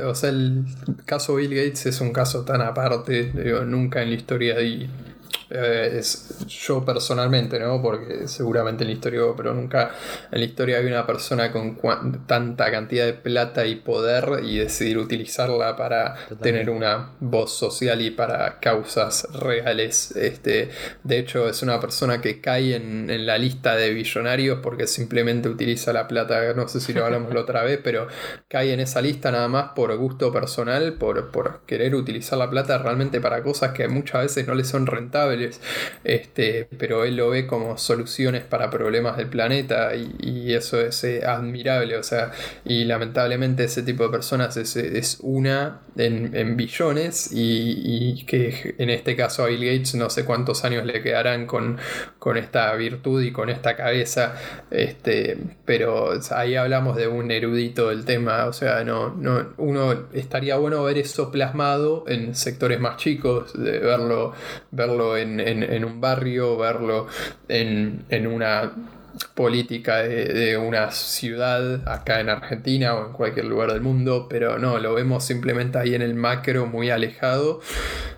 o 0.06 0.14
sea, 0.14 0.30
el 0.30 0.64
caso 1.06 1.38
Bill 1.38 1.56
Gates 1.56 1.88
es 1.88 2.02
un 2.02 2.14
caso 2.14 2.46
tan 2.46 2.62
aparte, 2.62 3.32
nunca 3.66 4.04
en 4.04 4.10
la 4.10 4.16
historia 4.16 4.54
de 4.54 4.88
eh, 5.50 5.98
es 6.00 6.46
yo 6.48 6.84
personalmente, 6.84 7.60
¿no? 7.60 7.82
Porque 7.82 8.28
seguramente 8.28 8.84
en 8.84 8.90
la 8.90 8.94
historia, 8.94 9.22
pero 9.38 9.54
nunca 9.54 9.92
en 10.32 10.40
la 10.40 10.46
historia 10.46 10.78
hay 10.78 10.86
una 10.86 11.06
persona 11.06 11.52
con 11.52 11.78
tanta 12.26 12.72
cantidad 12.72 13.06
de 13.06 13.14
plata 13.14 13.66
y 13.66 13.76
poder 13.76 14.44
y 14.44 14.58
decidir 14.58 14.98
utilizarla 14.98 15.76
para 15.76 16.16
tener 16.42 16.70
una 16.70 17.12
voz 17.20 17.54
social 17.54 18.02
y 18.02 18.12
para 18.12 18.60
causas 18.60 19.28
reales. 19.34 20.16
Este, 20.16 20.70
de 21.04 21.20
hecho, 21.20 21.48
es 21.48 21.62
una 21.62 21.80
persona 21.80 22.22
que 22.22 22.42
cae 22.42 22.76
en, 22.76 23.10
en 23.10 23.26
la 23.26 23.38
lista 23.38 23.76
de 23.76 23.92
billonarios 23.92 24.60
porque 24.64 24.88
simplemente 24.88 25.50
utiliza 25.50 25.94
la 25.94 26.08
plata, 26.08 26.54
no 26.54 26.68
sé 26.68 26.80
si 26.80 26.94
lo 26.94 27.06
hablamos 27.06 27.34
la 27.34 27.42
otra 27.42 27.64
vez, 27.64 27.80
pero 27.84 28.08
cae 28.48 28.74
en 28.74 28.80
esa 28.80 29.02
lista 29.02 29.32
nada 29.32 29.48
más 29.48 29.72
por 29.76 29.96
gusto 29.98 30.32
personal, 30.32 30.94
por, 30.94 31.32
por 31.32 31.62
querer 31.68 31.94
utilizar 31.96 32.40
la 32.40 32.50
plata 32.50 32.78
realmente 32.80 33.22
para 33.22 33.44
cosas 33.44 33.74
que 33.74 33.88
muchas 33.88 34.24
veces 34.24 34.48
no 34.48 34.56
le 34.56 34.64
son 34.64 34.88
rentables 34.88 35.35
este, 36.04 36.68
pero 36.78 37.04
él 37.04 37.16
lo 37.16 37.30
ve 37.30 37.48
como 37.48 37.78
soluciones 37.78 38.44
para 38.44 38.70
problemas 38.70 39.18
del 39.18 39.28
planeta 39.28 39.92
y, 39.96 40.54
eso 40.56 40.80
es 40.80 41.04
eh, 41.04 41.26
admirable, 41.26 41.98
o 41.98 42.04
sea, 42.04 42.32
y 42.64 42.86
lamentablemente 42.86 43.64
ese 43.66 43.84
tipo 43.84 44.04
de 44.04 44.10
personas 44.10 44.56
es, 44.58 45.18
una 45.22 45.82
en, 45.98 46.56
billones 46.56 47.30
y, 47.34 48.26
que 48.26 48.76
en 48.78 48.90
este 48.90 49.16
caso 49.16 49.44
a 49.44 49.48
Bill 49.48 49.66
Gates 49.66 49.96
no 49.96 50.10
sé 50.10 50.24
cuántos 50.24 50.64
años 50.64 50.86
le 50.86 51.02
quedarán 51.02 51.46
con, 51.46 51.78
con 52.20 52.38
esta 52.38 52.74
virtud 52.76 53.22
y 53.24 53.32
con 53.32 53.50
esta 53.50 53.76
cabeza, 53.76 54.36
este, 54.72 55.38
pero 55.66 56.12
ahí 56.32 56.56
hablamos 56.56 56.96
de 56.96 57.08
un 57.08 57.32
erudito 57.32 57.90
del 57.90 58.06
tema, 58.06 58.46
o 58.46 58.54
sea, 58.54 58.84
no, 58.84 59.10
no, 59.16 59.54
uno 59.58 60.08
estaría 60.14 60.56
bueno 60.58 60.84
ver 60.84 60.98
eso 60.98 61.32
plasmado 61.32 62.06
en 62.08 62.36
sectores 62.36 62.80
más 62.80 62.98
chicos, 62.98 63.54
de 63.54 63.80
verlo, 63.80 64.34
verlo 64.72 65.18
en 65.18 65.25
en, 65.40 65.86
un 65.86 66.02
barrio, 66.02 66.58
verlo 66.58 67.08
en, 67.48 68.28
una 68.28 68.72
política 69.34 69.98
de, 69.98 70.58
una 70.58 70.92
ciudad 70.92 71.88
acá 71.88 72.20
en 72.20 72.30
Argentina 72.30 72.96
o 72.96 73.08
en 73.08 73.14
cualquier 73.14 73.46
lugar 73.46 73.72
del 73.72 73.82
mundo, 73.82 74.28
pero 74.30 74.60
no, 74.60 74.78
lo 74.80 74.94
vemos 74.94 75.24
simplemente 75.24 75.78
ahí 75.78 75.96
en 75.96 76.02
el 76.02 76.16
macro 76.16 76.66
muy 76.66 76.90
alejado 76.90 77.62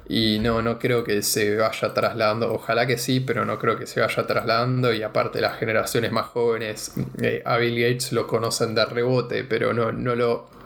y 0.10 0.40
no, 0.40 0.62
no 0.62 0.80
creo 0.80 1.04
que 1.04 1.22
se 1.22 1.56
vaya 1.56 1.94
trasladando, 1.94 2.54
ojalá 2.54 2.88
que 2.88 2.98
sí, 2.98 3.20
pero 3.20 3.46
no 3.46 3.60
creo 3.60 3.78
que 3.78 3.86
se 3.86 4.00
vaya 4.00 4.26
trasladando 4.26 4.94
y 4.94 5.04
aparte 5.04 5.42
las 5.42 5.58
generaciones 5.58 6.12
más 6.12 6.28
jóvenes 6.28 6.94
eh, 7.22 7.42
a 7.46 7.58
Bill 7.58 7.80
Gates 7.80 8.12
lo 8.14 8.26
conocen 8.26 8.74
de 8.74 8.86
rebote, 8.86 9.44
pero 9.44 9.74
no, 9.74 9.92
no 9.92 10.16
lo 10.16 10.57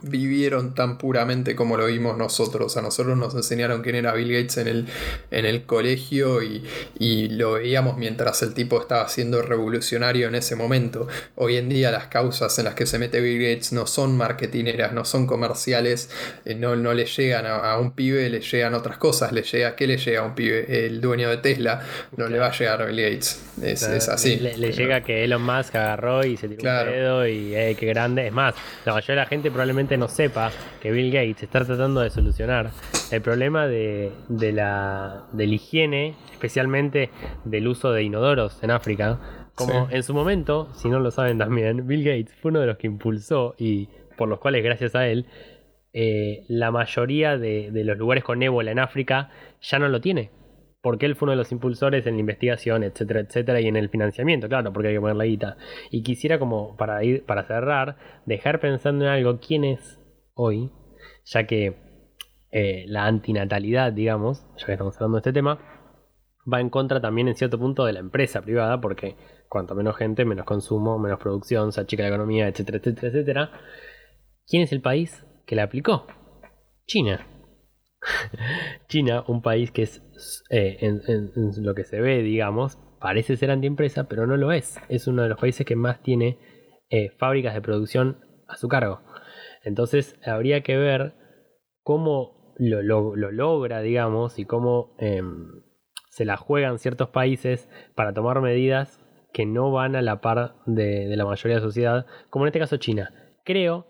vivieron 0.00 0.74
tan 0.74 0.98
puramente 0.98 1.54
como 1.54 1.76
lo 1.76 1.86
vimos 1.86 2.16
nosotros. 2.16 2.76
A 2.76 2.82
nosotros 2.82 3.16
nos 3.16 3.34
enseñaron 3.34 3.82
quién 3.82 3.96
era 3.96 4.12
Bill 4.14 4.32
Gates 4.32 4.56
en 4.58 4.68
el, 4.68 4.86
en 5.30 5.46
el 5.46 5.64
colegio 5.64 6.42
y, 6.42 6.62
lo 7.32 7.52
veíamos 7.52 7.96
mientras 7.96 8.42
el 8.42 8.54
tipo 8.54 8.80
estaba 8.80 9.08
siendo 9.08 9.42
revolucionario 9.42 10.28
en 10.28 10.34
ese 10.34 10.56
momento. 10.56 11.08
Hoy 11.34 11.56
en 11.56 11.68
día 11.68 11.90
las 11.90 12.06
causas 12.06 12.58
en 12.58 12.66
las 12.66 12.74
que 12.74 12.86
se 12.86 12.98
mete 12.98 13.20
Bill 13.20 13.40
Gates 13.40 13.72
no 13.72 13.86
son 13.86 14.16
marketineras, 14.16 14.92
no 14.92 15.04
son 15.04 15.26
comerciales, 15.26 16.10
eh, 16.44 16.54
no, 16.54 16.76
no 16.76 16.94
le 16.94 17.06
llegan 17.06 17.46
a, 17.46 17.78
un 17.78 17.92
pibe, 17.92 18.28
le 18.28 18.40
llegan 18.40 18.74
otras 18.74 18.98
cosas. 18.98 19.32
Le 19.32 19.42
llega, 19.42 19.76
¿Qué 19.76 19.86
le 19.86 19.96
llega 19.96 20.20
a 20.20 20.24
un 20.24 20.34
pibe? 20.34 20.86
El 20.86 21.00
dueño 21.00 21.30
de 21.30 21.38
Tesla 21.38 21.82
no 22.16 22.28
le 22.28 22.38
va 22.38 22.46
a 22.48 22.52
llegar 22.52 22.82
a 22.82 22.86
Bill 22.86 23.02
Gates. 23.02 23.42
Es, 23.62 23.82
así. 24.08 24.36
Le, 24.36 24.72
llega 24.72 25.02
que 25.02 25.24
Elon 25.24 25.42
Musk 25.42 25.74
agarró 25.74 26.24
y 26.24 26.36
se 26.36 26.48
tiró 26.48 26.70
un 26.70 26.86
dedo 26.86 27.26
y 27.26 27.54
eh, 27.54 27.76
qué 27.78 27.86
grande. 27.86 28.26
Es 28.26 28.32
más, 28.32 28.54
la 28.84 28.94
mayoría 28.94 29.14
de 29.14 29.20
la 29.22 29.26
gente 29.26 29.50
probablemente 29.50 29.81
no 29.90 30.08
sepa 30.08 30.50
que 30.80 30.90
Bill 30.90 31.12
Gates 31.12 31.42
está 31.42 31.64
tratando 31.64 32.00
de 32.00 32.10
solucionar 32.10 32.70
el 33.10 33.20
problema 33.20 33.66
de, 33.66 34.12
la, 34.30 35.26
higiene, 35.36 36.14
especialmente 36.32 37.10
del 37.44 37.68
uso 37.68 37.92
de 37.92 38.02
inodoros 38.02 38.62
en 38.62 38.70
África. 38.70 39.18
Como 39.54 39.88
en 39.90 40.02
su 40.02 40.14
momento, 40.14 40.68
si 40.74 40.88
no 40.88 40.98
lo 40.98 41.10
saben 41.10 41.38
también, 41.38 41.86
Bill 41.86 42.04
Gates 42.04 42.34
fue 42.40 42.50
uno 42.50 42.60
de 42.60 42.66
los 42.66 42.78
que 42.78 42.86
impulsó 42.86 43.54
y 43.58 43.88
por 44.16 44.28
los 44.28 44.38
cuales 44.38 44.64
gracias 44.64 44.94
a 44.94 45.06
él, 45.08 45.26
eh, 45.92 46.44
la 46.48 46.70
mayoría 46.70 47.36
de, 47.36 47.70
de 47.70 47.84
los 47.84 47.98
lugares 47.98 48.24
con 48.24 48.42
ébola 48.42 48.70
en 48.70 48.78
África 48.78 49.30
ya 49.60 49.78
no 49.78 49.88
lo 49.88 50.00
tiene 50.00 50.30
porque 50.82 51.06
él 51.06 51.14
fue 51.14 51.26
uno 51.26 51.32
de 51.32 51.36
los 51.36 51.52
impulsores 51.52 52.06
en 52.06 52.14
la 52.14 52.20
investigación, 52.20 52.82
etcétera, 52.82 53.20
etcétera, 53.20 53.60
y 53.60 53.68
en 53.68 53.76
el 53.76 53.88
financiamiento, 53.88 54.48
claro, 54.48 54.72
porque 54.72 54.88
hay 54.88 54.94
que 54.94 55.00
poner 55.00 55.16
la 55.16 55.24
guita. 55.24 55.56
Y 55.90 56.02
quisiera 56.02 56.38
como 56.38 56.76
para 56.76 57.02
ir, 57.04 57.24
para 57.24 57.44
cerrar, 57.44 57.96
dejar 58.26 58.60
pensando 58.60 59.04
en 59.04 59.10
algo, 59.12 59.38
¿quién 59.38 59.64
es 59.64 60.00
hoy? 60.34 60.72
Ya 61.24 61.46
que 61.46 61.76
eh, 62.50 62.84
la 62.88 63.06
antinatalidad, 63.06 63.92
digamos, 63.92 64.44
ya 64.58 64.66
que 64.66 64.72
estamos 64.72 64.96
hablando 64.96 65.16
de 65.16 65.20
este 65.20 65.32
tema, 65.32 65.58
va 66.52 66.60
en 66.60 66.68
contra 66.68 67.00
también 67.00 67.28
en 67.28 67.36
cierto 67.36 67.58
punto 67.58 67.84
de 67.84 67.92
la 67.92 68.00
empresa 68.00 68.42
privada, 68.42 68.80
porque 68.80 69.16
cuanto 69.48 69.76
menos 69.76 69.96
gente, 69.96 70.24
menos 70.24 70.44
consumo, 70.44 70.98
menos 70.98 71.20
producción, 71.20 71.72
se 71.72 71.80
achica 71.80 72.02
la 72.02 72.08
economía, 72.08 72.48
etcétera, 72.48 72.78
etcétera, 72.78 73.08
etcétera. 73.08 73.50
¿Quién 74.46 74.64
es 74.64 74.72
el 74.72 74.80
país 74.80 75.24
que 75.46 75.54
la 75.54 75.62
aplicó? 75.62 76.06
China. 76.86 77.26
China, 78.88 79.24
un 79.28 79.42
país 79.42 79.70
que 79.70 79.82
es 79.82 80.02
eh, 80.50 80.78
en, 80.80 81.64
lo 81.64 81.74
que 81.74 81.84
se 81.84 82.00
ve, 82.00 82.22
digamos, 82.22 82.78
parece 83.00 83.36
ser 83.36 83.50
antiempresa, 83.50 84.04
pero 84.08 84.26
no 84.26 84.36
lo 84.36 84.52
es. 84.52 84.78
Es 84.88 85.06
uno 85.06 85.22
de 85.22 85.28
los 85.28 85.38
países 85.38 85.66
que 85.66 85.76
más 85.76 86.02
tiene 86.02 86.38
eh, 86.90 87.10
fábricas 87.18 87.54
de 87.54 87.62
producción 87.62 88.18
a 88.48 88.56
su 88.56 88.68
cargo. 88.68 89.00
Entonces 89.64 90.18
habría 90.24 90.62
que 90.62 90.76
ver 90.76 91.14
cómo 91.82 92.54
lo, 92.58 93.14
logra, 93.14 93.80
digamos, 93.80 94.38
y 94.38 94.44
cómo 94.44 94.94
em, 94.98 95.62
se 96.10 96.24
la 96.24 96.36
juegan 96.36 96.78
ciertos 96.78 97.08
países 97.08 97.68
para 97.94 98.12
tomar 98.12 98.40
medidas 98.40 99.00
que 99.32 99.46
no 99.46 99.70
van 99.70 99.96
a 99.96 100.02
la 100.02 100.20
par 100.20 100.56
de, 100.66 101.06
de 101.08 101.16
la 101.16 101.24
mayoría 101.24 101.56
de 101.56 101.60
la 101.60 101.66
sociedad, 101.66 102.06
como 102.28 102.44
en 102.44 102.48
este 102.48 102.58
caso 102.58 102.76
China. 102.76 103.10
Creo 103.44 103.86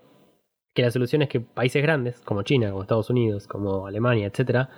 que 0.73 0.81
la 0.81 0.91
solución 0.91 1.21
es 1.21 1.29
que 1.29 1.39
países 1.41 1.81
grandes, 1.81 2.19
como 2.21 2.43
China, 2.43 2.69
como 2.69 2.81
Estados 2.81 3.09
Unidos, 3.09 3.47
como 3.47 3.85
Alemania, 3.85 4.27
etcétera, 4.27 4.69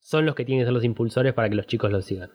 son 0.00 0.26
los 0.26 0.34
que 0.34 0.44
tienen 0.44 0.62
que 0.62 0.66
ser 0.66 0.74
los 0.74 0.84
impulsores 0.84 1.34
para 1.34 1.48
que 1.48 1.54
los 1.56 1.66
chicos 1.66 1.90
lo 1.90 2.02
sigan. 2.02 2.30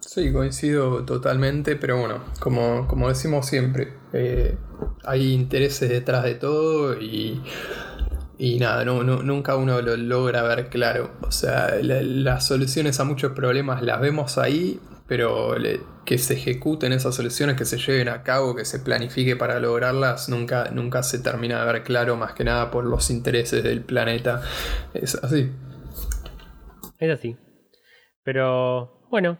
Sí, 0.00 0.32
coincido 0.32 1.04
totalmente, 1.04 1.76
pero 1.76 1.98
bueno, 1.98 2.24
como, 2.40 2.88
como 2.88 3.08
decimos 3.08 3.46
siempre, 3.46 3.92
eh, 4.12 4.56
hay 5.04 5.32
intereses 5.34 5.90
detrás 5.90 6.24
de 6.24 6.34
todo 6.34 6.98
y, 6.98 7.42
y 8.38 8.58
nada, 8.58 8.84
no, 8.84 9.02
nunca 9.02 9.56
uno 9.56 9.82
lo 9.82 9.96
logra 9.96 10.42
ver 10.42 10.70
claro. 10.70 11.12
O 11.22 11.30
sea, 11.30 11.74
las 11.82 12.46
soluciones 12.46 13.00
a 13.00 13.04
muchos 13.04 13.32
problemas 13.32 13.82
las 13.82 14.00
vemos 14.00 14.38
ahí, 14.38 14.80
pero 15.06 15.56
que 16.08 16.16
se 16.16 16.32
ejecuten 16.32 16.94
esas 16.94 17.14
soluciones, 17.14 17.54
que 17.54 17.66
se 17.66 17.76
lleven 17.76 18.08
a 18.08 18.22
cabo, 18.22 18.56
que 18.56 18.64
se 18.64 18.78
planifique 18.78 19.36
para 19.36 19.60
lograrlas, 19.60 20.30
nunca, 20.30 20.70
nunca 20.72 21.02
se 21.02 21.18
termina 21.18 21.60
de 21.62 21.70
ver 21.70 21.82
claro, 21.82 22.16
más 22.16 22.32
que 22.32 22.44
nada 22.44 22.70
por 22.70 22.86
los 22.86 23.10
intereses 23.10 23.62
del 23.62 23.82
planeta. 23.82 24.40
Es 24.94 25.16
así. 25.16 25.52
Es 26.98 27.10
así. 27.10 27.36
Pero 28.22 29.02
bueno, 29.10 29.38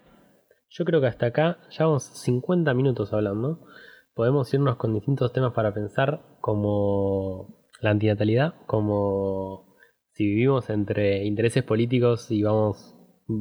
yo 0.69 0.85
creo 0.85 1.01
que 1.01 1.07
hasta 1.07 1.25
acá 1.29 1.57
ya 1.71 1.87
vamos 1.87 2.03
50 2.03 2.75
minutos 2.75 3.14
hablando. 3.14 3.64
Podemos 4.12 4.53
irnos 4.53 4.77
con 4.77 4.93
distintos 4.93 5.33
temas 5.33 5.55
para 5.55 5.73
pensar, 5.73 6.21
como 6.43 7.66
la 7.81 7.93
antinatalidad, 7.93 8.57
como 8.66 9.75
si 10.12 10.27
vivimos 10.27 10.69
entre 10.69 11.25
intereses 11.25 11.64
políticos 11.64 12.31
y 12.31 12.43
vamos 12.43 12.98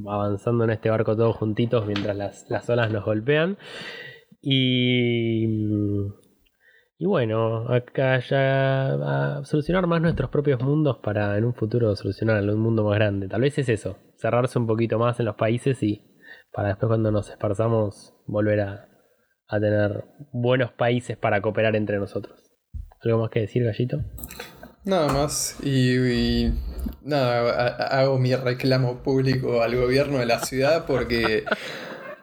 avanzando 0.08 0.64
en 0.64 0.72
este 0.72 0.90
barco 0.90 1.16
todos 1.16 1.36
juntitos 1.36 1.86
mientras 1.86 2.16
las, 2.16 2.50
las 2.50 2.70
olas 2.70 2.92
nos 2.92 3.06
golpean. 3.06 3.58
Y, 4.42 5.46
y 6.98 7.06
bueno, 7.06 7.68
acá 7.70 8.20
ya 8.20 9.38
a 9.40 9.46
solucionar 9.46 9.88
más 9.88 10.02
nuestros 10.02 10.30
propios 10.30 10.62
mundos 10.62 10.98
para 11.04 11.38
en 11.38 11.46
un 11.46 11.54
futuro 11.54 11.96
solucionar 11.96 12.44
un 12.44 12.60
mundo 12.60 12.84
más 12.84 12.96
grande. 12.96 13.28
Tal 13.28 13.42
vez 13.42 13.58
es 13.58 13.70
eso, 13.70 13.98
cerrarse 14.16 14.60
un 14.60 14.68
poquito 14.68 15.00
más 15.00 15.20
en 15.20 15.26
los 15.26 15.36
países 15.36 15.82
y 15.84 16.04
para 16.52 16.70
después 16.70 16.88
cuando 16.88 17.12
nos 17.12 17.30
esparzamos 17.30 18.14
volver 18.26 18.62
a, 18.62 18.90
a 19.48 19.60
tener 19.60 20.06
buenos 20.32 20.72
países 20.72 21.18
para 21.18 21.42
cooperar 21.42 21.76
entre 21.76 21.98
nosotros. 21.98 22.52
¿Algo 23.02 23.20
más 23.20 23.30
que 23.30 23.42
decir, 23.42 23.64
Gallito? 23.64 24.00
Nada 24.88 25.12
más. 25.12 25.56
Y, 25.62 26.50
nada, 27.04 27.68
hago 28.00 28.18
mi 28.20 28.34
reclamo 28.34 29.04
público 29.04 29.62
al 29.62 29.76
gobierno 29.76 30.20
de 30.20 30.26
la 30.26 30.40
ciudad 30.40 30.86
porque 30.86 31.44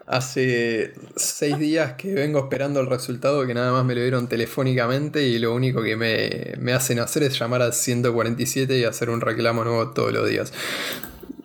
hace 0.06 0.94
seis 1.14 1.58
días 1.58 1.92
que 1.92 2.14
vengo 2.14 2.38
esperando 2.38 2.80
el 2.80 2.86
resultado 2.86 3.46
que 3.46 3.52
nada 3.52 3.70
más 3.70 3.84
me 3.84 3.94
lo 3.94 4.00
dieron 4.00 4.28
telefónicamente 4.28 5.24
y 5.24 5.38
lo 5.38 5.54
único 5.54 5.82
que 5.82 5.96
me, 5.96 6.54
me 6.58 6.72
hacen 6.72 7.00
hacer 7.00 7.24
es 7.24 7.38
llamar 7.38 7.60
al 7.60 7.74
147 7.74 8.78
y 8.78 8.84
hacer 8.84 9.10
un 9.10 9.20
reclamo 9.20 9.62
nuevo 9.62 9.90
todos 9.90 10.14
los 10.14 10.26
días. 10.26 10.50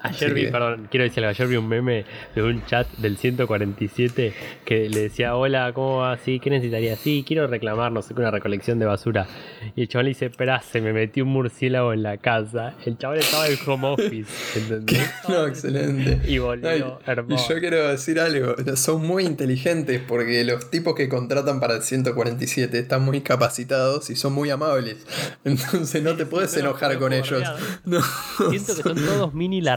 Ayer 0.02 0.34
vi, 0.34 0.47
perdón, 0.47 0.88
quiero 0.89 1.04
decirle, 1.04 1.28
ayer 1.28 1.47
vi 1.47 1.56
un 1.58 1.68
meme 1.68 2.06
de 2.36 2.43
un 2.43 2.66
chat 2.66 2.88
del 2.97 3.18
147 3.18 4.34
que 4.66 4.89
le 4.89 5.02
decía, 5.02 5.36
hola, 5.36 5.72
¿cómo 5.74 5.97
va? 5.97 6.18
Sí, 6.18 6.39
¿qué 6.39 6.50
necesitaría? 6.50 6.95
Sí, 6.95 7.24
quiero 7.28 7.47
reclamar, 7.47 7.91
no 7.91 8.02
sé 8.02 8.14
qué, 8.14 8.22
una 8.22 8.32
recolección 8.32 8.80
de 8.80 8.86
basura. 8.86 9.28
Y 9.76 9.82
el 9.82 9.88
chaval 9.88 10.06
le 10.06 10.10
dice, 10.10 10.28
espera, 10.28 10.62
se 10.62 10.82
me 10.82 10.93
metió 10.93 11.24
un 11.24 11.32
murciélago 11.32 11.93
en 11.93 12.04
la 12.04 12.18
casa. 12.18 12.76
El 12.86 12.97
chaval 12.97 13.20
estaba 13.20 13.47
en 13.47 13.58
home 13.66 13.88
office, 13.88 14.32
¿entendés? 14.60 15.12
no, 15.28 15.47
excelente. 15.47 16.20
Y 16.30 16.38
volvió 16.38 17.00
hermoso. 17.06 17.45
Y 17.52 17.56
yo 17.56 17.60
quiero 17.60 17.88
decir 17.88 18.20
algo, 18.20 18.56
son 18.76 19.06
muy 19.06 19.26
inteligentes 19.26 20.02
porque 20.08 20.43
los 20.43 20.70
tipos 20.70 20.95
que 20.95 21.10
contratan 21.10 21.60
para 21.60 21.76
el 21.76 21.82
147 21.82 22.78
están 22.78 23.04
muy 23.04 23.22
capacitados 23.22 24.10
y 24.10 24.16
son 24.16 24.34
muy 24.34 24.50
amables. 24.50 24.97
Entonces 25.43 26.04
no 26.04 26.16
te 26.16 26.26
puedes 26.26 26.56
enojar 26.56 26.97
con 27.00 27.14
ellos. 27.14 27.43
No, 27.86 28.02
Siento 28.50 28.76
que 28.76 28.84
son 28.84 28.95
todos 28.95 29.34
mini 29.34 29.62
la 29.62 29.76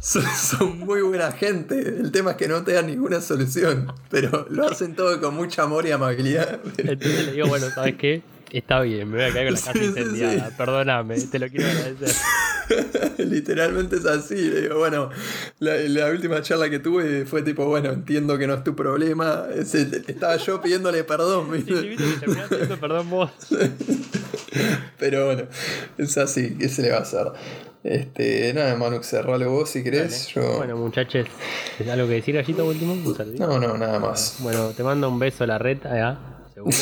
son, 0.00 0.78
muy 0.80 1.02
buena 1.02 1.32
gente. 1.32 1.78
El 1.78 2.12
tema 2.12 2.32
es 2.32 2.36
que 2.36 2.48
no 2.48 2.62
te 2.62 2.72
dan 2.72 2.86
ninguna 2.86 3.20
solución. 3.20 3.92
Pero 4.10 4.46
lo 4.50 4.66
hacen 4.66 4.94
todo 4.94 5.20
con 5.20 5.34
mucho 5.34 5.62
amor 5.62 5.86
y 5.86 5.92
amabilidad. 5.92 6.60
Entonces 6.78 7.26
le 7.26 7.32
digo, 7.32 7.48
bueno, 7.48 7.66
¿sabes 7.70 7.96
qué? 7.96 8.22
Está 8.54 8.82
bien, 8.82 9.10
me 9.10 9.16
voy 9.16 9.24
a 9.24 9.32
caer 9.32 9.46
con 9.46 9.54
la 9.54 9.60
casa 9.60 9.84
incendiada. 9.84 10.50
Perdóname, 10.56 11.20
te 11.20 11.40
lo 11.40 11.48
quiero 11.48 11.66
agradecer. 11.66 12.14
Literalmente 13.18 13.96
es 13.96 14.06
así. 14.06 14.36
digo, 14.36 14.78
bueno, 14.78 15.10
la, 15.58 16.06
última 16.10 16.40
charla 16.40 16.70
que 16.70 16.78
tuve 16.78 17.24
fue 17.26 17.42
tipo, 17.42 17.66
bueno, 17.66 17.90
entiendo 17.90 18.38
que 18.38 18.46
no 18.46 18.54
es 18.54 18.62
tu 18.62 18.76
problema. 18.76 19.46
estaba 19.50 20.36
yo 20.36 20.62
pidiéndole 20.62 21.02
perdón. 21.02 21.48
perdón 22.80 23.10
vos. 23.10 23.30
Pero 24.98 25.26
bueno, 25.26 25.42
es 25.98 26.16
así, 26.16 26.56
¿qué 26.56 26.68
se 26.68 26.82
le 26.82 26.90
va 26.92 26.98
a 26.98 27.00
hacer? 27.00 27.26
Este, 27.84 28.54
nada, 28.54 28.76
Manu, 28.76 29.02
cerralo 29.02 29.50
vos 29.50 29.68
si 29.68 29.84
querés. 29.84 30.32
Bueno, 30.56 30.74
muchachos, 30.74 31.26
¿es 31.78 31.86
algo 31.86 32.08
que 32.08 32.14
decir, 32.14 32.34
Gallito, 32.34 32.64
último? 32.64 32.96
no, 33.38 33.60
no, 33.60 33.76
nada 33.76 33.98
más. 33.98 34.38
Bueno, 34.40 34.70
te 34.70 34.82
mando 34.82 35.06
un 35.06 35.18
beso 35.18 35.44
a 35.44 35.46
la 35.46 35.58
red 35.58 35.84
allá, 35.84 36.18
seguro. 36.54 36.74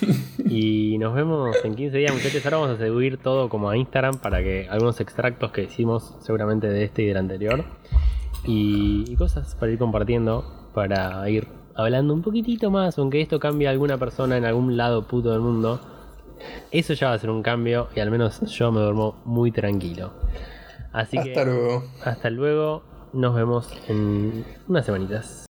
y 0.50 0.98
nos 0.98 1.14
vemos 1.14 1.56
en 1.62 1.76
15 1.76 1.96
días, 1.96 2.12
muchachos. 2.12 2.44
Ahora 2.44 2.56
vamos 2.56 2.80
a 2.80 2.84
subir 2.84 3.18
todo 3.18 3.48
como 3.48 3.70
a 3.70 3.76
Instagram 3.76 4.18
para 4.18 4.42
que 4.42 4.66
algunos 4.68 5.00
extractos 5.00 5.52
que 5.52 5.62
hicimos, 5.62 6.16
seguramente 6.22 6.66
de 6.66 6.82
este 6.82 7.02
y 7.02 7.06
del 7.06 7.18
anterior, 7.18 7.64
y, 8.44 9.14
cosas 9.14 9.54
para 9.54 9.70
ir 9.70 9.78
compartiendo, 9.78 10.70
para 10.74 11.30
ir 11.30 11.46
hablando 11.76 12.12
un 12.12 12.22
poquitito 12.22 12.68
más, 12.72 12.98
aunque 12.98 13.20
esto 13.20 13.38
cambie 13.38 13.68
a 13.68 13.70
alguna 13.70 13.96
persona 13.96 14.36
en 14.36 14.44
algún 14.44 14.76
lado 14.76 15.06
puto 15.06 15.30
del 15.30 15.40
mundo. 15.40 15.80
Eso 16.70 16.94
ya 16.94 17.08
va 17.08 17.14
a 17.14 17.18
ser 17.18 17.30
un 17.30 17.42
cambio 17.42 17.88
y 17.94 18.00
al 18.00 18.10
menos 18.10 18.40
yo 18.42 18.72
me 18.72 18.80
duermo 18.80 19.16
muy 19.24 19.52
tranquilo. 19.52 20.12
Así 20.92 21.18
hasta 21.18 21.44
luego. 21.44 21.84
Hasta 22.04 22.30
luego. 22.30 22.82
Nos 23.12 23.34
vemos 23.34 23.72
en 23.88 24.44
unas 24.68 24.84
semanitas. 24.84 25.36